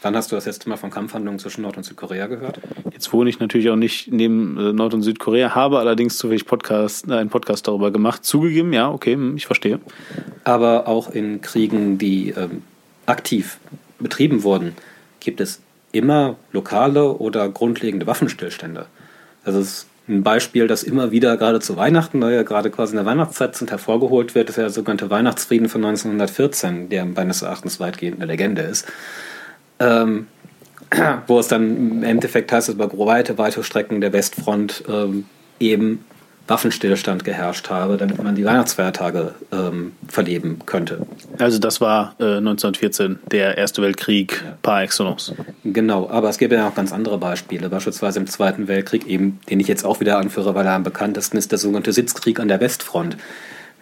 Wann 0.00 0.14
hast 0.14 0.30
du 0.30 0.36
das 0.36 0.46
letzte 0.46 0.68
Mal 0.68 0.76
von 0.76 0.90
Kampfhandlungen 0.90 1.40
zwischen 1.40 1.62
Nord- 1.62 1.76
und 1.76 1.82
Südkorea 1.82 2.28
gehört? 2.28 2.60
Jetzt 2.92 3.12
wohne 3.12 3.28
ich 3.30 3.40
natürlich 3.40 3.68
auch 3.68 3.76
nicht 3.76 4.12
neben 4.12 4.56
äh, 4.56 4.72
Nord- 4.72 4.94
und 4.94 5.02
Südkorea, 5.02 5.56
habe 5.56 5.80
allerdings 5.80 6.18
zufällig 6.18 6.46
Podcast, 6.46 7.08
äh, 7.08 7.14
einen 7.14 7.30
Podcast 7.30 7.66
darüber 7.66 7.90
gemacht. 7.90 8.24
Zugegeben, 8.24 8.72
ja, 8.72 8.88
okay, 8.90 9.14
hm, 9.14 9.36
ich 9.36 9.46
verstehe. 9.46 9.80
Aber 10.44 10.86
auch 10.86 11.10
in 11.10 11.40
Kriegen, 11.40 11.98
die 11.98 12.30
ähm, 12.30 12.62
aktiv 13.06 13.58
betrieben 13.98 14.44
wurden, 14.44 14.76
gibt 15.18 15.40
es 15.40 15.60
immer 15.92 16.36
lokale 16.52 17.12
oder 17.12 17.48
grundlegende 17.48 18.06
Waffenstillstände. 18.06 18.86
Das 19.44 19.54
ist 19.54 19.86
ein 20.08 20.22
Beispiel, 20.22 20.66
das 20.66 20.82
immer 20.82 21.10
wieder 21.10 21.36
gerade 21.36 21.60
zu 21.60 21.76
Weihnachten, 21.76 22.20
da 22.20 22.30
ja 22.30 22.42
gerade 22.42 22.70
quasi 22.70 22.92
in 22.92 22.96
der 22.96 23.06
Weihnachtszeit 23.06 23.56
sind, 23.56 23.70
hervorgeholt 23.70 24.34
wird, 24.34 24.48
ist 24.48 24.56
ja 24.56 24.64
der 24.64 24.70
sogenannte 24.70 25.10
Weihnachtsfrieden 25.10 25.68
von 25.68 25.84
1914, 25.84 26.88
der 26.88 27.04
meines 27.04 27.42
Erachtens 27.42 27.78
weitgehend 27.78 28.16
eine 28.16 28.26
Legende 28.26 28.62
ist. 28.62 28.86
Ähm, 29.78 30.26
wo 31.26 31.38
es 31.38 31.48
dann 31.48 31.76
im 31.76 32.02
Endeffekt 32.02 32.50
heißt, 32.50 32.68
dass 32.68 32.74
über 32.74 32.90
weite, 33.06 33.36
weite 33.38 33.62
Strecken 33.62 34.00
der 34.00 34.12
Westfront 34.12 34.84
ähm, 34.88 35.26
eben 35.60 36.04
Waffenstillstand 36.48 37.24
geherrscht 37.24 37.68
habe, 37.68 37.98
damit 37.98 38.22
man 38.22 38.34
die 38.34 38.44
Weihnachtsfeiertage 38.44 39.34
ähm, 39.52 39.92
verleben 40.08 40.60
könnte. 40.64 41.06
Also 41.38 41.58
das 41.58 41.80
war 41.80 42.14
äh, 42.18 42.38
1914 42.38 43.18
der 43.30 43.58
Erste 43.58 43.82
Weltkrieg 43.82 44.42
ja. 44.44 44.56
par 44.62 44.82
excellence. 44.82 45.34
Genau, 45.62 46.08
aber 46.08 46.30
es 46.30 46.38
gibt 46.38 46.52
ja 46.52 46.66
auch 46.66 46.74
ganz 46.74 46.92
andere 46.92 47.18
Beispiele, 47.18 47.68
beispielsweise 47.68 48.18
im 48.18 48.26
Zweiten 48.26 48.66
Weltkrieg, 48.66 49.06
eben, 49.06 49.40
den 49.50 49.60
ich 49.60 49.68
jetzt 49.68 49.84
auch 49.84 50.00
wieder 50.00 50.18
anführe, 50.18 50.54
weil 50.54 50.66
er 50.66 50.72
am 50.72 50.84
bekanntesten 50.84 51.36
ist, 51.36 51.52
der 51.52 51.58
sogenannte 51.58 51.92
Sitzkrieg 51.92 52.40
an 52.40 52.48
der 52.48 52.60
Westfront. 52.60 53.18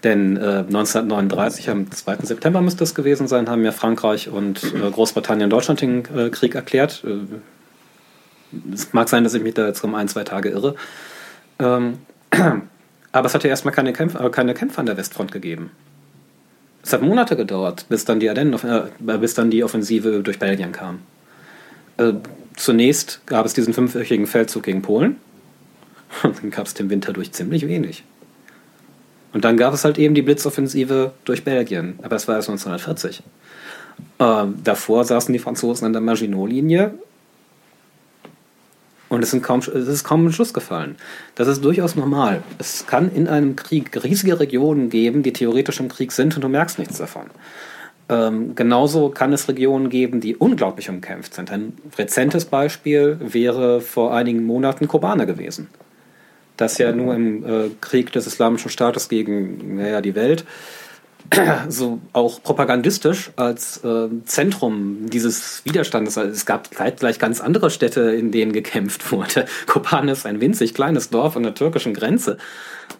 Denn 0.02 0.36
äh, 0.36 0.64
1939, 0.66 1.70
am 1.70 1.90
2. 1.90 2.18
September 2.22 2.60
müsste 2.60 2.84
es 2.84 2.94
gewesen 2.94 3.28
sein, 3.28 3.48
haben 3.48 3.64
ja 3.64 3.72
Frankreich 3.72 4.28
und 4.28 4.62
äh, 4.74 4.90
Großbritannien 4.90 5.48
Deutschland 5.50 5.80
den 5.80 6.04
äh, 6.16 6.30
Krieg 6.30 6.54
erklärt. 6.54 7.02
Äh, 7.04 8.72
es 8.72 8.92
mag 8.92 9.08
sein, 9.08 9.24
dass 9.24 9.34
ich 9.34 9.42
mich 9.42 9.54
da 9.54 9.66
jetzt 9.66 9.82
um 9.84 9.94
ein, 9.94 10.08
zwei 10.08 10.24
Tage 10.24 10.50
irre. 10.50 10.74
Ähm, 11.58 11.98
aber 13.12 13.26
es 13.26 13.34
hat 13.34 13.44
ja 13.44 13.50
erstmal 13.50 13.74
keine 13.74 13.92
Kämpfe, 13.92 14.18
äh, 14.18 14.30
keine 14.30 14.54
Kämpfe 14.54 14.80
an 14.80 14.86
der 14.86 14.96
Westfront 14.96 15.32
gegeben. 15.32 15.70
Es 16.82 16.92
hat 16.92 17.02
Monate 17.02 17.36
gedauert, 17.36 17.86
bis 17.88 18.04
dann 18.04 18.20
die, 18.20 18.28
Ardennen, 18.28 18.54
äh, 18.54 19.18
bis 19.18 19.34
dann 19.34 19.50
die 19.50 19.64
Offensive 19.64 20.22
durch 20.22 20.38
Belgien 20.38 20.72
kam. 20.72 21.00
Äh, 21.96 22.12
zunächst 22.54 23.26
gab 23.26 23.44
es 23.46 23.54
diesen 23.54 23.74
fünfwöchigen 23.74 24.26
Feldzug 24.26 24.62
gegen 24.62 24.82
Polen. 24.82 25.16
Und 26.22 26.42
dann 26.42 26.50
gab 26.50 26.66
es 26.66 26.74
den 26.74 26.88
Winter 26.88 27.12
durch 27.12 27.32
ziemlich 27.32 27.66
wenig. 27.66 28.04
Und 29.32 29.44
dann 29.44 29.56
gab 29.56 29.74
es 29.74 29.84
halt 29.84 29.98
eben 29.98 30.14
die 30.14 30.22
Blitzoffensive 30.22 31.12
durch 31.24 31.44
Belgien. 31.44 31.98
Aber 32.02 32.16
es 32.16 32.28
war 32.28 32.36
erst 32.36 32.48
1940. 32.48 33.22
Äh, 34.18 34.44
davor 34.62 35.04
saßen 35.04 35.32
die 35.32 35.38
Franzosen 35.38 35.86
an 35.86 35.92
der 35.92 36.02
Maginot-Linie 36.02 36.94
und 39.09 39.22
es, 39.22 39.30
sind 39.30 39.42
kaum, 39.42 39.61
es 39.61 39.88
ist 39.88 40.04
kaum 40.04 40.26
ein 40.26 40.32
Schluss 40.32 40.52
gefallen. 40.52 40.96
Das 41.34 41.48
ist 41.48 41.64
durchaus 41.64 41.94
normal. 41.94 42.42
Es 42.59 42.86
kann 42.86 43.11
in 43.12 43.28
einem 43.28 43.57
Krieg 43.57 44.02
riesige 44.02 44.40
Regionen 44.40 44.90
geben, 44.90 45.22
die 45.22 45.32
theoretisch 45.32 45.80
im 45.80 45.88
Krieg 45.88 46.12
sind 46.12 46.34
und 46.34 46.42
du 46.42 46.48
merkst 46.48 46.78
nichts 46.78 46.98
davon. 46.98 47.26
Ähm, 48.09 48.54
genauso 48.54 49.09
kann 49.09 49.32
es 49.32 49.48
Regionen 49.48 49.90
geben, 49.90 50.20
die 50.20 50.36
unglaublich 50.36 50.88
umkämpft 50.88 51.34
sind. 51.34 51.50
Ein 51.50 51.76
rezentes 51.98 52.44
Beispiel 52.44 53.18
wäre 53.20 53.80
vor 53.80 54.14
einigen 54.14 54.44
Monaten 54.44 54.86
Kobane 54.86 55.26
gewesen. 55.26 55.68
Das 56.57 56.78
ja 56.78 56.92
nur 56.92 57.14
im 57.14 57.44
äh, 57.44 57.70
Krieg 57.80 58.12
des 58.12 58.26
Islamischen 58.26 58.70
Staates 58.70 59.09
gegen 59.09 59.76
naja, 59.76 60.00
die 60.00 60.14
Welt 60.14 60.44
so 61.68 62.00
auch 62.12 62.42
propagandistisch 62.42 63.30
als 63.36 63.82
äh, 63.84 64.08
Zentrum 64.24 65.08
dieses 65.08 65.64
Widerstandes. 65.64 66.18
Also 66.18 66.32
es 66.32 66.46
gab 66.46 66.70
gleich 66.70 67.18
ganz 67.18 67.40
andere 67.40 67.70
Städte, 67.70 68.12
in 68.12 68.32
denen 68.32 68.52
gekämpft 68.52 69.12
wurde. 69.12 69.46
Kopan 69.66 70.08
ist 70.08 70.26
ein 70.26 70.40
winzig 70.40 70.74
kleines 70.74 71.10
Dorf 71.10 71.36
an 71.36 71.42
der 71.42 71.54
türkischen 71.54 71.94
Grenze, 71.94 72.38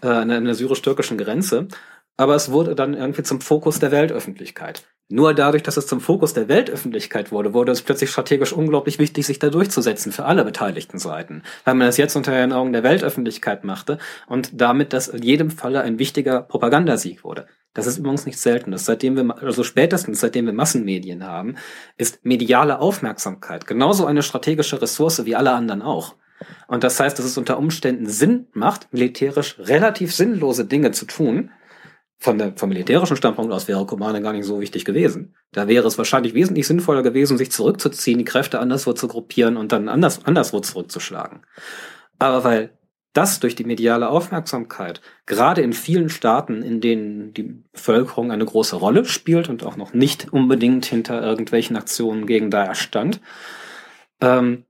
äh, 0.02 0.08
an 0.08 0.44
der 0.44 0.54
syrisch-türkischen 0.54 1.18
Grenze. 1.18 1.68
Aber 2.16 2.34
es 2.34 2.50
wurde 2.50 2.74
dann 2.74 2.94
irgendwie 2.94 3.22
zum 3.22 3.40
Fokus 3.40 3.78
der 3.78 3.90
Weltöffentlichkeit. 3.90 4.84
Nur 5.08 5.34
dadurch, 5.34 5.62
dass 5.62 5.76
es 5.76 5.86
zum 5.86 6.00
Fokus 6.00 6.32
der 6.32 6.48
Weltöffentlichkeit 6.48 7.30
wurde, 7.30 7.54
wurde 7.54 7.70
es 7.70 7.82
plötzlich 7.82 8.10
strategisch 8.10 8.52
unglaublich 8.52 8.98
wichtig, 8.98 9.24
sich 9.24 9.38
da 9.38 9.50
durchzusetzen 9.50 10.10
für 10.10 10.24
alle 10.24 10.44
beteiligten 10.44 10.98
Seiten. 10.98 11.42
Weil 11.64 11.74
man 11.74 11.86
das 11.86 11.96
jetzt 11.96 12.16
unter 12.16 12.32
den 12.32 12.52
Augen 12.52 12.72
der 12.72 12.82
Weltöffentlichkeit 12.82 13.62
machte 13.62 13.98
und 14.26 14.60
damit 14.60 14.92
das 14.92 15.06
in 15.06 15.22
jedem 15.22 15.50
Falle 15.50 15.82
ein 15.82 16.00
wichtiger 16.00 16.42
Propagandasieg 16.42 17.22
wurde. 17.22 17.46
Das 17.76 17.86
ist 17.86 17.98
übrigens 17.98 18.24
nicht 18.24 18.38
selten. 18.38 18.70
Das 18.70 18.86
seitdem 18.86 19.16
wir, 19.16 19.42
also 19.42 19.62
spätestens 19.62 20.20
seitdem 20.20 20.46
wir 20.46 20.54
Massenmedien 20.54 21.24
haben, 21.24 21.56
ist 21.98 22.24
mediale 22.24 22.78
Aufmerksamkeit 22.78 23.66
genauso 23.66 24.06
eine 24.06 24.22
strategische 24.22 24.80
Ressource 24.80 25.26
wie 25.26 25.36
alle 25.36 25.52
anderen 25.52 25.82
auch. 25.82 26.14
Und 26.68 26.84
das 26.84 26.98
heißt, 26.98 27.18
dass 27.18 27.26
es 27.26 27.36
unter 27.36 27.58
Umständen 27.58 28.06
Sinn 28.06 28.46
macht, 28.54 28.90
militärisch 28.94 29.58
relativ 29.58 30.14
sinnlose 30.14 30.64
Dinge 30.64 30.92
zu 30.92 31.04
tun, 31.04 31.50
von 32.18 32.38
der, 32.38 32.54
vom 32.56 32.70
militärischen 32.70 33.18
Standpunkt 33.18 33.52
aus 33.52 33.68
wäre 33.68 33.84
Kobane 33.84 34.22
gar 34.22 34.32
nicht 34.32 34.46
so 34.46 34.58
wichtig 34.58 34.86
gewesen. 34.86 35.34
Da 35.52 35.68
wäre 35.68 35.86
es 35.86 35.98
wahrscheinlich 35.98 36.32
wesentlich 36.32 36.66
sinnvoller 36.66 37.02
gewesen, 37.02 37.36
sich 37.36 37.52
zurückzuziehen, 37.52 38.18
die 38.18 38.24
Kräfte 38.24 38.58
anderswo 38.58 38.94
zu 38.94 39.06
gruppieren 39.06 39.58
und 39.58 39.72
dann 39.72 39.90
anders, 39.90 40.24
anderswo 40.24 40.60
zurückzuschlagen. 40.60 41.42
Aber 42.18 42.42
weil 42.42 42.70
das 43.16 43.40
durch 43.40 43.54
die 43.54 43.64
mediale 43.64 44.08
Aufmerksamkeit 44.08 45.00
gerade 45.26 45.62
in 45.62 45.72
vielen 45.72 46.08
Staaten, 46.08 46.62
in 46.62 46.80
denen 46.80 47.32
die 47.34 47.62
Bevölkerung 47.72 48.30
eine 48.30 48.44
große 48.44 48.76
Rolle 48.76 49.04
spielt 49.04 49.48
und 49.48 49.64
auch 49.64 49.76
noch 49.76 49.94
nicht 49.94 50.32
unbedingt 50.32 50.86
hinter 50.86 51.22
irgendwelchen 51.22 51.76
Aktionen 51.76 52.26
gegen 52.26 52.50
Daesh 52.50 52.80
stand, 52.80 53.20
ähm, 54.20 54.64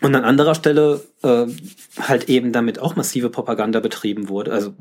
und 0.00 0.14
an 0.14 0.24
anderer 0.24 0.54
Stelle 0.54 1.00
äh, 1.22 1.46
halt 2.00 2.28
eben 2.28 2.52
damit 2.52 2.78
auch 2.78 2.96
massive 2.96 3.30
Propaganda 3.30 3.80
betrieben 3.80 4.28
wurde. 4.28 4.52
Also 4.52 4.74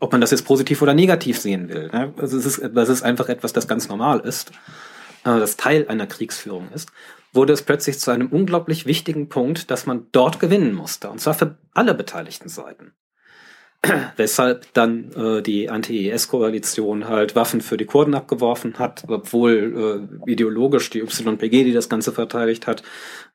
ob 0.00 0.12
man 0.12 0.20
das 0.20 0.32
jetzt 0.32 0.44
positiv 0.44 0.82
oder 0.82 0.92
negativ 0.92 1.38
sehen 1.38 1.68
will. 1.68 1.88
Ne? 1.88 2.12
Also 2.16 2.36
es 2.36 2.46
ist, 2.46 2.70
das 2.74 2.88
ist 2.88 3.02
einfach 3.02 3.28
etwas, 3.28 3.52
das 3.52 3.68
ganz 3.68 3.88
normal 3.88 4.20
ist, 4.20 4.50
äh, 5.24 5.38
das 5.38 5.56
Teil 5.56 5.86
einer 5.88 6.06
Kriegsführung 6.06 6.68
ist, 6.74 6.90
wurde 7.32 7.52
es 7.52 7.62
plötzlich 7.62 7.98
zu 7.98 8.10
einem 8.10 8.28
unglaublich 8.28 8.86
wichtigen 8.86 9.28
Punkt, 9.28 9.70
dass 9.70 9.86
man 9.86 10.06
dort 10.12 10.40
gewinnen 10.40 10.74
musste. 10.74 11.10
Und 11.10 11.20
zwar 11.20 11.34
für 11.34 11.58
alle 11.72 11.94
beteiligten 11.94 12.48
Seiten. 12.48 12.92
Weshalb 14.16 14.72
dann 14.74 15.12
äh, 15.12 15.42
die 15.42 15.70
Anti-IS-Koalition 15.70 17.08
halt 17.08 17.34
Waffen 17.34 17.60
für 17.60 17.76
die 17.76 17.86
Kurden 17.86 18.14
abgeworfen 18.14 18.78
hat, 18.78 19.04
obwohl 19.08 20.08
äh, 20.26 20.30
ideologisch 20.30 20.90
die 20.90 21.00
YPG, 21.00 21.64
die 21.64 21.72
das 21.72 21.88
Ganze 21.88 22.12
verteidigt 22.12 22.66
hat, 22.66 22.82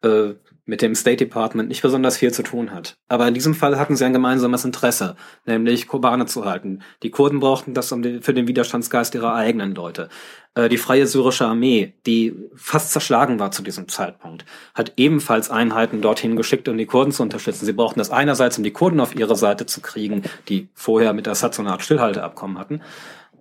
äh, 0.03 0.33
mit 0.66 0.82
dem 0.82 0.95
State 0.95 1.18
Department 1.18 1.70
nicht 1.70 1.82
besonders 1.82 2.18
viel 2.18 2.34
zu 2.34 2.43
tun 2.43 2.72
hat. 2.72 2.97
Aber 3.07 3.28
in 3.28 3.34
diesem 3.34 3.53
Fall 3.53 3.78
hatten 3.78 3.95
sie 3.95 4.05
ein 4.05 4.13
gemeinsames 4.13 4.66
Interesse, 4.66 5.16
nämlich 5.45 5.88
Kobane 5.88 6.26
zu 6.26 6.45
halten. 6.45 6.82
Die 7.03 7.11
Kurden 7.11 7.39
brauchten 7.39 7.74
das 7.74 7.89
für 7.89 8.34
den 8.34 8.47
Widerstandsgeist 8.47 9.13
ihrer 9.16 9.36
eigenen 9.36 9.76
Leute. 9.76 10.09
Äh, 10.55 10.70
die 10.70 10.78
Freie 10.78 11.05
Syrische 11.05 11.45
Armee, 11.45 11.93
die 12.05 12.34
fast 12.55 12.91
zerschlagen 12.91 13.39
war 13.39 13.51
zu 13.51 13.61
diesem 13.61 13.88
Zeitpunkt, 13.88 14.45
hat 14.74 14.93
ebenfalls 14.97 15.51
Einheiten 15.51 16.01
dorthin 16.01 16.36
geschickt, 16.36 16.68
um 16.68 16.78
die 16.78 16.88
Kurden 16.88 17.11
zu 17.11 17.22
unterstützen. 17.22 17.66
Sie 17.66 17.74
brauchten 17.74 17.99
das 17.99 18.09
einerseits, 18.09 18.57
um 18.57 18.63
die 18.63 18.72
Kurden 18.72 18.99
auf 18.99 19.16
ihre 19.16 19.36
Seite 19.36 19.68
zu 19.68 19.82
kriegen, 19.82 20.24
die 20.49 20.70
vorher 20.74 21.13
mit 21.13 21.28
Assad 21.28 21.53
so 21.53 21.61
eine 21.61 21.72
Art 21.72 21.84
Stillhalteabkommen 21.84 22.57
hatten, 22.57 22.82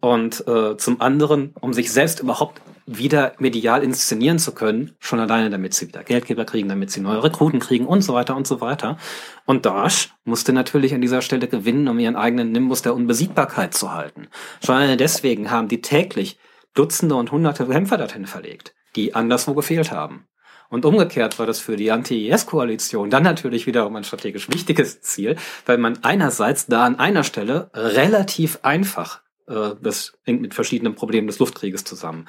und 0.05 0.47
äh, 0.47 0.77
zum 0.77 1.01
anderen, 1.01 1.55
um 1.63 1.73
sich 1.73 1.91
selbst 1.91 2.21
überhaupt 2.21 2.61
wieder 2.85 3.33
medial 3.39 3.83
inszenieren 3.83 4.39
zu 4.39 4.53
können, 4.53 4.95
schon 4.99 5.19
alleine, 5.19 5.49
damit 5.49 5.73
sie 5.73 5.89
wieder 5.89 6.05
Geldgeber 6.05 6.45
kriegen, 6.45 6.69
damit 6.69 6.91
sie 6.91 7.01
neue 7.01 7.25
Rekruten 7.25 7.59
kriegen 7.59 7.87
und 7.87 8.03
so 8.03 8.13
weiter 8.13 8.37
und 8.37 8.47
so 8.47 8.61
weiter. 8.61 8.99
Und 9.47 9.65
Daesh 9.65 10.13
musste 10.27 10.53
natürlich 10.53 10.93
an 10.93 11.01
dieser 11.01 11.23
Stelle 11.23 11.49
gewinnen, 11.49 11.89
um 11.89 11.99
ihren 11.99 12.17
eigenen 12.17 12.53
Nimbus 12.53 12.83
der 12.83 12.95
Unbesiegbarkeit 12.95 13.73
zu 13.73 13.95
halten. 13.95 14.29
Schon 14.63 14.75
alleine 14.75 14.99
deswegen 14.99 15.51
haben 15.51 15.69
die 15.69 15.81
täglich 15.81 16.39
Dutzende 16.75 17.15
und 17.15 17.33
Hunderte 17.33 17.65
Kämpfer 17.65 17.97
dorthin 17.97 18.27
verlegt, 18.27 18.75
die 18.97 19.15
anderswo 19.15 19.55
gefehlt 19.55 19.91
haben. 19.91 20.27
Und 20.69 20.85
umgekehrt 20.85 21.39
war 21.39 21.47
das 21.47 21.61
für 21.61 21.77
die 21.77 21.91
Anti-IS-Koalition 21.91 23.09
dann 23.09 23.23
natürlich 23.23 23.67
wiederum 23.67 23.97
ein 23.97 24.05
strategisch 24.05 24.51
wichtiges 24.51 25.01
Ziel, 25.01 25.37
weil 25.65 25.79
man 25.79 26.05
einerseits 26.05 26.67
da 26.67 26.85
an 26.85 26.99
einer 26.99 27.25
Stelle 27.25 27.71
relativ 27.73 28.59
einfach 28.63 29.24
das 29.47 30.15
hängt 30.25 30.41
mit 30.41 30.55
verschiedenen 30.55 30.95
Problemen 30.95 31.27
des 31.27 31.39
Luftkrieges 31.39 31.85
zusammen, 31.85 32.27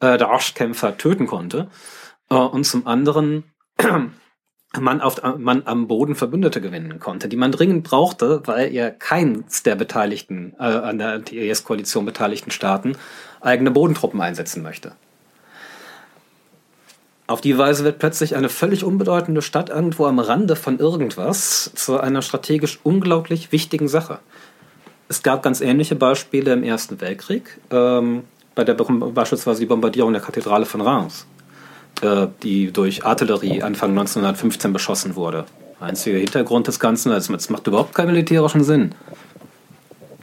äh, 0.00 0.18
der 0.18 0.30
Arschkämpfer 0.30 0.96
töten 0.96 1.26
konnte. 1.26 1.68
Äh, 2.30 2.34
und 2.34 2.64
zum 2.64 2.86
anderen 2.86 3.44
man, 4.78 5.00
auf, 5.00 5.22
man 5.38 5.66
am 5.66 5.88
Boden 5.88 6.14
Verbündete 6.14 6.60
gewinnen 6.60 6.98
konnte, 6.98 7.28
die 7.28 7.36
man 7.36 7.52
dringend 7.52 7.84
brauchte, 7.84 8.42
weil 8.46 8.74
er 8.74 8.90
keins 8.90 9.62
der 9.62 9.76
beteiligten, 9.76 10.54
äh, 10.58 10.64
an 10.64 10.98
der 10.98 11.12
Anti-IS-Koalition 11.12 12.04
beteiligten 12.04 12.50
Staaten 12.50 12.96
eigene 13.40 13.70
Bodentruppen 13.70 14.20
einsetzen 14.20 14.62
möchte. 14.62 14.92
Auf 17.26 17.40
die 17.40 17.56
Weise 17.56 17.84
wird 17.84 18.00
plötzlich 18.00 18.34
eine 18.34 18.48
völlig 18.48 18.82
unbedeutende 18.82 19.40
Stadt 19.40 19.70
irgendwo 19.70 20.06
am 20.06 20.18
Rande 20.18 20.56
von 20.56 20.80
irgendwas 20.80 21.70
zu 21.76 22.00
einer 22.00 22.22
strategisch 22.22 22.80
unglaublich 22.82 23.52
wichtigen 23.52 23.86
Sache. 23.86 24.18
Es 25.10 25.24
gab 25.24 25.42
ganz 25.42 25.60
ähnliche 25.60 25.96
Beispiele 25.96 26.52
im 26.52 26.62
Ersten 26.62 27.00
Weltkrieg, 27.00 27.58
ähm, 27.72 28.22
bei 28.54 28.62
der 28.62 28.74
beispielsweise 28.74 29.58
die 29.58 29.66
Bombardierung 29.66 30.12
der 30.12 30.22
Kathedrale 30.22 30.66
von 30.66 30.80
Reims, 30.80 31.26
äh, 32.00 32.28
die 32.44 32.70
durch 32.70 33.04
Artillerie 33.04 33.60
Anfang 33.60 33.90
1915 33.90 34.72
beschossen 34.72 35.16
wurde. 35.16 35.46
Einziger 35.80 36.16
Hintergrund 36.16 36.68
des 36.68 36.78
Ganzen, 36.78 37.10
also 37.10 37.34
es 37.34 37.50
macht 37.50 37.66
überhaupt 37.66 37.92
keinen 37.92 38.12
militärischen 38.12 38.62
Sinn. 38.62 38.94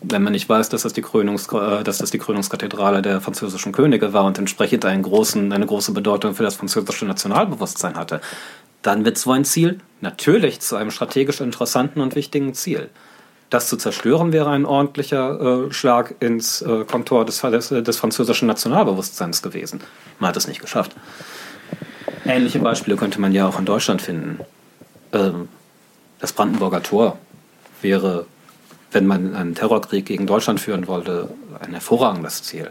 Wenn 0.04 0.24
man 0.24 0.32
nicht 0.32 0.48
weiß, 0.48 0.70
dass 0.70 0.84
das 0.84 0.94
die, 0.94 1.02
Krönungs 1.02 1.52
äh, 1.52 1.84
dass 1.84 1.98
das 1.98 2.12
die 2.12 2.20
Krönungskathedrale 2.20 3.02
der 3.02 3.20
französischen 3.20 3.74
Könige 3.74 4.14
war 4.14 4.24
und 4.24 4.40
entsprechend 4.40 4.86
einen 4.86 5.04
großen, 5.04 5.52
eine 5.52 5.66
große 5.66 5.92
Bedeutung 5.92 6.34
für 6.34 6.44
das 6.44 6.56
französische 6.56 7.04
Nationalbewusstsein 7.04 7.98
hatte, 7.98 8.22
dann 8.84 9.04
wird 9.04 9.18
so 9.18 9.34
ein 9.34 9.44
Ziel 9.44 9.82
natürlich 10.00 10.62
zu 10.62 10.78
einem 10.78 10.92
strategisch 10.92 11.42
interessanten 11.42 12.00
und 12.00 12.16
wichtigen 12.16 12.54
Ziel. 12.54 12.90
Das 13.50 13.70
zu 13.70 13.78
zerstören 13.78 14.34
wäre 14.34 14.50
ein 14.50 14.66
ordentlicher 14.66 15.68
äh, 15.68 15.74
Schlag 15.74 16.16
ins 16.20 16.62
äh, 16.62 16.84
Kontor 16.84 17.24
des, 17.26 17.40
des, 17.42 17.70
des, 17.70 17.98
französischen 17.98 18.48
Nationalbewusstseins 18.48 19.42
gewesen. 19.42 19.80
Man 20.20 20.30
hat 20.30 20.38
es 20.38 20.48
nicht 20.48 20.60
geschafft. 20.60 20.94
Ähnliche 22.26 22.60
Beispiele 22.60 22.98
könnte 22.98 23.22
man 23.22 23.32
ja 23.32 23.48
auch 23.48 23.58
in 23.58 23.66
Deutschland 23.66 24.02
finden. 24.02 24.42
Ähm, 25.14 25.48
das 26.20 26.34
Brandenburger 26.34 26.84
Tor 26.84 27.18
wäre, 27.82 28.26
wenn 28.92 29.08
man 29.08 29.34
einen 29.34 29.56
Terrorkrieg 29.56 30.06
gegen 30.06 30.28
Deutschland 30.28 30.60
führen 30.60 30.88
wollte, 30.88 31.30
ein 31.62 31.72
hervorragendes 31.72 32.44
Ziel. 32.44 32.70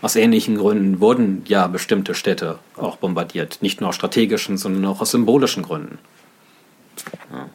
Aus 0.00 0.14
ähnlichen 0.16 0.58
Gründen 0.58 1.00
wurden 1.00 1.42
ja 1.46 1.66
bestimmte 1.66 2.14
Städte 2.14 2.58
auch 2.76 2.96
bombardiert. 2.96 3.58
Nicht 3.62 3.80
nur 3.80 3.88
aus 3.88 3.96
strategischen, 3.96 4.58
sondern 4.58 4.84
auch 4.84 5.00
aus 5.00 5.10
symbolischen 5.10 5.62
Gründen. 5.62 5.98
Ja. 7.32 7.48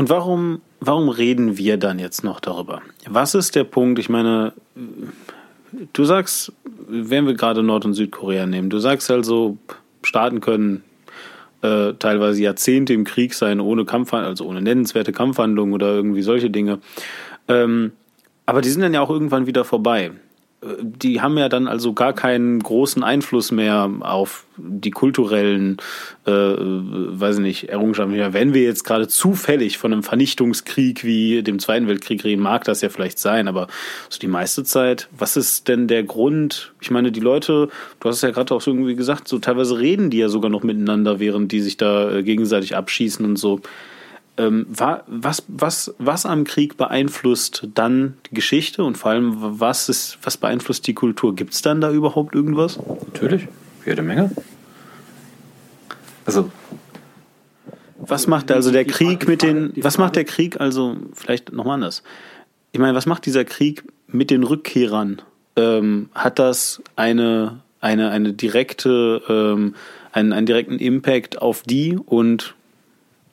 Und 0.00 0.08
warum, 0.08 0.62
warum 0.80 1.10
reden 1.10 1.58
wir 1.58 1.76
dann 1.76 1.98
jetzt 1.98 2.24
noch 2.24 2.40
darüber? 2.40 2.80
Was 3.06 3.34
ist 3.34 3.54
der 3.54 3.64
Punkt? 3.64 3.98
Ich 3.98 4.08
meine, 4.08 4.54
du 5.92 6.04
sagst, 6.04 6.54
wenn 6.88 7.26
wir 7.26 7.34
gerade 7.34 7.62
Nord- 7.62 7.84
und 7.84 7.92
Südkorea 7.92 8.46
nehmen, 8.46 8.70
du 8.70 8.78
sagst 8.78 9.10
also, 9.10 9.58
Staaten 10.02 10.40
können 10.40 10.84
äh, 11.60 11.92
teilweise 11.98 12.40
Jahrzehnte 12.40 12.94
im 12.94 13.04
Krieg 13.04 13.34
sein, 13.34 13.60
ohne 13.60 13.84
Kampfhandlungen, 13.84 14.30
also 14.30 14.46
ohne 14.46 14.62
nennenswerte 14.62 15.12
Kampfhandlungen 15.12 15.74
oder 15.74 15.88
irgendwie 15.88 16.22
solche 16.22 16.48
Dinge. 16.48 16.78
Ähm, 17.46 17.92
aber 18.46 18.62
die 18.62 18.70
sind 18.70 18.80
dann 18.80 18.94
ja 18.94 19.02
auch 19.02 19.10
irgendwann 19.10 19.46
wieder 19.46 19.66
vorbei 19.66 20.12
die 20.62 21.22
haben 21.22 21.38
ja 21.38 21.48
dann 21.48 21.68
also 21.68 21.94
gar 21.94 22.12
keinen 22.12 22.58
großen 22.58 23.02
Einfluss 23.02 23.50
mehr 23.50 23.90
auf 24.00 24.44
die 24.58 24.90
kulturellen, 24.90 25.78
äh, 26.26 26.30
weiß 26.32 27.36
ich 27.36 27.42
nicht, 27.42 27.68
Errungenschaften. 27.70 28.34
Wenn 28.34 28.52
wir 28.52 28.62
jetzt 28.62 28.84
gerade 28.84 29.08
zufällig 29.08 29.78
von 29.78 29.92
einem 29.92 30.02
Vernichtungskrieg 30.02 31.02
wie 31.02 31.42
dem 31.42 31.60
Zweiten 31.60 31.88
Weltkrieg 31.88 32.24
reden, 32.24 32.42
mag 32.42 32.64
das 32.64 32.82
ja 32.82 32.90
vielleicht 32.90 33.18
sein, 33.18 33.48
aber 33.48 33.68
so 34.10 34.18
die 34.18 34.26
meiste 34.26 34.62
Zeit, 34.62 35.08
was 35.16 35.38
ist 35.38 35.66
denn 35.68 35.88
der 35.88 36.02
Grund? 36.02 36.74
Ich 36.80 36.90
meine, 36.90 37.10
die 37.10 37.20
Leute, 37.20 37.70
du 37.98 38.08
hast 38.08 38.16
es 38.16 38.22
ja 38.22 38.30
gerade 38.30 38.54
auch 38.54 38.60
so 38.60 38.70
irgendwie 38.70 38.96
gesagt, 38.96 39.28
so 39.28 39.38
teilweise 39.38 39.78
reden 39.78 40.10
die 40.10 40.18
ja 40.18 40.28
sogar 40.28 40.50
noch 40.50 40.62
miteinander, 40.62 41.20
während 41.20 41.52
die 41.52 41.60
sich 41.60 41.78
da 41.78 42.16
äh, 42.16 42.22
gegenseitig 42.22 42.76
abschießen 42.76 43.24
und 43.24 43.36
so. 43.36 43.62
Ähm, 44.40 44.66
was, 44.70 45.42
was, 45.48 45.94
was 45.98 46.24
am 46.24 46.44
Krieg 46.44 46.78
beeinflusst 46.78 47.68
dann 47.74 48.16
die 48.30 48.34
Geschichte 48.36 48.82
und 48.82 48.96
vor 48.96 49.10
allem, 49.10 49.34
was, 49.36 49.90
ist, 49.90 50.18
was 50.22 50.38
beeinflusst 50.38 50.86
die 50.86 50.94
Kultur? 50.94 51.34
Gibt 51.34 51.52
es 51.52 51.60
dann 51.60 51.82
da 51.82 51.90
überhaupt 51.90 52.34
irgendwas? 52.34 52.78
Natürlich, 53.12 53.48
jede 53.84 54.00
Menge. 54.00 54.30
Also. 56.24 56.50
Was 57.98 58.26
macht 58.26 58.50
also 58.50 58.70
der 58.70 58.86
Krieg 58.86 59.28
mit 59.28 59.42
den, 59.42 59.74
was 59.76 59.98
macht 59.98 60.16
der 60.16 60.24
Krieg 60.24 60.58
also, 60.58 60.96
vielleicht 61.12 61.52
nochmal 61.52 61.74
anders. 61.74 62.02
Ich 62.72 62.80
meine, 62.80 62.94
was 62.94 63.04
macht 63.04 63.26
dieser 63.26 63.44
Krieg 63.44 63.84
mit 64.06 64.30
den 64.30 64.42
Rückkehrern? 64.42 65.20
Ähm, 65.56 66.08
hat 66.14 66.38
das 66.38 66.82
eine, 66.96 67.60
eine, 67.82 68.10
eine 68.10 68.32
direkte, 68.32 69.20
ähm, 69.28 69.74
einen, 70.12 70.32
einen 70.32 70.46
direkten 70.46 70.78
Impact 70.78 71.42
auf 71.42 71.62
die 71.62 71.98
und 71.98 72.54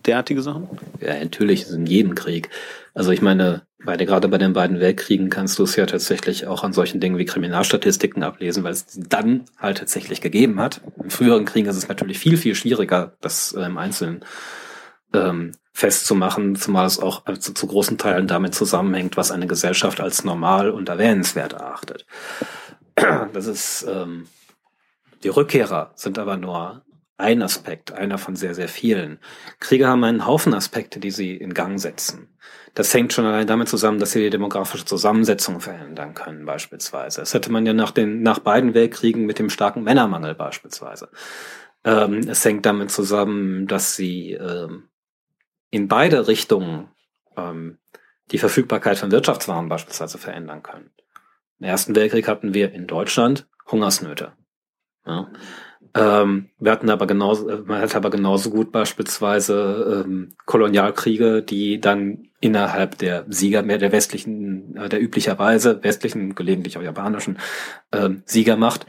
derartige 0.08 0.42
Sachen? 0.42 0.68
Ja, 1.00 1.20
natürlich, 1.20 1.70
in 1.70 1.86
jedem 1.86 2.16
Krieg. 2.16 2.50
Also 2.94 3.12
ich 3.12 3.22
meine, 3.22 3.68
bei 3.84 3.96
gerade 3.98 4.28
bei 4.28 4.38
den 4.38 4.54
beiden 4.54 4.80
Weltkriegen 4.80 5.30
kannst 5.30 5.60
du 5.60 5.64
es 5.64 5.76
ja 5.76 5.86
tatsächlich 5.86 6.48
auch 6.48 6.64
an 6.64 6.74
solchen 6.74 7.00
Dingen 7.00 7.18
wie 7.18 7.26
Kriminalstatistiken 7.26 8.24
ablesen, 8.24 8.64
weil 8.64 8.74
es 8.74 8.86
dann 8.88 9.46
halt 9.58 9.78
tatsächlich 9.78 10.22
gegeben 10.22 10.60
hat. 10.60 10.82
In 11.04 11.12
früheren 11.12 11.46
Kriegen 11.46 11.68
ist 11.68 11.78
es 11.78 11.88
natürlich 11.88 12.18
viel, 12.18 12.38
viel 12.38 12.56
schwieriger, 12.56 13.16
das 13.22 13.54
äh, 13.54 13.62
im 13.62 13.78
Einzelnen 13.78 14.26
ähm, 15.14 15.52
festzumachen, 15.74 16.56
zumal 16.56 16.88
es 16.88 17.00
auch 17.00 17.26
also 17.26 17.54
zu 17.54 17.68
großen 17.68 17.98
Teilen 17.98 18.28
damit 18.28 18.56
zusammenhängt, 18.56 19.16
was 19.16 19.32
eine 19.32 19.48
Gesellschaft 19.48 20.02
als 20.02 20.24
normal 20.24 20.72
und 20.72 20.90
erwähnenswert 20.90 21.54
erachtet. 21.54 22.06
Das 23.34 23.46
ist 23.46 23.86
ähm, 23.88 24.26
die 25.24 25.30
Rückkehrer 25.30 25.92
sind 25.96 26.20
aber 26.20 26.38
nur 26.38 26.84
ein 27.18 27.42
Aspekt, 27.42 27.92
einer 27.92 28.18
von 28.18 28.36
sehr, 28.36 28.54
sehr 28.54 28.68
vielen. 28.68 29.20
Kriege 29.60 29.88
haben 29.88 30.04
einen 30.04 30.26
Haufen 30.26 30.54
Aspekte, 30.54 31.00
die 31.00 31.12
sie 31.12 31.36
in 31.36 31.54
Gang 31.54 31.80
setzen. 31.80 32.30
Das 32.76 32.94
hängt 32.94 33.12
schon 33.12 33.26
allein 33.26 33.48
damit 33.48 33.70
zusammen, 33.70 34.00
dass 34.00 34.12
sie 34.12 34.22
die 34.22 34.30
demografische 34.30 34.86
Zusammensetzung 34.86 35.60
verändern 35.60 36.14
können, 36.14 36.46
beispielsweise. 36.46 37.22
Das 37.22 37.34
hätte 37.34 37.52
man 37.52 37.66
ja 37.66 37.74
nach 37.74 37.90
den, 37.90 38.22
nach 38.22 38.38
beiden 38.40 38.76
Weltkriegen 38.76 39.26
mit 39.26 39.40
dem 39.40 39.50
starken 39.50 39.84
Männermangel 39.84 40.36
beispielsweise. 40.36 41.10
Ähm, 41.84 42.20
es 42.28 42.46
hängt 42.46 42.68
damit 42.68 42.92
zusammen, 42.92 43.66
dass 43.66 43.96
sie 43.96 44.34
ähm, 44.34 44.90
in 45.72 45.88
beide 45.88 46.28
Richtungen 46.28 46.90
ähm, 47.36 47.80
die 48.32 48.38
Verfügbarkeit 48.38 49.00
von 49.00 49.12
Wirtschaftswaren 49.12 49.70
beispielsweise 49.70 50.20
verändern 50.20 50.62
können. 50.62 50.92
Im 51.60 51.66
Ersten 51.66 51.96
Weltkrieg 51.96 52.28
hatten 52.28 52.54
wir 52.54 52.74
in 52.74 52.86
Deutschland 52.86 53.48
Hungersnöte. 53.72 54.34
Ja. 55.06 55.32
Ähm, 55.98 56.50
wir 56.60 56.72
hatten 56.72 56.90
aber 56.90 57.08
genauso, 57.08 57.64
man 57.66 57.82
hat 57.82 57.96
aber 57.96 58.10
genauso 58.10 58.50
gut 58.52 58.72
beispielsweise 58.72 60.04
ähm, 60.06 60.36
Kolonialkriege, 60.46 61.42
die 61.42 61.82
dann 61.82 62.30
innerhalb 62.40 62.98
der 62.98 63.26
Sieger, 63.30 63.64
mehr 63.64 63.78
der 63.78 63.92
westlichen, 63.92 64.76
äh, 64.76 64.90
der 64.90 65.02
üblicherweise 65.02 65.84
westlichen, 65.84 66.36
gelegentlich 66.36 66.78
auch 66.78 66.84
japanischen 66.84 67.40
äh, 67.92 68.10
Siegermacht, 68.26 68.86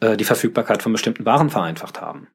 äh, 0.00 0.16
die 0.16 0.24
Verfügbarkeit 0.24 0.82
von 0.82 0.92
bestimmten 0.92 1.24
Waren 1.24 1.50
vereinfacht 1.50 2.00
haben. 2.00 2.28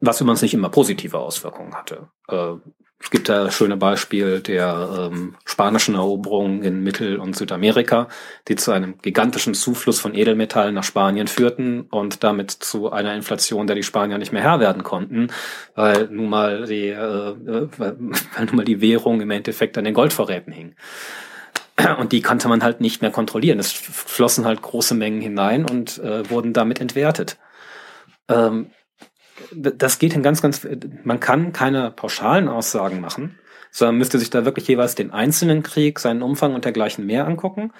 Was 0.00 0.20
übrigens 0.20 0.42
nicht 0.42 0.54
immer 0.54 0.68
positive 0.68 1.18
Auswirkungen 1.18 1.74
hatte. 1.74 2.08
Äh, 2.28 2.54
es 3.00 3.10
gibt 3.10 3.28
da 3.28 3.50
schöne 3.50 3.76
Beispiel 3.76 4.40
der 4.40 5.10
ähm, 5.12 5.36
spanischen 5.44 5.94
Eroberung 5.94 6.62
in 6.62 6.82
Mittel- 6.82 7.18
und 7.18 7.36
Südamerika, 7.36 8.08
die 8.48 8.56
zu 8.56 8.72
einem 8.72 8.98
gigantischen 9.00 9.54
Zufluss 9.54 10.00
von 10.00 10.14
Edelmetallen 10.14 10.74
nach 10.74 10.82
Spanien 10.82 11.28
führten 11.28 11.82
und 11.82 12.24
damit 12.24 12.50
zu 12.50 12.90
einer 12.90 13.14
Inflation, 13.14 13.68
der 13.68 13.76
die 13.76 13.84
Spanier 13.84 14.18
nicht 14.18 14.32
mehr 14.32 14.42
Herr 14.42 14.58
werden 14.58 14.82
konnten, 14.82 15.28
weil 15.76 16.08
nun 16.10 16.28
mal 16.28 16.66
die, 16.66 16.88
äh, 16.88 16.94
äh 16.94 17.68
weil, 17.78 17.96
weil 17.98 18.46
nun 18.46 18.56
mal 18.56 18.64
die 18.64 18.80
Währung 18.80 19.20
im 19.20 19.30
Endeffekt 19.30 19.78
an 19.78 19.84
den 19.84 19.94
Goldvorräten 19.94 20.52
hing. 20.52 20.74
Und 22.00 22.10
die 22.10 22.22
konnte 22.22 22.48
man 22.48 22.64
halt 22.64 22.80
nicht 22.80 23.02
mehr 23.02 23.12
kontrollieren. 23.12 23.60
Es 23.60 23.70
flossen 23.70 24.44
halt 24.44 24.62
große 24.62 24.94
Mengen 24.94 25.20
hinein 25.20 25.64
und 25.64 25.98
äh, 25.98 26.28
wurden 26.28 26.52
damit 26.52 26.80
entwertet. 26.80 27.38
Ähm, 28.28 28.72
das 29.54 29.98
geht 29.98 30.14
in 30.14 30.22
ganz, 30.22 30.42
ganz, 30.42 30.66
man 31.04 31.20
kann 31.20 31.52
keine 31.52 31.90
pauschalen 31.90 32.48
Aussagen 32.48 33.00
machen, 33.00 33.38
sondern 33.70 33.98
müsste 33.98 34.18
sich 34.18 34.30
da 34.30 34.44
wirklich 34.44 34.68
jeweils 34.68 34.94
den 34.94 35.10
einzelnen 35.10 35.62
Krieg, 35.62 35.98
seinen 35.98 36.22
Umfang 36.22 36.54
und 36.54 36.64
dergleichen 36.64 37.06
mehr 37.06 37.26
angucken 37.26 37.72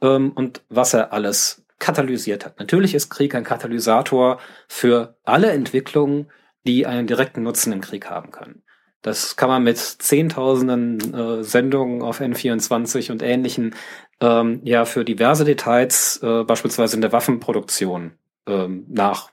ähm, 0.00 0.32
und 0.32 0.62
was 0.68 0.94
er 0.94 1.12
alles 1.12 1.64
katalysiert 1.78 2.44
hat. 2.44 2.58
Natürlich 2.58 2.94
ist 2.94 3.10
Krieg 3.10 3.34
ein 3.34 3.44
Katalysator 3.44 4.38
für 4.68 5.16
alle 5.24 5.50
Entwicklungen, 5.50 6.30
die 6.66 6.86
einen 6.86 7.06
direkten 7.06 7.42
Nutzen 7.42 7.72
im 7.72 7.80
Krieg 7.80 8.08
haben 8.08 8.30
können. 8.30 8.62
Das 9.02 9.36
kann 9.36 9.48
man 9.48 9.62
mit 9.62 9.78
zehntausenden 9.78 11.14
äh, 11.14 11.44
Sendungen 11.44 12.02
auf 12.02 12.20
N24 12.20 13.12
und 13.12 13.22
ähnlichen 13.22 13.74
ähm, 14.20 14.60
ja 14.64 14.84
für 14.84 15.04
diverse 15.04 15.44
Details, 15.44 16.20
äh, 16.22 16.42
beispielsweise 16.44 16.96
in 16.96 17.02
der 17.02 17.12
Waffenproduktion, 17.12 18.12
ähm, 18.48 18.84
nach 18.88 19.30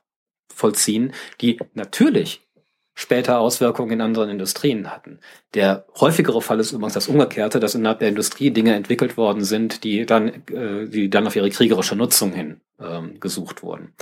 vollziehen, 0.50 1.14
die 1.41 1.60
natürlich 1.74 2.41
später 2.96 3.39
Auswirkungen 3.39 3.91
in 3.91 4.02
anderen 4.02 4.30
Industrien 4.30 4.91
hatten. 4.91 5.20
Der 5.56 5.86
häufigere 6.00 6.41
Fall 6.41 6.60
ist 6.60 6.72
übrigens 6.72 6.94
das 6.94 7.08
Umgekehrte, 7.08 7.60
dass 7.60 7.76
innerhalb 7.76 8.00
der 8.00 8.10
Industrie 8.10 8.52
Dinge 8.52 8.76
entwickelt 8.76 9.18
worden 9.18 9.44
sind, 9.44 9.84
die 9.84 10.06
dann, 10.06 10.44
äh, 10.48 10.88
die 10.88 11.10
dann 11.10 11.26
auf 11.26 11.36
ihre 11.36 11.50
kriegerische 11.50 11.96
Nutzung 11.96 12.34
hin 12.34 12.62
ähm, 12.80 13.20
gesucht 13.20 13.64
wurden. 13.64 13.94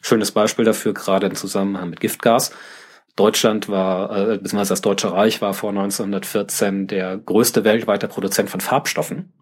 Schönes 0.00 0.32
Beispiel 0.32 0.64
dafür, 0.64 0.94
gerade 0.94 1.26
im 1.26 1.34
Zusammenhang 1.34 1.90
mit 1.90 2.00
Giftgas. 2.00 2.52
Deutschland 3.16 3.68
war, 3.68 4.10
äh, 4.10 4.38
beziehungsweise 4.38 4.70
das 4.70 4.80
Deutsche 4.80 5.12
Reich 5.12 5.42
war 5.42 5.52
vor 5.52 5.70
1914 5.70 6.86
der 6.86 7.18
größte 7.18 7.64
weltweite 7.64 8.08
Produzent 8.08 8.48
von 8.48 8.60
Farbstoffen. 8.60 9.32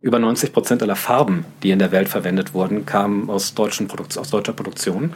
Über 0.00 0.18
90 0.18 0.52
Prozent 0.52 0.82
aller 0.82 0.96
Farben, 0.96 1.44
die 1.62 1.70
in 1.70 1.78
der 1.78 1.92
Welt 1.92 2.08
verwendet 2.08 2.54
wurden, 2.54 2.86
kamen 2.86 3.28
aus, 3.28 3.54
deutschen 3.54 3.86
Produk 3.86 4.16
aus 4.16 4.30
deutscher 4.30 4.54
Produktion. 4.54 5.14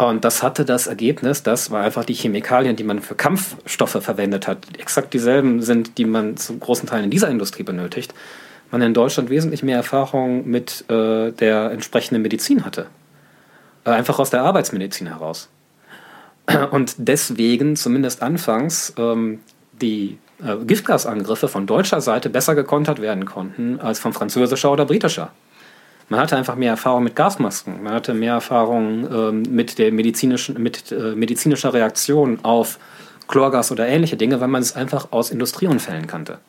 Und 0.00 0.24
das 0.24 0.42
hatte 0.42 0.64
das 0.64 0.86
Ergebnis, 0.86 1.42
dass 1.42 1.70
war 1.70 1.82
einfach 1.82 2.06
die 2.06 2.14
Chemikalien, 2.14 2.74
die 2.74 2.84
man 2.84 3.00
für 3.00 3.14
Kampfstoffe 3.14 3.98
verwendet 4.00 4.48
hat, 4.48 4.66
exakt 4.78 5.12
dieselben 5.12 5.60
sind, 5.60 5.98
die 5.98 6.06
man 6.06 6.38
zu 6.38 6.58
großen 6.58 6.88
Teilen 6.88 7.04
in 7.04 7.10
dieser 7.10 7.28
Industrie 7.28 7.64
benötigt, 7.64 8.14
man 8.70 8.80
in 8.80 8.94
Deutschland 8.94 9.28
wesentlich 9.28 9.62
mehr 9.62 9.76
Erfahrung 9.76 10.48
mit 10.48 10.86
äh, 10.88 11.32
der 11.32 11.70
entsprechenden 11.72 12.22
Medizin 12.22 12.64
hatte. 12.64 12.86
Äh, 13.84 13.90
einfach 13.90 14.18
aus 14.18 14.30
der 14.30 14.40
Arbeitsmedizin 14.40 15.06
heraus. 15.06 15.50
Und 16.70 16.94
deswegen, 16.96 17.76
zumindest 17.76 18.22
anfangs, 18.22 18.94
ähm, 18.96 19.40
die 19.82 20.16
äh, 20.42 20.56
Giftgasangriffe 20.64 21.48
von 21.48 21.66
deutscher 21.66 22.00
Seite 22.00 22.30
besser 22.30 22.54
gekontert 22.54 23.02
werden 23.02 23.26
konnten 23.26 23.78
als 23.80 23.98
von 23.98 24.14
französischer 24.14 24.72
oder 24.72 24.86
britischer. 24.86 25.30
Man 26.10 26.18
hatte 26.18 26.36
einfach 26.36 26.56
mehr 26.56 26.72
Erfahrung 26.72 27.04
mit 27.04 27.14
Gasmasken, 27.14 27.84
man 27.84 27.94
hatte 27.94 28.14
mehr 28.14 28.32
Erfahrung 28.32 29.08
ähm, 29.12 29.42
mit 29.48 29.78
der 29.78 29.92
medizinischen, 29.92 30.60
mit 30.60 30.90
äh, 30.90 31.14
medizinischer 31.14 31.72
Reaktion 31.72 32.40
auf 32.42 32.80
Chlorgas 33.28 33.70
oder 33.70 33.86
ähnliche 33.86 34.16
Dinge, 34.16 34.40
weil 34.40 34.48
man 34.48 34.60
es 34.60 34.74
einfach 34.74 35.12
aus 35.12 35.30
Industrieunfällen 35.30 36.08
kannte. 36.08 36.40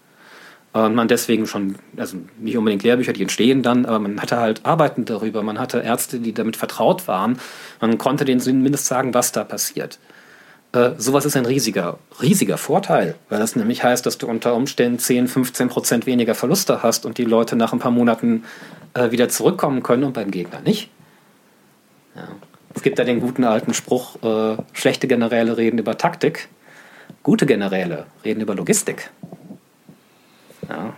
Und 0.74 0.96
man 0.96 1.08
deswegen 1.08 1.46
schon, 1.46 1.76
also 1.96 2.18
nicht 2.40 2.58
unbedingt 2.58 2.82
Lehrbücher, 2.82 3.14
die 3.14 3.22
entstehen 3.22 3.62
dann, 3.62 3.86
aber 3.86 4.00
man 4.00 4.20
hatte 4.20 4.38
halt 4.38 4.66
Arbeiten 4.66 5.06
darüber, 5.06 5.44
man 5.44 5.60
hatte 5.60 5.82
Ärzte, 5.82 6.20
die 6.20 6.34
damit 6.34 6.58
vertraut 6.58 7.08
waren, 7.08 7.40
man 7.80 8.00
konnte 8.00 8.26
denen 8.26 8.40
zumindest 8.42 8.88
sagen, 8.88 9.14
was 9.14 9.32
da 9.32 9.44
passiert. 9.44 10.00
Äh, 10.74 10.92
sowas 10.98 11.26
ist 11.26 11.38
ein 11.38 11.46
riesiger, 11.46 12.00
riesiger 12.20 12.58
Vorteil, 12.58 13.14
weil 13.30 13.38
das 13.38 13.56
nämlich 13.56 13.84
heißt, 13.84 14.06
dass 14.08 14.18
du 14.18 14.28
unter 14.28 14.56
Umständen 14.56 14.98
10, 14.98 15.28
15 15.28 15.70
Prozent 15.70 16.06
weniger 16.08 16.34
Verluste 16.34 16.82
hast 16.82 17.06
und 17.06 17.20
die 17.20 17.26
Leute 17.26 17.56
nach 17.56 17.74
ein 17.74 17.80
paar 17.80 17.92
Monaten 17.92 18.46
äh, 18.94 19.12
wieder 19.12 19.30
zurückkommen 19.30 19.84
können 19.84 20.04
und 20.04 20.14
beim 20.14 20.32
Gegner 20.32 20.62
nicht. 20.62 20.90
Ja. 22.16 22.28
Es 22.74 22.84
gibt 22.84 23.00
da 23.00 23.04
den 23.04 23.20
guten 23.20 23.44
alten 23.44 23.74
Spruch, 23.74 24.22
äh, 24.24 24.58
schlechte 24.74 25.08
Generäle 25.08 25.58
reden 25.58 25.78
über 25.78 25.98
Taktik, 25.98 26.48
gute 27.24 27.46
Generäle 27.46 28.06
reden 28.24 28.42
über 28.42 28.56
Logistik. 28.56 29.10
Ja. 30.70 30.94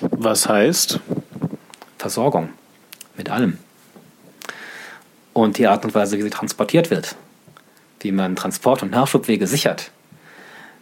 Was 0.00 0.48
heißt? 0.48 1.00
Versorgung 1.98 2.50
mit 3.16 3.30
allem. 3.30 3.58
Und 5.32 5.58
die 5.58 5.66
Art 5.66 5.84
und 5.84 5.94
Weise, 5.94 6.18
wie 6.18 6.22
sie 6.22 6.30
transportiert 6.30 6.90
wird 6.90 7.16
wie 8.00 8.12
man 8.12 8.36
Transport- 8.36 8.82
und 8.82 8.90
Nachschubwege 8.90 9.46
sichert, 9.46 9.90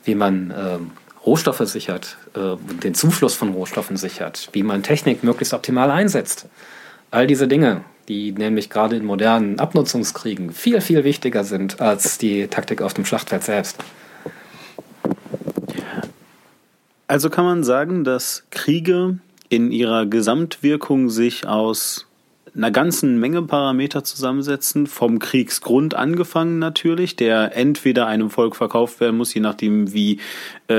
wie 0.05 0.15
man 0.15 0.53
ähm, 0.57 0.91
Rohstoffe 1.27 1.63
sichert, 1.65 2.17
äh, 2.35 2.57
den 2.83 2.95
Zufluss 2.95 3.35
von 3.35 3.53
Rohstoffen 3.53 3.97
sichert, 3.97 4.49
wie 4.53 4.63
man 4.63 4.83
Technik 4.83 5.25
möglichst 5.25 5.53
optimal 5.53 5.91
einsetzt. 5.91 6.47
All 7.11 7.27
diese 7.27 7.49
Dinge, 7.49 7.85
die 8.09 8.33
nämlich 8.33 8.71
gerade 8.71 8.97
in 8.97 9.05
modernen 9.05 9.59
Abnutzungskriegen 9.59 10.53
viel, 10.53 10.81
viel 10.81 11.03
wichtiger 11.03 11.45
sind 11.45 11.81
als 11.81 12.19
die 12.19 12.47
Taktik 12.47 12.81
auf 12.81 12.95
dem 12.95 13.05
Schlachtfeld 13.05 13.43
selbst. 13.43 13.79
Also 17.09 17.31
kann 17.31 17.45
man 17.45 17.65
sagen, 17.65 18.05
dass 18.05 18.45
Kriege 18.51 19.19
in 19.49 19.71
ihrer 19.71 20.07
Gesamtwirkung 20.07 21.09
sich 21.09 21.47
aus 21.47 22.06
einer 22.57 22.71
ganzen 22.71 23.19
Menge 23.19 23.43
Parameter 23.43 24.03
zusammensetzen, 24.03 24.87
vom 24.87 25.19
Kriegsgrund 25.19 25.95
angefangen 25.95 26.59
natürlich, 26.59 27.15
der 27.15 27.55
entweder 27.57 28.07
einem 28.07 28.31
Volk 28.31 28.57
verkauft 28.57 29.01
werden 29.01 29.17
muss, 29.17 29.35
je 29.35 29.43
nachdem 29.43 29.93
wie, 29.93 30.21
äh, 30.71 30.75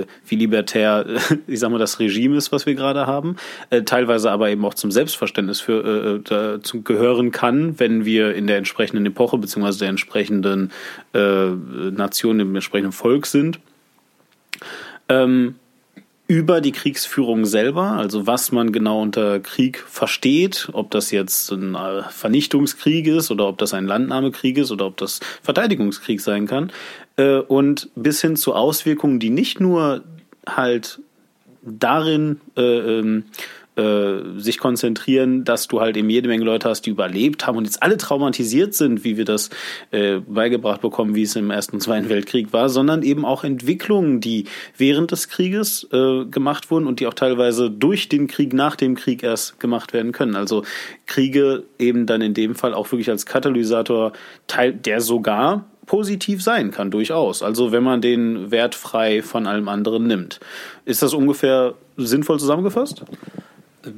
äh, 0.00 0.06
wie 0.26 0.34
libertär, 0.34 1.06
ich 1.46 1.60
sag 1.60 1.70
mal, 1.70 1.78
das 1.78 2.00
Regime 2.00 2.36
ist, 2.36 2.50
was 2.50 2.66
wir 2.66 2.74
gerade 2.74 3.06
haben, 3.06 3.36
äh, 3.70 3.82
teilweise 3.82 4.30
aber 4.30 4.50
eben 4.50 4.64
auch 4.64 4.74
zum 4.74 4.90
Selbstverständnis 4.90 5.60
für, 5.60 5.84
äh, 5.84 6.16
äh 6.16 6.20
dazu 6.24 6.82
gehören 6.82 7.30
kann, 7.30 7.78
wenn 7.78 8.04
wir 8.04 8.34
in 8.34 8.46
der 8.46 8.56
entsprechenden 8.56 9.06
Epoche 9.06 9.38
beziehungsweise 9.38 9.80
der 9.80 9.88
entsprechenden 9.88 10.72
Nation, 11.12 12.38
dem 12.38 12.54
entsprechenden 12.54 12.92
Volk 12.92 13.26
sind. 13.26 13.60
Ähm, 15.08 15.54
über 16.28 16.60
die 16.60 16.72
Kriegsführung 16.72 17.46
selber, 17.46 17.92
also 17.92 18.26
was 18.26 18.52
man 18.52 18.70
genau 18.70 19.00
unter 19.00 19.40
Krieg 19.40 19.78
versteht, 19.78 20.68
ob 20.74 20.90
das 20.90 21.10
jetzt 21.10 21.50
ein 21.50 21.74
äh, 21.74 22.02
Vernichtungskrieg 22.10 23.06
ist 23.06 23.30
oder 23.30 23.48
ob 23.48 23.56
das 23.56 23.72
ein 23.72 23.86
Landnahmekrieg 23.86 24.58
ist 24.58 24.70
oder 24.70 24.86
ob 24.86 24.98
das 24.98 25.20
Verteidigungskrieg 25.42 26.20
sein 26.20 26.46
kann, 26.46 26.70
äh, 27.16 27.38
und 27.38 27.88
bis 27.94 28.20
hin 28.20 28.36
zu 28.36 28.54
Auswirkungen, 28.54 29.20
die 29.20 29.30
nicht 29.30 29.58
nur 29.58 30.04
halt 30.46 31.00
darin 31.62 32.40
äh, 32.58 32.60
ähm, 32.60 33.24
äh, 33.78 34.38
sich 34.38 34.58
konzentrieren, 34.58 35.44
dass 35.44 35.68
du 35.68 35.80
halt 35.80 35.96
eben 35.96 36.10
jede 36.10 36.28
Menge 36.28 36.44
Leute 36.44 36.68
hast, 36.68 36.82
die 36.82 36.90
überlebt 36.90 37.46
haben 37.46 37.56
und 37.56 37.64
jetzt 37.64 37.82
alle 37.82 37.96
traumatisiert 37.96 38.74
sind, 38.74 39.04
wie 39.04 39.16
wir 39.16 39.24
das 39.24 39.50
äh, 39.92 40.18
beigebracht 40.18 40.80
bekommen, 40.80 41.14
wie 41.14 41.22
es 41.22 41.36
im 41.36 41.50
Ersten 41.50 41.76
und 41.76 41.80
Zweiten 41.80 42.08
Weltkrieg 42.08 42.52
war, 42.52 42.68
sondern 42.68 43.02
eben 43.02 43.24
auch 43.24 43.44
Entwicklungen, 43.44 44.20
die 44.20 44.46
während 44.76 45.12
des 45.12 45.28
Krieges 45.28 45.86
äh, 45.92 46.24
gemacht 46.24 46.70
wurden 46.70 46.86
und 46.86 47.00
die 47.00 47.06
auch 47.06 47.14
teilweise 47.14 47.70
durch 47.70 48.08
den 48.08 48.26
Krieg, 48.26 48.52
nach 48.52 48.76
dem 48.76 48.96
Krieg 48.96 49.22
erst 49.22 49.60
gemacht 49.60 49.92
werden 49.92 50.12
können. 50.12 50.34
Also 50.34 50.64
Kriege 51.06 51.64
eben 51.78 52.06
dann 52.06 52.20
in 52.20 52.34
dem 52.34 52.54
Fall 52.54 52.74
auch 52.74 52.90
wirklich 52.90 53.10
als 53.10 53.26
Katalysator 53.26 54.12
teil, 54.46 54.72
der 54.72 55.00
sogar 55.00 55.66
positiv 55.86 56.42
sein 56.42 56.70
kann, 56.70 56.90
durchaus. 56.90 57.42
Also 57.42 57.72
wenn 57.72 57.82
man 57.82 58.00
den 58.00 58.50
wertfrei 58.50 59.22
von 59.22 59.46
allem 59.46 59.68
anderen 59.68 60.06
nimmt. 60.06 60.38
Ist 60.84 61.02
das 61.02 61.14
ungefähr 61.14 61.74
sinnvoll 61.96 62.38
zusammengefasst? 62.38 63.04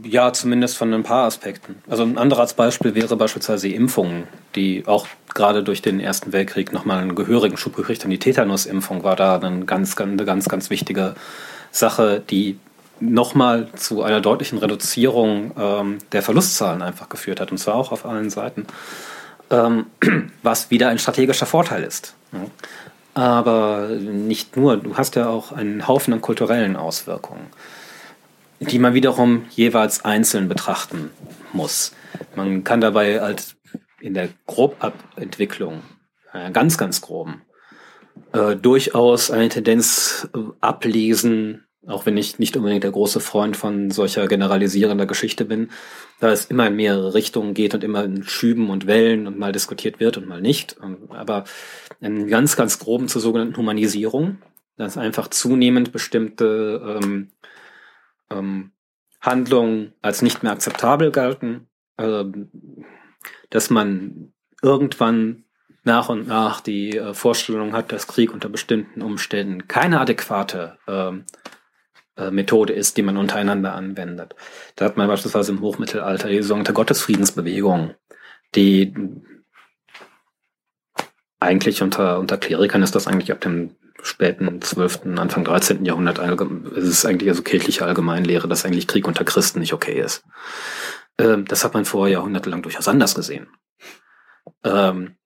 Ja, 0.05 0.33
zumindest 0.33 0.77
von 0.77 0.93
ein 0.93 1.03
paar 1.03 1.27
Aspekten. 1.27 1.77
Also 1.89 2.03
ein 2.03 2.19
anderes 2.19 2.55
Beispiel 2.55 2.95
wäre 2.95 3.17
beispielsweise 3.17 3.69
die 3.69 3.75
Impfungen, 3.75 4.25
die 4.55 4.85
auch 4.87 5.07
gerade 5.35 5.63
durch 5.63 5.83
den 5.83 6.01
Ersten 6.01 6.33
Weltkrieg 6.33 6.73
nochmal 6.73 6.99
einen 6.99 7.15
gehörigen 7.15 7.57
Schub 7.57 7.77
gekriegt 7.77 8.03
haben. 8.03 8.11
Die 8.11 8.19
Tetanus-Impfung 8.19 9.05
war 9.05 9.17
da 9.17 9.39
eine 9.39 9.65
ganz, 9.65 9.97
ganz, 9.97 10.25
ganz, 10.25 10.49
ganz 10.49 10.71
wichtige 10.71 11.15
Sache, 11.71 12.23
die 12.29 12.59
nochmal 13.01 13.69
zu 13.77 14.03
einer 14.03 14.21
deutlichen 14.21 14.59
Reduzierung 14.59 15.53
ähm, 15.59 15.99
der 16.13 16.23
Verlustzahlen 16.23 16.83
einfach 16.83 17.09
geführt 17.09 17.41
hat. 17.41 17.51
Und 17.51 17.59
zwar 17.59 17.75
auch 17.75 17.93
auf 17.93 18.05
allen 18.05 18.31
Seiten. 18.31 18.67
Ähm, 19.51 19.87
was 20.43 20.71
wieder 20.71 20.89
ein 20.89 20.99
strategischer 20.99 21.47
Vorteil 21.47 21.83
ist. 21.83 22.15
Aber 23.15 23.89
nicht 23.89 24.57
nur, 24.57 24.77
du 24.77 24.97
hast 24.97 25.17
ja 25.17 25.29
auch 25.29 25.53
einen 25.53 25.89
Haufen 25.89 26.13
an 26.13 26.21
kulturellen 26.21 26.77
Auswirkungen 26.77 27.47
die 28.61 28.79
man 28.79 28.95
wiederum 28.95 29.47
jeweils 29.51 30.05
einzeln 30.05 30.49
betrachten 30.49 31.11
muss. 31.53 31.93
Man 32.37 32.63
kann 32.63 32.81
dabei 32.81 33.21
als 33.21 33.57
in 34.01 34.15
der 34.15 34.29
Grobabentwicklung, 34.47 35.83
äh, 36.33 36.51
ganz, 36.51 36.79
ganz 36.79 37.01
groben, 37.01 37.43
äh, 38.33 38.57
durchaus 38.57 39.31
eine 39.31 39.49
Tendenz 39.49 40.29
äh, 40.35 40.39
ablesen, 40.61 41.65
auch 41.87 42.07
wenn 42.07 42.17
ich 42.17 42.39
nicht 42.39 42.57
unbedingt 42.57 42.85
der 42.85 42.91
große 42.91 43.21
Freund 43.21 43.57
von 43.57 43.91
solcher 43.91 44.29
generalisierender 44.29 45.07
Geschichte 45.07 45.45
bin, 45.47 45.71
da 46.21 46.31
es 46.31 46.45
immer 46.45 46.67
in 46.67 46.77
mehrere 46.77 47.15
Richtungen 47.15 47.55
geht 47.55 47.75
und 47.75 47.83
immer 47.83 48.05
in 48.05 48.23
Schüben 48.25 48.69
und 48.69 48.87
Wellen 48.87 49.27
und 49.27 49.39
mal 49.39 49.53
diskutiert 49.53 49.99
wird 49.99 50.19
und 50.19 50.29
mal 50.29 50.41
nicht. 50.41 50.77
Ähm, 50.83 51.09
aber 51.11 51.45
in 52.01 52.29
ganz, 52.29 52.57
ganz 52.57 52.79
groben 52.79 53.09
zur 53.09 53.23
sogenannten 53.23 53.57
Humanisierung, 53.57 54.39
dass 54.77 54.99
einfach 54.99 55.29
zunehmend 55.29 55.93
bestimmte 55.93 57.01
ähm, 57.03 57.31
ähm, 58.31 58.73
Handlungen 59.21 59.93
als 60.03 60.23
nicht 60.23 60.43
mehr 60.43 60.53
akzeptabel 60.53 61.11
galten, 61.11 61.69
äh, 61.97 62.25
dass 63.51 63.71
man 63.71 64.33
irgendwann 64.63 65.45
nach 65.85 66.09
und 66.09 66.29
nach 66.29 66.61
die 66.61 66.97
äh, 66.97 67.15
Vorstellung 67.15 67.73
hat, 67.73 67.93
dass 67.93 68.07
Krieg 68.07 68.33
unter 68.33 68.49
bestimmten 68.49 69.03
Umständen 69.03 69.67
keine 69.69 70.01
adäquate 70.01 70.79
ähm, 70.87 71.25
äh, 72.17 72.31
Methode 72.31 72.73
ist, 72.73 72.97
die 72.97 73.03
man 73.03 73.17
untereinander 73.17 73.75
anwendet. 73.75 74.35
Da 74.77 74.85
hat 74.85 74.97
man 74.97 75.09
beispielsweise 75.09 75.53
im 75.53 75.61
Hochmittelalter 75.61 76.29
die 76.29 76.43
sogenannte 76.43 76.73
Gottesfriedensbewegung, 76.73 77.95
die 78.55 78.95
eigentlich 81.39 81.83
unter, 81.83 82.19
unter 82.19 82.37
Klerikern 82.37 82.83
ist 82.83 82.95
das 82.95 83.07
eigentlich 83.07 83.33
ab 83.33 83.41
dem 83.41 83.77
späten 84.03 84.61
12., 84.61 85.07
Anfang 85.17 85.45
13. 85.45 85.85
Jahrhundert 85.85 86.19
es 86.19 86.85
ist 86.85 87.07
eigentlich 87.07 87.31
also 87.31 87.43
kirchliche 87.43 87.85
Allgemeinlehre, 87.85 88.49
dass 88.49 88.65
eigentlich 88.65 88.87
Krieg 88.87 89.07
unter 89.07 89.25
Christen 89.25 89.61
nicht 89.61 89.73
okay 89.73 90.01
ist. 90.01 90.25
Ähm, 91.19 91.45
das 91.47 91.65
hat 91.65 91.75
man 91.75 91.85
vor 91.85 92.09
jahrhundertelang 92.09 92.63
durchaus 92.63 92.89
anders 92.89 93.15
gesehen. 93.15 93.49
Ähm, 94.65 95.17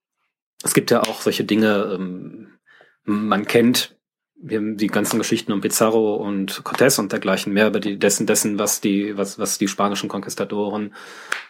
es 0.62 0.74
gibt 0.74 0.90
ja 0.90 1.02
auch 1.02 1.20
solche 1.20 1.44
Dinge, 1.44 1.94
ähm, 1.94 2.58
man 3.04 3.46
kennt 3.46 3.96
die 4.36 4.88
ganzen 4.88 5.18
Geschichten 5.18 5.52
um 5.52 5.60
Pizarro 5.60 6.16
und 6.16 6.64
Cortés 6.64 6.98
und 6.98 7.12
dergleichen 7.12 7.52
mehr 7.52 7.68
über 7.68 7.80
die 7.80 7.98
dessen, 7.98 8.26
dessen, 8.26 8.58
was 8.58 8.80
die, 8.80 9.16
was, 9.16 9.38
was 9.38 9.56
die 9.56 9.68
spanischen 9.68 10.08
Konquistadoren 10.08 10.94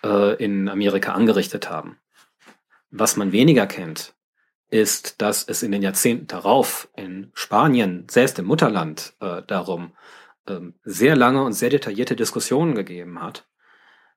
äh, 0.05 0.37
in 0.43 0.69
Amerika 0.69 1.13
angerichtet 1.13 1.71
haben. 1.71 1.99
Was 2.91 3.17
man 3.17 3.33
weniger 3.33 3.67
kennt, 3.67 4.15
ist, 4.71 5.21
dass 5.23 5.45
es 5.45 5.63
in 5.63 5.73
den 5.73 5.83
Jahrzehnten 5.83 6.27
darauf 6.27 6.89
in 6.97 7.31
Spanien, 7.35 8.07
selbst 8.11 8.39
im 8.39 8.47
Mutterland, 8.47 9.15
äh, 9.21 9.43
darum 9.47 9.93
ähm, 10.49 10.75
sehr 10.85 11.17
lange 11.17 11.43
und 11.43 11.53
sehr 11.53 11.71
detaillierte 11.71 12.17
Diskussionen 12.17 12.75
gegeben 12.75 13.21
hat, 13.23 13.47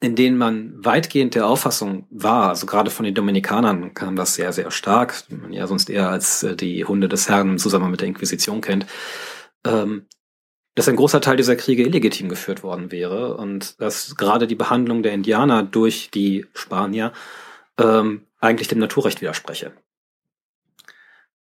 in 0.00 0.16
denen 0.16 0.36
man 0.36 0.84
weitgehend 0.84 1.34
der 1.34 1.46
Auffassung 1.46 2.06
war, 2.10 2.48
also 2.48 2.66
gerade 2.66 2.90
von 2.90 3.04
den 3.04 3.14
Dominikanern 3.14 3.94
kam 3.94 4.16
das 4.16 4.34
sehr, 4.34 4.52
sehr 4.52 4.70
stark, 4.70 5.26
die 5.28 5.36
man 5.36 5.52
ja 5.52 5.66
sonst 5.66 5.90
eher 5.90 6.08
als 6.08 6.42
äh, 6.42 6.56
die 6.56 6.84
Hunde 6.84 7.08
des 7.08 7.28
Herrn 7.28 7.50
im 7.50 7.58
Zusammenhang 7.58 7.92
mit 7.92 8.00
der 8.00 8.08
Inquisition 8.08 8.60
kennt, 8.60 8.86
ähm, 9.64 10.06
dass 10.74 10.88
ein 10.88 10.96
großer 10.96 11.20
Teil 11.20 11.36
dieser 11.36 11.56
Kriege 11.56 11.84
illegitim 11.84 12.28
geführt 12.28 12.62
worden 12.62 12.90
wäre 12.90 13.36
und 13.36 13.80
dass 13.80 14.16
gerade 14.16 14.46
die 14.46 14.54
Behandlung 14.54 15.02
der 15.02 15.12
Indianer 15.12 15.62
durch 15.62 16.10
die 16.10 16.46
Spanier 16.54 17.12
ähm, 17.78 18.26
eigentlich 18.40 18.68
dem 18.68 18.78
Naturrecht 18.78 19.20
widerspreche. 19.20 19.72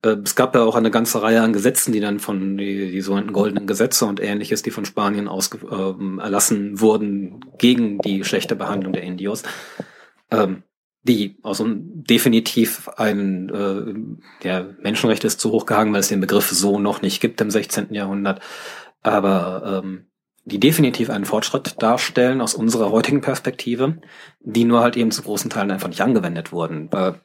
Äh, 0.04 0.18
es 0.24 0.36
gab 0.36 0.56
ja 0.56 0.64
auch 0.64 0.76
eine 0.76 0.92
ganze 0.92 1.22
Reihe 1.22 1.42
an 1.42 1.54
Gesetzen, 1.54 1.92
die 1.92 2.00
dann 2.00 2.20
von 2.20 2.58
die, 2.58 2.92
die 2.92 3.02
sogenannten 3.02 3.34
goldenen 3.34 3.68
Gesetze 3.68 4.06
und 4.06 4.20
ähnliches, 4.22 4.62
die 4.62 4.72
von 4.72 4.86
Spanien 4.86 5.28
aus 5.28 5.50
äh, 5.54 6.20
erlassen 6.20 6.80
wurden 6.80 7.46
gegen 7.58 8.00
die 8.00 8.24
schlechte 8.24 8.56
Behandlung 8.56 8.94
der 8.94 9.04
Indios, 9.04 9.44
ähm, 10.32 10.64
die 11.04 11.38
also 11.44 11.66
definitiv 11.68 12.88
ein 12.90 13.50
äh, 13.50 14.48
ja, 14.48 14.68
Menschenrecht 14.82 15.24
ist 15.24 15.40
zu 15.40 15.52
hoch 15.52 15.66
gehangen, 15.66 15.94
weil 15.94 16.02
es 16.02 16.10
den 16.10 16.22
Begriff 16.22 16.50
so 16.50 16.80
noch 16.80 17.02
nicht 17.02 17.22
gibt 17.22 17.42
im 17.42 17.50
16. 17.50 17.94
Jahrhundert, 17.94 18.42
aber 19.02 19.82
ähm, 19.84 20.11
die 20.44 20.60
definitiv 20.60 21.10
einen 21.10 21.26
Fortschritt 21.26 21.82
darstellen 21.82 22.42
aus 22.42 22.56
unserer 22.56 22.92
heutigen 22.92 23.22
Perspektive, 23.22 23.98
die 24.40 24.64
nur 24.64 24.82
halt 24.82 24.98
eben 24.98 25.12
zu 25.12 25.22
großen 25.22 25.50
Teilen 25.50 25.72
einfach 25.72 25.88
nicht 25.88 26.02
angewendet 26.02 26.52
wurden, 26.52 26.92
weil 26.92 27.22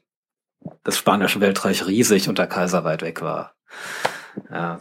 das 0.85 0.99
spanische 0.99 1.41
Weltreich 1.41 1.87
riesig 1.87 2.29
und 2.29 2.39
der 2.39 2.47
Kaiser 2.47 2.85
weit 2.85 3.03
weg 3.03 3.23
war. 3.23 3.55
Ja, 4.51 4.79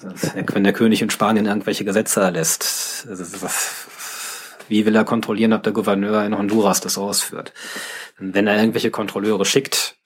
wenn 0.48 0.66
der 0.66 0.74
König 0.74 1.02
in 1.02 1.10
Spanien 1.10 1.46
irgendwelche 1.46 1.86
Gesetze 1.86 2.20
erlässt, 2.22 3.08
wie 4.68 4.86
will 4.86 4.96
er 4.96 5.06
kontrollieren, 5.06 5.54
ob 5.54 5.64
der 5.64 5.74
Gouverneur 5.74 6.26
in 6.26 6.38
Honduras 6.38 6.82
das 6.82 6.98
ausführt? 6.98 7.54
wenn 8.18 8.48
er 8.48 8.58
irgendwelche 8.58 8.92
Kontrolleure 8.92 9.44
schickt, 9.44 9.98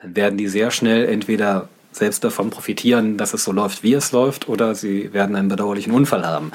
dann 0.00 0.14
werden 0.14 0.38
die 0.38 0.46
sehr 0.46 0.70
schnell 0.70 1.06
entweder 1.06 1.68
selbst 1.90 2.22
davon 2.22 2.50
profitieren, 2.50 3.16
dass 3.16 3.34
es 3.34 3.42
so 3.42 3.50
läuft, 3.50 3.82
wie 3.82 3.94
es 3.94 4.12
läuft, 4.12 4.48
oder 4.48 4.76
sie 4.76 5.12
werden 5.12 5.34
einen 5.34 5.48
bedauerlichen 5.48 5.92
Unfall 5.92 6.24
haben 6.24 6.52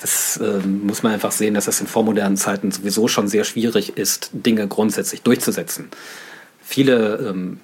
das 0.00 0.36
äh, 0.36 0.58
muss 0.66 1.02
man 1.02 1.12
einfach 1.12 1.32
sehen, 1.32 1.54
dass 1.54 1.64
das 1.64 1.80
in 1.80 1.86
vormodernen 1.86 2.36
Zeiten 2.36 2.70
sowieso 2.70 3.08
schon 3.08 3.28
sehr 3.28 3.44
schwierig 3.44 3.96
ist, 3.96 4.30
Dinge 4.32 4.68
grundsätzlich 4.68 5.22
durchzusetzen. 5.22 5.88
Viele 6.62 7.16
ähm, 7.16 7.60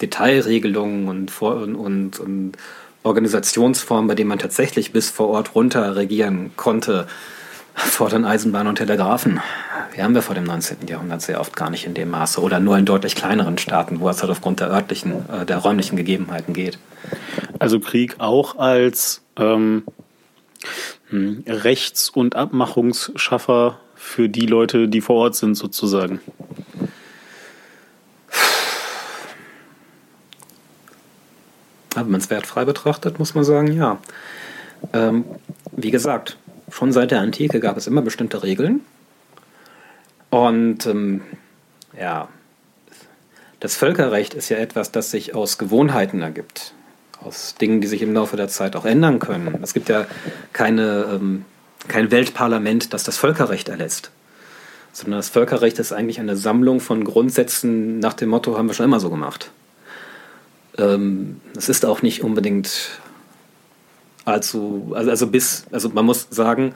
Detailregelungen 0.00 1.08
und, 1.08 1.30
Vor 1.30 1.56
und, 1.56 1.74
und, 1.74 2.18
und 2.18 2.52
Organisationsformen, 3.02 4.08
bei 4.08 4.14
denen 4.14 4.28
man 4.28 4.38
tatsächlich 4.38 4.92
bis 4.92 5.10
vor 5.10 5.28
Ort 5.28 5.54
runter 5.54 5.96
regieren 5.96 6.50
konnte, 6.56 7.06
fordern 7.76 8.24
Eisenbahn 8.24 8.66
und 8.66 8.76
Telegrafen. 8.76 9.40
Die 9.94 10.02
haben 10.02 10.14
wir 10.14 10.22
vor 10.22 10.34
dem 10.34 10.44
19. 10.44 10.86
Jahrhundert 10.88 11.22
sehr 11.22 11.40
oft 11.40 11.54
gar 11.54 11.70
nicht 11.70 11.86
in 11.86 11.94
dem 11.94 12.10
Maße 12.10 12.40
oder 12.40 12.58
nur 12.58 12.76
in 12.76 12.84
deutlich 12.84 13.14
kleineren 13.14 13.58
Staaten, 13.58 14.00
wo 14.00 14.08
es 14.08 14.20
halt 14.20 14.30
aufgrund 14.30 14.60
der 14.60 14.70
örtlichen, 14.70 15.28
äh, 15.30 15.46
der 15.46 15.58
räumlichen 15.58 15.96
Gegebenheiten 15.96 16.54
geht. 16.54 16.78
Also 17.58 17.80
Krieg 17.80 18.16
auch 18.18 18.58
als 18.58 19.22
ähm, 19.36 19.84
hm, 21.10 21.44
Rechts- 21.46 22.10
und 22.10 22.34
Abmachungsschaffer 22.34 23.78
für 23.94 24.28
die 24.28 24.46
Leute, 24.46 24.88
die 24.88 25.00
vor 25.00 25.16
Ort 25.16 25.36
sind, 25.36 25.54
sozusagen. 25.54 26.20
Wenn 31.94 32.10
man 32.10 32.20
es 32.20 32.28
wertfrei 32.28 32.64
betrachtet, 32.66 33.18
muss 33.18 33.34
man 33.34 33.44
sagen, 33.44 33.72
ja. 33.72 33.98
Ähm, 34.92 35.24
wie 35.72 35.90
gesagt, 35.90 36.36
schon 36.70 36.92
seit 36.92 37.10
der 37.10 37.20
Antike 37.20 37.60
gab 37.60 37.76
es 37.76 37.86
immer 37.86 38.02
bestimmte 38.02 38.42
Regeln. 38.42 38.80
Und 40.30 40.86
ähm, 40.86 41.22
ja, 41.98 42.28
das 43.60 43.76
Völkerrecht 43.76 44.34
ist 44.34 44.48
ja 44.48 44.58
etwas, 44.58 44.92
das 44.92 45.10
sich 45.10 45.34
aus 45.34 45.58
Gewohnheiten 45.58 46.22
ergibt 46.22 46.74
aus 47.26 47.54
Dingen, 47.56 47.80
die 47.80 47.86
sich 47.86 48.02
im 48.02 48.14
Laufe 48.14 48.36
der 48.36 48.48
Zeit 48.48 48.76
auch 48.76 48.84
ändern 48.84 49.18
können. 49.18 49.58
Es 49.62 49.74
gibt 49.74 49.88
ja 49.88 50.06
keine, 50.52 51.06
ähm, 51.14 51.44
kein 51.88 52.10
Weltparlament, 52.10 52.92
das 52.92 53.04
das 53.04 53.18
Völkerrecht 53.18 53.68
erlässt, 53.68 54.10
sondern 54.92 55.18
das 55.18 55.28
Völkerrecht 55.28 55.78
ist 55.78 55.92
eigentlich 55.92 56.20
eine 56.20 56.36
Sammlung 56.36 56.80
von 56.80 57.04
Grundsätzen 57.04 57.98
nach 57.98 58.14
dem 58.14 58.28
Motto, 58.28 58.56
haben 58.56 58.68
wir 58.68 58.74
schon 58.74 58.86
immer 58.86 59.00
so 59.00 59.10
gemacht. 59.10 59.50
Ähm, 60.78 61.40
es 61.56 61.68
ist 61.68 61.84
auch 61.84 62.02
nicht 62.02 62.22
unbedingt 62.22 62.90
Also, 64.26 64.92
also, 64.92 65.10
also 65.10 65.26
bis, 65.28 65.64
also 65.70 65.88
man 65.88 66.04
muss 66.04 66.26
sagen, 66.30 66.74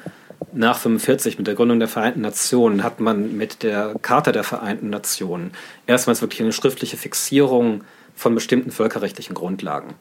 nach 0.53 0.79
45 0.79 1.37
mit 1.37 1.49
der 1.49 1.57
Gründung 1.57 1.81
der 1.81 1.89
Vereinten 1.89 2.21
Nationen 2.21 2.83
hat 2.83 3.01
man 3.01 3.37
mit 3.37 3.63
der 3.65 3.95
Charta 4.01 4.33
der 4.33 4.45
Vereinten 4.45 4.89
Nationen 4.89 5.51
erstmals 5.87 6.23
wirklich 6.23 6.41
eine 6.41 6.53
schriftliche 6.53 6.97
Fixierung 6.97 7.83
von 8.15 8.35
bestimmten 8.37 8.71
völkerrechtlichen 8.71 9.35
Grundlagen. 9.35 9.95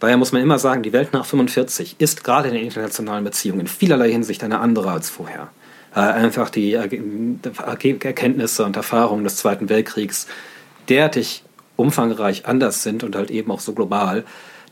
Daher 0.00 0.16
muss 0.16 0.32
man 0.32 0.42
immer 0.42 0.58
sagen, 0.58 0.82
die 0.82 0.92
Welt 0.92 1.12
nach 1.12 1.24
45 1.24 1.96
ist 1.98 2.24
gerade 2.24 2.48
in 2.48 2.54
den 2.54 2.64
internationalen 2.64 3.24
Beziehungen 3.24 3.60
in 3.60 3.66
vielerlei 3.68 4.10
Hinsicht 4.10 4.42
eine 4.42 4.58
andere 4.58 4.90
als 4.90 5.08
vorher. 5.08 5.50
Äh, 5.94 6.00
einfach 6.00 6.50
die 6.50 6.72
Erkenntnisse 6.74 8.64
und 8.64 8.74
Erfahrungen 8.74 9.22
des 9.22 9.36
Zweiten 9.36 9.68
Weltkriegs 9.68 10.26
derartig 10.88 11.44
umfangreich 11.76 12.46
anders 12.46 12.82
sind 12.82 13.04
und 13.04 13.14
halt 13.14 13.30
eben 13.30 13.52
auch 13.52 13.60
so 13.60 13.74
global, 13.74 14.24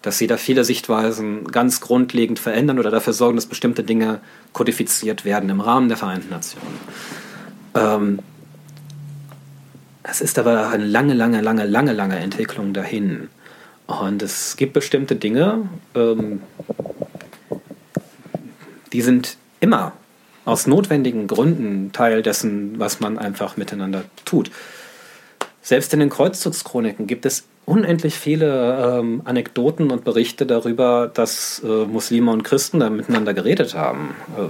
dass 0.03 0.19
sie 0.19 0.27
da 0.27 0.37
viele 0.37 0.65
Sichtweisen 0.65 1.45
ganz 1.45 1.81
grundlegend 1.81 2.39
verändern 2.39 2.79
oder 2.79 2.91
dafür 2.91 3.13
sorgen, 3.13 3.37
dass 3.37 3.47
bestimmte 3.47 3.85
Dinge 3.85 4.21
kodifiziert 4.53 5.25
werden 5.25 5.49
im 5.49 5.61
Rahmen 5.61 5.89
der 5.89 5.97
Vereinten 5.97 6.31
Nationen. 6.31 6.79
Ähm, 7.75 8.19
es 10.03 10.21
ist 10.21 10.39
aber 10.39 10.69
eine 10.69 10.85
lange, 10.85 11.15
lange, 11.15 11.41
lange, 11.41 11.65
lange, 11.65 11.93
lange 11.93 12.17
Entwicklung 12.19 12.73
dahin. 12.73 13.29
Und 13.87 14.23
es 14.23 14.57
gibt 14.57 14.73
bestimmte 14.73 15.17
Dinge, 15.17 15.69
ähm, 15.95 16.43
die 18.93 19.03
sind 19.03 19.37
immer 19.61 19.93
aus 20.45 20.67
notwendigen 20.67 21.29
Gründen 21.29 21.93
Teil 21.93 22.23
dessen, 22.23 22.79
was 22.79 23.01
man 23.01 23.19
einfach 23.19 23.57
miteinander 23.57 24.05
tut. 24.25 24.51
Selbst 25.63 25.95
in 25.95 26.01
den 26.01 26.11
Kreuzzugschroniken 26.11 27.07
gibt 27.07 27.25
es 27.25 27.45
unendlich 27.65 28.15
viele 28.15 28.99
ähm, 28.99 29.23
Anekdoten 29.25 29.91
und 29.91 30.05
Berichte 30.05 30.47
darüber, 30.47 31.11
dass 31.13 31.63
äh, 31.65 31.87
Muslime 31.87 32.31
und 32.31 32.43
Christen 32.43 32.81
da 32.81 32.91
miteinander 32.91 33.35
geredet 33.35 33.75
haben. 33.75 34.15
Äh, 34.37 34.49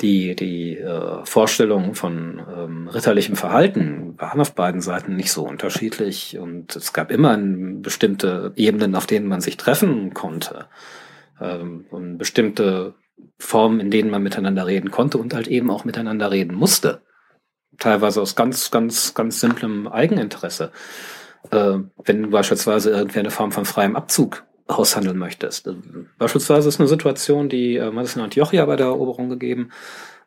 die 0.00 0.34
die 0.34 0.76
äh, 0.76 1.24
Vorstellungen 1.24 1.94
von 1.94 2.42
ähm, 2.54 2.88
ritterlichem 2.88 3.36
Verhalten 3.36 4.14
waren 4.18 4.40
auf 4.40 4.54
beiden 4.54 4.80
Seiten 4.80 5.16
nicht 5.16 5.32
so 5.32 5.46
unterschiedlich 5.46 6.38
und 6.38 6.74
es 6.76 6.92
gab 6.92 7.10
immer 7.10 7.36
bestimmte 7.38 8.52
Ebenen, 8.56 8.94
auf 8.96 9.06
denen 9.06 9.26
man 9.26 9.40
sich 9.40 9.56
treffen 9.56 10.12
konnte 10.12 10.66
ähm, 11.40 11.86
und 11.90 12.18
bestimmte 12.18 12.94
Formen, 13.38 13.80
in 13.80 13.90
denen 13.90 14.10
man 14.10 14.22
miteinander 14.22 14.66
reden 14.66 14.90
konnte 14.90 15.18
und 15.18 15.34
halt 15.34 15.48
eben 15.48 15.70
auch 15.70 15.84
miteinander 15.84 16.30
reden 16.30 16.54
musste 16.54 17.00
teilweise 17.78 18.20
aus 18.20 18.36
ganz, 18.36 18.70
ganz, 18.70 19.14
ganz 19.14 19.40
simplem 19.40 19.88
Eigeninteresse. 19.88 20.72
Äh, 21.50 21.78
wenn 22.04 22.22
du 22.22 22.30
beispielsweise 22.30 22.90
irgendwie 22.90 23.20
eine 23.20 23.30
Form 23.30 23.52
von 23.52 23.64
freiem 23.64 23.96
Abzug 23.96 24.44
aushandeln 24.66 25.18
möchtest. 25.18 25.66
Äh, 25.66 25.74
beispielsweise 26.18 26.68
ist 26.68 26.80
eine 26.80 26.88
Situation, 26.88 27.48
die 27.48 27.76
äh, 27.76 27.90
man 27.90 28.04
ist 28.04 28.16
in 28.16 28.22
Antiochia 28.22 28.64
bei 28.64 28.76
der 28.76 28.86
Eroberung 28.86 29.28
gegeben, 29.28 29.70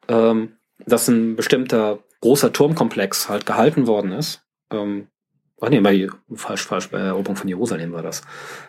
ähm, 0.08 0.54
dass 0.86 1.08
ein 1.08 1.36
bestimmter 1.36 2.00
großer 2.22 2.54
Turmkomplex 2.54 3.30
halt 3.30 3.46
gehalten 3.46 3.88
worden 3.88 4.12
ist. 4.12 4.44
Ähm, 4.72 5.08
Ach 5.60 5.70
nee, 5.70 5.80
bei, 5.80 6.08
falsch, 6.36 6.68
falsch, 6.68 6.90
bei 6.92 7.00
der 7.00 7.08
Eroberung 7.08 7.36
von 7.36 7.48
Jerusalem 7.48 7.92
war 7.92 8.04
das. 8.04 8.22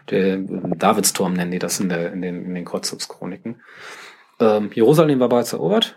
Der 0.09 0.39
Davidsturm 0.39 1.35
nennen 1.35 1.51
die 1.51 1.59
das 1.59 1.81
in, 1.81 1.91
der, 1.91 2.13
in 2.15 2.23
den, 2.23 2.47
in 2.47 2.55
den 2.55 2.65
Kreuzzugschroniken. 2.65 3.61
Ähm, 4.41 4.71
Jerusalem 4.73 5.21
war 5.21 5.29
bereits 5.29 5.53
erobert, 5.53 5.97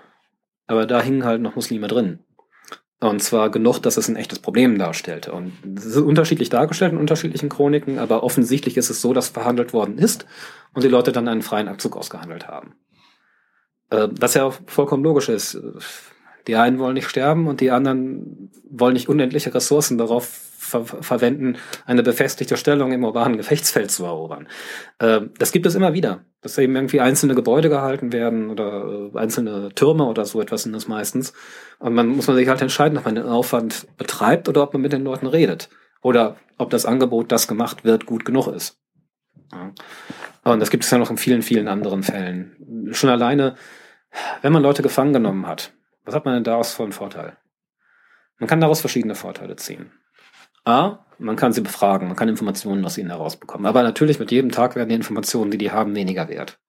aber 0.67 0.85
da 0.85 1.01
hingen 1.01 1.23
halt 1.23 1.41
noch 1.41 1.55
Muslime 1.55 1.87
drin. 1.87 2.19
Und 3.01 3.23
zwar 3.23 3.49
genug, 3.49 3.79
dass 3.79 3.97
es 3.97 4.07
ein 4.07 4.15
echtes 4.15 4.37
Problem 4.37 4.77
darstellte. 4.77 5.31
Und 5.31 5.53
es 5.75 5.85
ist 5.85 5.97
unterschiedlich 5.97 6.49
dargestellt 6.49 6.91
in 6.93 6.99
unterschiedlichen 6.99 7.49
Chroniken, 7.49 7.97
aber 7.97 8.21
offensichtlich 8.21 8.77
ist 8.77 8.91
es 8.91 9.01
so, 9.01 9.11
dass 9.11 9.29
verhandelt 9.29 9.73
worden 9.73 9.97
ist 9.97 10.27
und 10.75 10.83
die 10.83 10.87
Leute 10.87 11.11
dann 11.11 11.27
einen 11.27 11.41
freien 11.41 11.67
Abzug 11.67 11.97
ausgehandelt 11.97 12.47
haben. 12.47 12.75
Äh, 13.89 14.09
was 14.19 14.35
ja 14.35 14.51
vollkommen 14.67 15.03
logisch 15.03 15.29
ist. 15.29 15.59
Die 16.45 16.55
einen 16.55 16.77
wollen 16.77 16.93
nicht 16.93 17.09
sterben 17.09 17.47
und 17.47 17.59
die 17.59 17.71
anderen 17.71 18.51
wollen 18.69 18.93
nicht 18.93 19.09
unendliche 19.09 19.53
Ressourcen 19.53 19.97
darauf 19.97 20.50
ver 20.71 20.85
verwenden, 20.85 21.57
eine 21.85 22.03
befestigte 22.03 22.57
Stellung 22.57 22.91
im 22.91 23.03
urbanen 23.03 23.37
Gefechtsfeld 23.37 23.91
zu 23.91 24.05
erobern. 24.05 24.47
Äh, 24.99 25.21
das 25.37 25.51
gibt 25.51 25.65
es 25.65 25.75
immer 25.75 25.93
wieder, 25.93 26.25
dass 26.41 26.57
eben 26.57 26.75
irgendwie 26.75 27.01
einzelne 27.01 27.35
Gebäude 27.35 27.69
gehalten 27.69 28.13
werden 28.13 28.49
oder 28.49 29.11
äh, 29.13 29.17
einzelne 29.17 29.69
Türme 29.75 30.05
oder 30.05 30.25
so 30.25 30.41
etwas 30.41 30.63
sind 30.63 30.73
das 30.73 30.87
meistens. 30.87 31.33
Und 31.79 31.93
man 31.93 32.07
muss 32.07 32.27
man 32.27 32.35
sich 32.35 32.47
halt 32.47 32.61
entscheiden, 32.61 32.97
ob 32.97 33.05
man 33.05 33.15
den 33.15 33.25
Aufwand 33.25 33.87
betreibt 33.97 34.49
oder 34.49 34.63
ob 34.63 34.73
man 34.73 34.81
mit 34.81 34.93
den 34.93 35.03
Leuten 35.03 35.27
redet. 35.27 35.69
Oder 36.01 36.37
ob 36.57 36.71
das 36.71 36.85
Angebot, 36.85 37.31
das 37.31 37.47
gemacht 37.47 37.83
wird, 37.83 38.05
gut 38.05 38.25
genug 38.25 38.47
ist. 38.47 38.79
Ja. 39.51 39.71
Und 40.43 40.59
das 40.59 40.71
gibt 40.71 40.83
es 40.83 40.91
ja 40.91 40.97
noch 40.97 41.11
in 41.11 41.17
vielen, 41.17 41.43
vielen 41.43 41.67
anderen 41.67 42.01
Fällen. 42.01 42.89
Schon 42.91 43.09
alleine, 43.11 43.55
wenn 44.41 44.53
man 44.53 44.63
Leute 44.63 44.81
gefangen 44.81 45.13
genommen 45.13 45.45
hat, 45.45 45.73
was 46.05 46.15
hat 46.15 46.25
man 46.25 46.33
denn 46.33 46.43
daraus 46.43 46.73
für 46.73 46.83
einen 46.83 46.91
Vorteil? 46.91 47.37
Man 48.39 48.47
kann 48.47 48.59
daraus 48.59 48.81
verschiedene 48.81 49.13
Vorteile 49.13 49.55
ziehen. 49.55 49.91
A, 50.63 50.99
man 51.17 51.35
kann 51.35 51.53
sie 51.53 51.61
befragen, 51.61 52.07
man 52.07 52.15
kann 52.15 52.29
Informationen 52.29 52.83
aus 52.85 52.97
ihnen 52.97 53.09
herausbekommen. 53.09 53.65
Aber 53.65 53.83
natürlich 53.83 54.19
mit 54.19 54.31
jedem 54.31 54.51
Tag 54.51 54.75
werden 54.75 54.89
die 54.89 54.95
Informationen, 54.95 55.51
die 55.51 55.57
die 55.57 55.71
haben, 55.71 55.95
weniger 55.95 56.27
wert. 56.29 56.59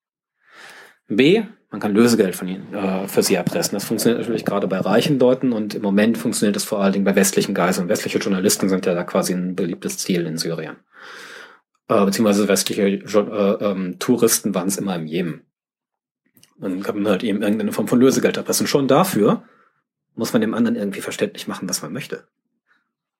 B, 1.09 1.43
man 1.71 1.81
kann 1.81 1.95
Lösegeld 1.95 2.37
von 2.37 2.49
ihnen, 2.49 2.73
äh, 2.75 3.09
für 3.09 3.23
sie 3.23 3.35
erpressen. 3.35 3.75
Das 3.75 3.85
funktioniert 3.85 4.21
natürlich 4.21 4.45
gerade 4.45 4.69
bei 4.69 4.79
reichen 4.79 5.19
Leuten 5.19 5.53
und 5.53 5.75
im 5.75 5.83
Moment 5.83 6.19
funktioniert 6.19 6.57
es 6.57 6.65
vor 6.65 6.81
allen 6.83 6.93
Dingen 6.93 7.05
bei 7.05 7.17
westlichen 7.17 7.55
Geiseln. 7.55 7.89
Westliche 7.89 8.19
Journalisten 8.19 8.69
sind 8.69 8.87
ja 8.87 8.95
da 8.95 9.05
quasi 9.05 9.33
ein 9.33 9.57
beliebtes 9.57 9.99
Ziel 9.99 10.27
in 10.27 10.37
Syrien. 10.37 10.77
Äh, 11.89 12.05
beziehungsweise 12.05 12.47
westliche 12.49 12.83
äh, 12.83 13.65
ähm, 13.65 13.99
Touristen 13.99 14.55
waren 14.55 14.69
es 14.69 14.77
immer 14.77 14.97
im 14.97 15.07
Jemen. 15.07 15.47
Dann 16.59 16.83
kann 16.83 17.01
man 17.01 17.11
halt 17.11 17.25
eben 17.25 17.43
irgendeine 17.43 17.73
Form 17.73 17.89
von 17.89 18.01
Lösegeld 18.01 18.37
erpressen. 18.37 18.67
Schon 18.67 18.87
dafür 18.87 19.43
muss 20.15 20.33
man 20.33 20.43
dem 20.43 20.55
anderen 20.55 20.77
irgendwie 20.77 21.01
verständlich 21.01 21.49
machen, 21.49 21.69
was 21.69 21.83
man 21.83 21.93
möchte 21.93 22.29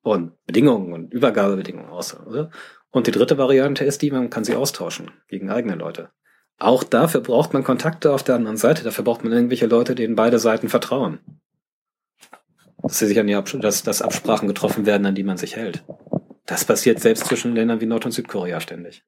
und 0.03 0.33
Bedingungen 0.47 0.93
und 0.93 1.13
Übergabebedingungen 1.13 1.91
aus. 1.91 2.19
Oder? 2.19 2.51
Und 2.91 3.07
die 3.07 3.13
dritte 3.13 3.39
Variante 3.39 3.85
ist 3.85 4.03
die, 4.03 4.11
man 4.11 4.31
kann 4.31 4.45
sie 4.45 4.55
austauschen 4.55 5.11
gegen 5.29 5.51
eigene 5.51 5.75
Leute. 5.75 6.11
Auch 6.59 6.85
dafür 6.85 7.21
braucht 7.21 7.55
man 7.55 7.65
Kontakte 7.65 8.13
auf 8.13 8.23
der 8.23 8.37
anderen 8.37 8.57
Seite. 8.57 8.85
Dafür 8.85 9.05
braucht 9.05 9.25
man 9.25 9.33
irgendwelche 9.33 9.67
Leute, 9.67 9.95
denen 9.95 10.15
beide 10.15 10.39
Seiten 10.39 10.69
vertrauen. 10.69 11.21
Dass, 12.83 12.99
sie 12.99 13.07
sich 13.07 13.19
an 13.19 13.27
die 13.27 13.35
Abs 13.35 13.57
dass, 13.61 13.83
dass 13.83 14.03
Absprachen 14.03 14.49
getroffen 14.49 14.87
werden, 14.87 15.07
an 15.07 15.15
die 15.15 15.23
man 15.23 15.37
sich 15.37 15.57
hält. 15.57 15.85
Das 16.47 16.65
passiert 16.65 17.01
selbst 17.01 17.27
zwischen 17.27 17.55
Ländern 17.55 17.81
wie 17.81 17.87
Nord- 17.87 18.05
und 18.05 18.13
Südkorea 18.13 18.61
ständig. 18.61 19.05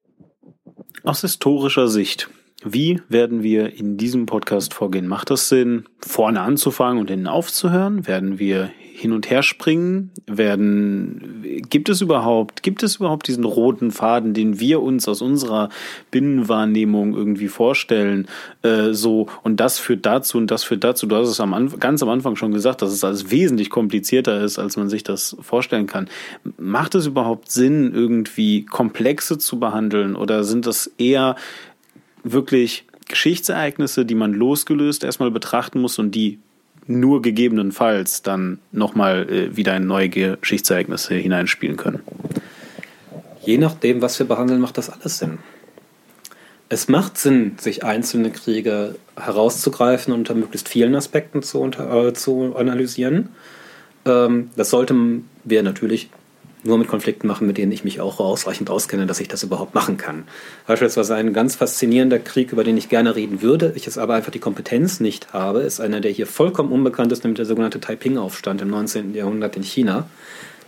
Aus 1.03 1.21
historischer 1.21 1.87
Sicht 1.87 2.29
wie 2.67 2.99
werden 3.09 3.43
wir 3.43 3.77
in 3.77 3.95
diesem 3.95 4.25
Podcast 4.25 4.73
vorgehen? 4.73 5.07
Macht 5.07 5.29
es 5.29 5.49
Sinn, 5.49 5.85
vorne 5.99 6.41
anzufangen 6.41 6.99
und 6.99 7.11
hinten 7.11 7.27
aufzuhören? 7.27 8.07
Werden 8.07 8.39
wir 8.39 8.71
hin 8.97 9.11
und 9.11 9.29
her 9.29 9.43
springen? 9.43 10.11
Werden, 10.25 11.43
gibt 11.69 11.89
es 11.89 11.99
überhaupt, 11.99 12.63
gibt 12.63 12.81
es 12.81 12.95
überhaupt 12.95 13.27
diesen 13.27 13.43
roten 13.43 13.91
Faden, 13.91 14.33
den 14.33 14.59
wir 14.59 14.81
uns 14.81 15.07
aus 15.09 15.21
unserer 15.21 15.69
Binnenwahrnehmung 16.11 17.13
irgendwie 17.13 17.49
vorstellen? 17.49 18.27
Äh, 18.61 18.93
so, 18.93 19.27
und 19.43 19.59
das 19.59 19.79
führt 19.79 20.05
dazu 20.05 20.37
und 20.37 20.49
das 20.49 20.63
führt 20.63 20.85
dazu. 20.85 21.07
Du 21.07 21.17
hast 21.17 21.27
es 21.27 21.41
am 21.41 21.77
ganz 21.77 22.01
am 22.03 22.09
Anfang 22.09 22.37
schon 22.37 22.53
gesagt, 22.53 22.81
dass 22.81 22.93
es 22.93 23.03
alles 23.03 23.29
wesentlich 23.31 23.69
komplizierter 23.69 24.41
ist, 24.41 24.59
als 24.59 24.77
man 24.77 24.87
sich 24.87 25.03
das 25.03 25.35
vorstellen 25.41 25.87
kann. 25.87 26.07
Macht 26.57 26.95
es 26.95 27.05
überhaupt 27.05 27.51
Sinn, 27.51 27.93
irgendwie 27.93 28.65
Komplexe 28.65 29.37
zu 29.37 29.59
behandeln 29.59 30.15
oder 30.15 30.45
sind 30.45 30.67
das 30.67 30.89
eher 30.97 31.35
wirklich 32.23 32.85
Geschichtsereignisse, 33.09 34.05
die 34.05 34.15
man 34.15 34.33
losgelöst 34.33 35.03
erstmal 35.03 35.31
betrachten 35.31 35.81
muss 35.81 35.99
und 35.99 36.15
die 36.15 36.39
nur 36.87 37.21
gegebenenfalls 37.21 38.21
dann 38.21 38.59
nochmal 38.71 39.29
äh, 39.29 39.55
wieder 39.55 39.75
in 39.75 39.87
neue 39.87 40.09
Geschichtsereignisse 40.09 41.15
hineinspielen 41.15 41.77
können. 41.77 42.01
Je 43.41 43.57
nachdem, 43.57 44.01
was 44.01 44.17
wir 44.19 44.27
behandeln, 44.27 44.61
macht 44.61 44.77
das 44.77 44.89
alles 44.89 45.17
Sinn. 45.19 45.39
Es 46.67 46.87
macht 46.87 47.17
Sinn, 47.17 47.57
sich 47.59 47.83
einzelne 47.83 48.31
Kriege 48.31 48.95
herauszugreifen 49.15 50.13
und 50.13 50.19
unter 50.19 50.33
möglichst 50.33 50.67
vielen 50.67 50.95
Aspekten 50.95 51.43
zu, 51.43 51.61
unter, 51.61 52.07
äh, 52.07 52.13
zu 52.13 52.55
analysieren. 52.55 53.29
Ähm, 54.05 54.49
das 54.55 54.71
sollten 54.71 55.29
wir 55.43 55.61
natürlich 55.61 56.09
nur 56.65 56.77
mit 56.77 56.87
Konflikten 56.87 57.27
machen, 57.27 57.47
mit 57.47 57.57
denen 57.57 57.71
ich 57.71 57.83
mich 57.83 58.01
auch 58.01 58.19
ausreichend 58.19 58.69
auskenne, 58.69 59.05
dass 59.05 59.19
ich 59.19 59.27
das 59.27 59.43
überhaupt 59.43 59.75
machen 59.75 59.97
kann. 59.97 60.23
Beispielsweise 60.67 61.15
ein 61.15 61.33
ganz 61.33 61.55
faszinierender 61.55 62.19
Krieg, 62.19 62.51
über 62.51 62.63
den 62.63 62.77
ich 62.77 62.89
gerne 62.89 63.15
reden 63.15 63.41
würde, 63.41 63.73
ich 63.75 63.87
es 63.87 63.97
aber 63.97 64.15
einfach 64.15 64.31
die 64.31 64.39
Kompetenz 64.39 64.99
nicht 64.99 65.33
habe, 65.33 65.61
ist 65.61 65.79
einer, 65.79 66.01
der 66.01 66.11
hier 66.11 66.27
vollkommen 66.27 66.71
unbekannt 66.71 67.11
ist, 67.11 67.23
nämlich 67.23 67.37
der 67.37 67.45
sogenannte 67.45 67.79
Taiping-Aufstand 67.79 68.61
im 68.61 68.69
19. 68.69 69.13
Jahrhundert 69.13 69.55
in 69.55 69.63
China. 69.63 70.07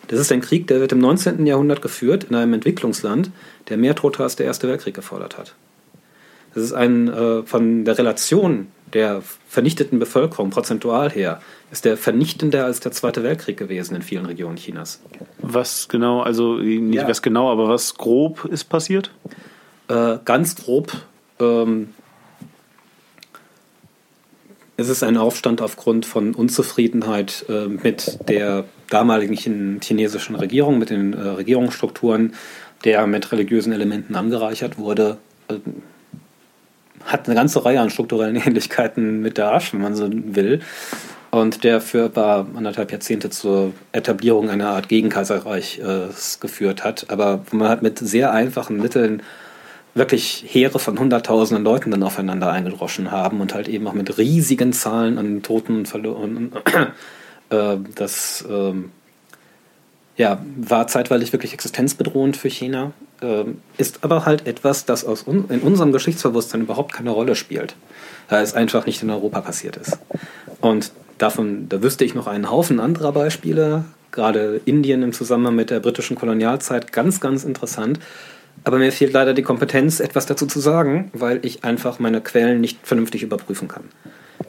Das 0.08 0.20
ist 0.20 0.32
ein 0.32 0.42
Krieg, 0.42 0.68
der 0.68 0.80
wird 0.80 0.92
im 0.92 1.00
19. 1.00 1.46
Jahrhundert 1.46 1.82
geführt 1.82 2.26
in 2.26 2.36
einem 2.36 2.54
Entwicklungsland, 2.54 3.32
der 3.70 3.78
mehr 3.78 3.96
Tote 3.96 4.24
als 4.24 4.36
der 4.36 4.46
Erste 4.46 4.68
Weltkrieg 4.68 4.94
gefordert 4.94 5.38
hat. 5.38 5.56
Das 6.54 6.64
ist 6.64 6.74
ein 6.74 7.08
äh, 7.08 7.44
von 7.44 7.86
der 7.86 7.98
Relation 7.98 8.68
der 8.94 9.22
vernichteten 9.48 10.00
Bevölkerung 10.00 10.50
prozentual 10.50 11.12
her 11.12 11.42
ist 11.72 11.86
der 11.86 11.98
vernichtender 11.98 12.66
als 12.66 12.80
der 12.80 12.92
Zweite 12.92 13.24
Weltkrieg 13.24 13.58
gewesen 13.58 13.96
in 13.96 14.02
vielen 14.02 14.26
Regionen 14.26 14.58
Chinas. 14.58 15.02
Was 15.40 15.88
genau, 15.88 16.22
also 16.22 16.56
nicht 16.56 16.96
ja. 16.96 17.08
was 17.08 17.22
genau, 17.22 17.52
aber 17.52 17.68
was 17.68 17.96
grob 17.96 18.46
ist 18.46 18.66
passiert? 18.66 19.12
Äh, 19.88 20.18
ganz 20.24 20.56
grob 20.56 20.94
ähm, 21.40 21.90
es 24.80 24.90
ist 24.90 25.02
ein 25.02 25.18
Aufstand 25.18 25.62
aufgrund 25.62 26.06
von 26.06 26.36
Unzufriedenheit 26.36 27.46
äh, 27.50 27.68
mit 27.68 28.30
der 28.30 28.66
damaligen 28.90 29.36
chinesischen 29.82 30.36
Regierung, 30.36 30.78
mit 30.78 30.92
den 30.92 31.14
äh, 31.14 31.20
Regierungsstrukturen, 31.20 32.34
der 32.84 33.08
mit 33.08 33.32
religiösen 33.32 33.74
Elementen 33.74 34.16
angereichert 34.16 34.78
wurde. 34.78 35.18
Äh, 35.48 35.56
hat 37.06 37.26
eine 37.26 37.36
ganze 37.36 37.66
Reihe 37.66 37.82
an 37.82 37.90
strukturellen 37.90 38.36
Ähnlichkeiten 38.46 39.22
mit 39.22 39.40
der 39.40 39.52
Asch, 39.52 39.74
wenn 39.74 39.82
man 39.82 39.96
so 39.96 40.10
will. 40.12 40.62
Und 41.38 41.64
der 41.64 41.82
für 41.82 42.06
etwa 42.06 42.48
anderthalb 42.56 42.92
Jahrzehnte 42.92 43.30
zur 43.30 43.72
Etablierung 43.92 44.50
einer 44.50 44.70
Art 44.70 44.90
Gegenkaiserreich 44.90 45.78
äh, 45.78 46.08
geführt 46.40 46.84
hat. 46.84 47.12
Aber 47.12 47.42
man 47.52 47.70
hat 47.70 47.84
mit 47.84 48.00
sehr 48.00 48.32
einfachen 48.32 48.78
Mitteln 48.78 49.22
wirklich 49.94 50.44
Heere 50.48 50.80
von 50.80 50.98
hunderttausenden 50.98 51.64
Leuten 51.64 51.92
dann 51.92 52.02
aufeinander 52.02 52.52
eingedroschen 52.52 53.12
haben 53.12 53.40
und 53.40 53.54
halt 53.54 53.68
eben 53.68 53.88
auch 53.88 53.94
mit 53.94 54.18
riesigen 54.18 54.74
Zahlen 54.74 55.20
an 55.20 55.44
Toten 55.44 55.78
und 55.78 55.88
Verloren. 55.88 56.52
Äh, 57.50 57.78
das 57.96 58.44
äh, 58.50 58.74
ja, 60.18 60.42
war 60.58 60.88
zeitweilig 60.88 61.32
wirklich 61.32 61.54
existenzbedrohend 61.54 62.36
für 62.36 62.50
China, 62.50 62.92
äh, 63.22 63.46
ist 63.78 64.04
aber 64.04 64.26
halt 64.26 64.46
etwas, 64.46 64.84
das 64.84 65.06
aus 65.06 65.26
un 65.26 65.46
in 65.48 65.62
unserem 65.62 65.94
Geschichtsbewusstsein 65.94 66.60
überhaupt 66.60 66.92
keine 66.92 67.12
Rolle 67.12 67.36
spielt, 67.36 67.78
da 68.28 68.42
es 68.42 68.54
einfach 68.54 68.86
nicht 68.86 69.02
in 69.02 69.10
Europa 69.12 69.40
passiert 69.40 69.78
ist. 69.78 69.98
Und 70.60 70.92
davon, 71.18 71.70
da 71.70 71.82
wüsste 71.82 72.06
ich 72.06 72.16
noch 72.16 72.28
einen 72.28 72.50
Haufen 72.50 72.80
anderer 72.80 73.12
Beispiele, 73.12 73.86
gerade 74.12 74.62
Indien 74.66 75.04
im 75.04 75.14
Zusammenhang 75.14 75.56
mit 75.56 75.70
der 75.70 75.80
britischen 75.80 76.16
Kolonialzeit, 76.16 76.92
ganz, 76.92 77.20
ganz 77.20 77.44
interessant 77.44 78.00
aber 78.64 78.80
mir 78.80 78.92
fehlt 78.92 79.14
leider 79.14 79.34
die 79.34 79.44
Kompetenz, 79.44 80.00
etwas 80.00 80.26
dazu 80.26 80.46
zu 80.46 80.60
sagen, 80.60 81.12
weil 81.14 81.46
ich 81.46 81.64
einfach 81.64 82.00
meine 82.00 82.22
Quellen 82.22 82.62
nicht 82.62 82.86
vernünftig 82.86 83.24
überprüfen 83.24 83.68
kann. 83.68 83.86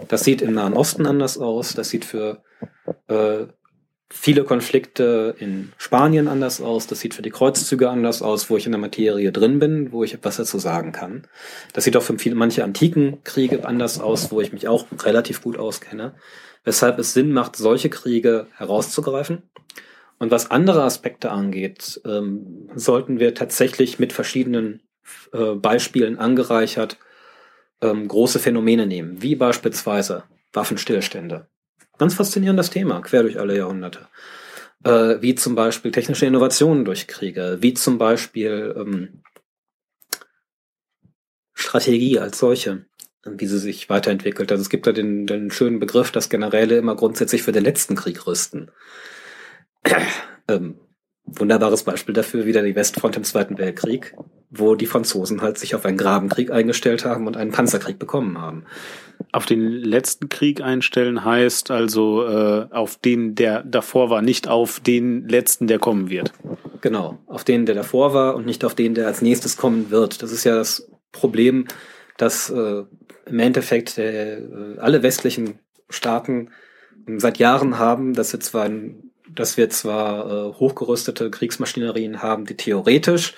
Das 0.08 0.24
sieht 0.24 0.42
im 0.42 0.54
Nahen 0.54 0.74
Osten 0.74 1.06
anders 1.06 1.38
aus. 1.38 1.74
Das 1.74 1.90
sieht 1.90 2.04
für 2.04 2.42
äh, 3.08 3.46
viele 4.10 4.44
Konflikte 4.44 5.34
in 5.38 5.72
Spanien 5.76 6.28
anders 6.28 6.60
aus. 6.60 6.86
Das 6.86 7.00
sieht 7.00 7.14
für 7.14 7.22
die 7.22 7.30
Kreuzzüge 7.30 7.90
anders 7.90 8.22
aus, 8.22 8.48
wo 8.48 8.56
ich 8.56 8.66
in 8.66 8.72
der 8.72 8.80
Materie 8.80 9.32
drin 9.32 9.58
bin, 9.58 9.92
wo 9.92 10.04
ich 10.04 10.14
etwas 10.14 10.36
dazu 10.36 10.58
sagen 10.58 10.92
kann. 10.92 11.26
Das 11.72 11.84
sieht 11.84 11.96
auch 11.96 12.02
für 12.02 12.18
viele, 12.18 12.34
manche 12.34 12.64
antiken 12.64 13.22
Kriege 13.24 13.66
anders 13.66 14.00
aus, 14.00 14.32
wo 14.32 14.40
ich 14.40 14.52
mich 14.52 14.68
auch 14.68 14.86
relativ 15.04 15.42
gut 15.42 15.58
auskenne. 15.58 16.14
Weshalb 16.64 16.98
es 16.98 17.14
Sinn 17.14 17.32
macht, 17.32 17.56
solche 17.56 17.90
Kriege 17.90 18.46
herauszugreifen 18.56 19.42
und 20.18 20.30
was 20.30 20.50
andere 20.50 20.82
Aspekte 20.82 21.30
angeht, 21.30 22.00
ähm, 22.04 22.68
sollten 22.74 23.20
wir 23.20 23.34
tatsächlich 23.34 23.98
mit 23.98 24.12
verschiedenen 24.12 24.82
äh, 25.32 25.54
Beispielen 25.54 26.18
angereichert 26.18 26.98
ähm, 27.80 28.08
große 28.08 28.38
Phänomene 28.38 28.86
nehmen, 28.86 29.22
wie 29.22 29.36
beispielsweise 29.36 30.24
Waffenstillstände. 30.52 31.48
Ganz 31.98 32.14
faszinierendes 32.14 32.70
Thema, 32.70 33.00
quer 33.00 33.22
durch 33.22 33.38
alle 33.38 33.56
Jahrhunderte. 33.56 34.08
Äh, 34.84 35.20
wie 35.20 35.34
zum 35.34 35.54
Beispiel 35.54 35.92
technische 35.92 36.26
Innovationen 36.26 36.84
durch 36.84 37.06
Kriege, 37.06 37.58
wie 37.60 37.74
zum 37.74 37.98
Beispiel 37.98 38.74
ähm, 38.76 39.22
Strategie 41.54 42.18
als 42.18 42.38
solche, 42.38 42.86
wie 43.36 43.46
sie 43.46 43.58
sich 43.58 43.88
weiterentwickelt. 43.88 44.50
Also 44.50 44.62
es 44.62 44.70
gibt 44.70 44.86
da 44.86 44.92
den, 44.92 45.26
den 45.26 45.50
schönen 45.50 45.78
Begriff, 45.78 46.10
dass 46.10 46.28
Generäle 46.28 46.76
immer 46.76 46.96
grundsätzlich 46.96 47.42
für 47.42 47.52
den 47.52 47.64
letzten 47.64 47.94
Krieg 47.94 48.26
rüsten. 48.26 48.70
Ähm, 50.50 50.76
wunderbares 51.26 51.82
Beispiel 51.82 52.14
dafür 52.14 52.46
wieder 52.46 52.62
die 52.62 52.74
Westfront 52.74 53.16
im 53.16 53.24
Zweiten 53.24 53.58
Weltkrieg, 53.58 54.14
wo 54.50 54.74
die 54.74 54.86
Franzosen 54.86 55.42
halt 55.42 55.58
sich 55.58 55.74
auf 55.74 55.84
einen 55.84 55.98
Grabenkrieg 55.98 56.50
eingestellt 56.50 57.04
haben 57.04 57.26
und 57.26 57.36
einen 57.36 57.52
Panzerkrieg 57.52 57.98
bekommen 57.98 58.40
haben. 58.40 58.64
Auf 59.32 59.46
den 59.46 59.70
letzten 59.70 60.28
Krieg 60.28 60.62
einstellen 60.62 61.24
heißt 61.24 61.70
also 61.70 62.24
äh, 62.26 62.66
auf 62.70 62.96
den, 62.96 63.34
der 63.34 63.62
davor 63.62 64.10
war, 64.10 64.22
nicht 64.22 64.48
auf 64.48 64.80
den 64.80 65.28
letzten, 65.28 65.66
der 65.66 65.78
kommen 65.78 66.08
wird. 66.08 66.32
Genau, 66.80 67.18
auf 67.26 67.44
den, 67.44 67.66
der 67.66 67.74
davor 67.74 68.14
war 68.14 68.36
und 68.36 68.46
nicht 68.46 68.64
auf 68.64 68.74
den, 68.74 68.94
der 68.94 69.06
als 69.06 69.20
nächstes 69.20 69.56
kommen 69.56 69.90
wird. 69.90 70.22
Das 70.22 70.32
ist 70.32 70.44
ja 70.44 70.54
das 70.54 70.88
Problem, 71.12 71.66
dass 72.16 72.50
äh, 72.50 72.84
im 73.28 73.38
Endeffekt 73.38 73.98
äh, 73.98 74.40
alle 74.78 75.02
westlichen 75.02 75.58
Staaten 75.88 76.50
seit 77.16 77.38
Jahren 77.38 77.78
haben, 77.78 78.14
dass 78.14 78.30
sie 78.30 78.38
zwar 78.38 78.68
dass 79.34 79.56
wir 79.56 79.68
zwar 79.70 80.26
äh, 80.26 80.52
hochgerüstete 80.54 81.30
Kriegsmaschinerien 81.30 82.22
haben, 82.22 82.46
die 82.46 82.56
theoretisch 82.56 83.34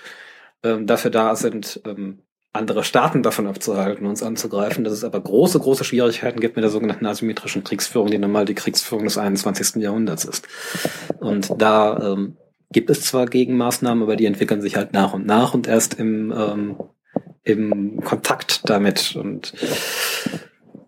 ähm, 0.62 0.86
dafür 0.86 1.10
da 1.10 1.34
sind, 1.36 1.80
ähm, 1.84 2.20
andere 2.52 2.82
Staaten 2.82 3.22
davon 3.22 3.46
abzuhalten, 3.46 4.06
uns 4.06 4.22
anzugreifen, 4.22 4.82
dass 4.82 4.92
es 4.92 5.04
aber 5.04 5.20
große, 5.20 5.60
große 5.60 5.84
Schwierigkeiten 5.84 6.40
gibt 6.40 6.56
mit 6.56 6.64
der 6.64 6.70
sogenannten 6.70 7.06
asymmetrischen 7.06 7.62
Kriegsführung, 7.62 8.10
die 8.10 8.18
normal 8.18 8.44
die 8.44 8.54
Kriegsführung 8.54 9.04
des 9.04 9.18
21. 9.18 9.76
Jahrhunderts 9.76 10.24
ist. 10.24 10.48
Und 11.20 11.50
da 11.58 12.12
ähm, 12.12 12.36
gibt 12.72 12.90
es 12.90 13.02
zwar 13.02 13.26
Gegenmaßnahmen, 13.26 14.02
aber 14.02 14.16
die 14.16 14.26
entwickeln 14.26 14.62
sich 14.62 14.76
halt 14.76 14.92
nach 14.92 15.14
und 15.14 15.26
nach 15.26 15.54
und 15.54 15.68
erst 15.68 15.94
im, 15.94 16.32
ähm, 16.36 16.76
im 17.44 18.00
Kontakt 18.02 18.68
damit. 18.68 19.16
Und 19.16 19.54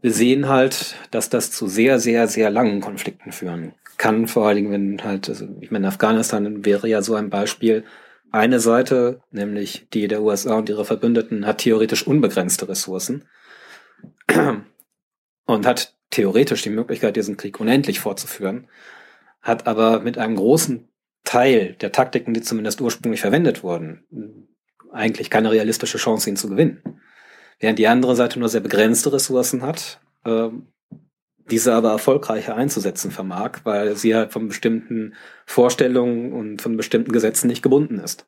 wir 0.01 0.13
sehen 0.13 0.49
halt, 0.49 0.97
dass 1.11 1.31
das 1.31 1.51
zu 1.51 1.67
sehr, 1.67 1.99
sehr, 1.99 2.29
sehr 2.29 2.51
langen 2.51 2.81
Konflikten 2.81 3.33
führen 3.33 3.75
kann, 3.97 4.27
vor 4.27 4.47
allen 4.47 4.57
Dingen, 4.57 4.73
wenn 4.73 5.05
halt, 5.05 5.29
also 5.29 5.47
ich 5.61 5.71
meine, 5.71 5.89
Afghanistan 5.89 6.65
wäre 6.65 6.89
ja 6.89 7.03
so 7.03 7.15
ein 7.15 7.31
Beispiel. 7.31 7.85
Eine 8.31 8.61
Seite, 8.61 9.21
nämlich 9.31 9.87
die 9.93 10.09
der 10.09 10.23
USA 10.23 10.55
und 10.55 10.69
ihre 10.69 10.85
Verbündeten, 10.85 11.47
hat 11.47 11.59
theoretisch 11.59 12.07
unbegrenzte 12.07 12.69
Ressourcen 12.69 13.29
und 15.47 15.67
hat 15.67 15.95
theoretisch 16.11 16.63
die 16.63 16.71
Möglichkeit, 16.71 17.17
diesen 17.17 17.37
Krieg 17.37 17.61
unendlich 17.61 18.01
fortzuführen, 18.01 18.69
hat 19.41 19.67
aber 19.67 20.01
mit 20.01 20.19
einem 20.19 20.37
großen 20.37 20.89
Teil 21.25 21.75
der 21.81 21.93
Taktiken, 21.93 22.35
die 22.35 22.43
zumindest 22.43 22.81
ursprünglich 22.81 23.21
verwendet 23.21 23.63
wurden, 23.63 24.05
eigentlich 24.93 25.31
keine 25.31 25.51
realistische 25.51 25.99
Chance, 25.99 26.31
ihn 26.31 26.37
zu 26.37 26.49
gewinnen. 26.49 27.01
Während 27.59 27.79
die 27.79 27.89
andere 27.89 28.17
Seite 28.17 28.39
nur 28.39 28.49
sehr 28.49 28.61
begrenzte 28.61 29.13
Ressourcen 29.13 29.63
hat, 29.63 30.01
ähm, 30.25 30.67
diese 31.51 31.75
aber 31.75 31.91
erfolgreicher 31.91 32.55
einzusetzen 32.55 33.11
vermag, 33.11 33.61
weil 33.65 33.97
sie 33.97 34.15
halt 34.15 34.33
von 34.33 34.49
bestimmten 34.49 35.15
Vorstellungen 35.47 36.33
und 36.33 36.63
von 36.63 36.77
bestimmten 36.77 37.13
Gesetzen 37.13 37.49
nicht 37.49 37.63
gebunden 37.63 37.99
ist. 37.99 38.27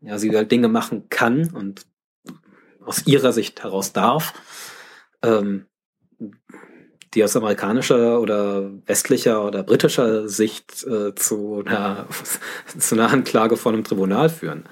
Ja, 0.00 0.18
sie 0.18 0.34
halt 0.34 0.50
Dinge 0.50 0.68
machen 0.68 1.08
kann 1.08 1.50
und 1.50 1.86
aus 2.84 3.06
ihrer 3.06 3.32
Sicht 3.32 3.62
heraus 3.62 3.92
darf, 3.92 4.34
ähm, 5.22 5.66
die 7.14 7.22
aus 7.22 7.36
amerikanischer 7.36 8.20
oder 8.20 8.70
westlicher 8.86 9.44
oder 9.44 9.62
britischer 9.62 10.28
Sicht 10.28 10.84
äh, 10.84 11.14
zu, 11.14 11.62
einer, 11.64 12.08
zu 12.78 12.94
einer 12.94 13.10
Anklage 13.10 13.56
vor 13.56 13.72
einem 13.72 13.84
Tribunal 13.84 14.28
führen. 14.28 14.64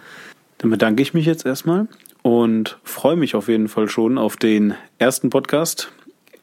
Dann 0.61 0.68
bedanke 0.68 1.02
ich 1.02 1.14
mich 1.14 1.24
jetzt 1.24 1.46
erstmal 1.46 1.88
und 2.20 2.78
freue 2.84 3.16
mich 3.16 3.34
auf 3.34 3.48
jeden 3.48 3.68
Fall 3.68 3.88
schon 3.88 4.18
auf 4.18 4.36
den 4.36 4.74
ersten 4.98 5.30
Podcast 5.30 5.90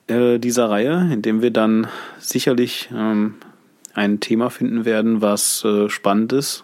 äh, 0.07 0.39
dieser 0.39 0.71
Reihe, 0.71 1.07
in 1.13 1.21
dem 1.21 1.43
wir 1.43 1.51
dann 1.51 1.85
sicherlich 2.17 2.89
ähm, 2.91 3.35
ein 3.93 4.19
Thema 4.19 4.49
finden 4.49 4.85
werden, 4.85 5.21
was 5.21 5.63
äh, 5.63 5.87
spannend 5.89 6.33
ist. 6.33 6.63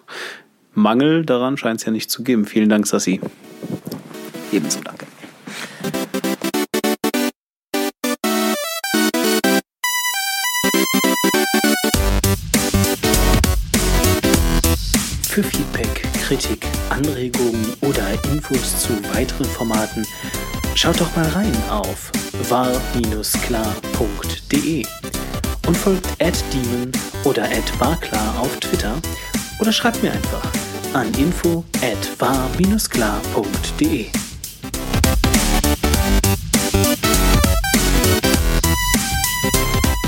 Mangel 0.73 1.27
daran 1.27 1.55
scheint 1.55 1.79
es 1.79 1.85
ja 1.85 1.91
nicht 1.91 2.09
zu 2.09 2.23
geben. 2.23 2.45
Vielen 2.45 2.69
Dank, 2.69 2.87
Sassi. 2.87 3.21
Ebenso 4.51 4.79
danke. 4.81 5.05
Für 15.33 15.43
Feedback, 15.43 15.72
Kritik, 16.23 16.65
Anregungen 16.89 17.73
oder 17.81 18.07
Infos 18.31 18.79
zu 18.79 18.93
weiteren 19.13 19.45
Formaten 19.45 20.07
schaut 20.73 21.01
doch 21.01 21.13
mal 21.17 21.27
rein 21.27 21.51
auf 21.69 22.13
war-klar.de 22.49 22.85
und 25.67 25.77
folgt 25.77 26.07
@demon 26.21 26.91
oder 27.25 27.49
@warklar 27.77 28.39
auf 28.39 28.57
Twitter 28.61 28.95
oder 29.59 29.73
schreibt 29.73 30.01
mir 30.01 30.13
einfach 30.13 30.41
an 30.93 31.13
info 31.15 31.65
war-klar.de. 32.19 34.07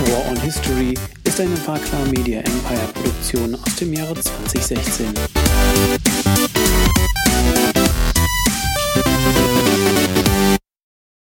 War 0.05 0.25
on 0.29 0.39
History 0.39 0.93
ist 1.35 1.41
eine 1.41 1.67
Warklar 1.67 2.05
Media 2.05 2.39
Empire 2.39 2.87
Produktion 2.93 3.55
aus 3.55 3.75
dem 3.75 3.91
Jahre 3.91 4.15
2016. 4.15 5.13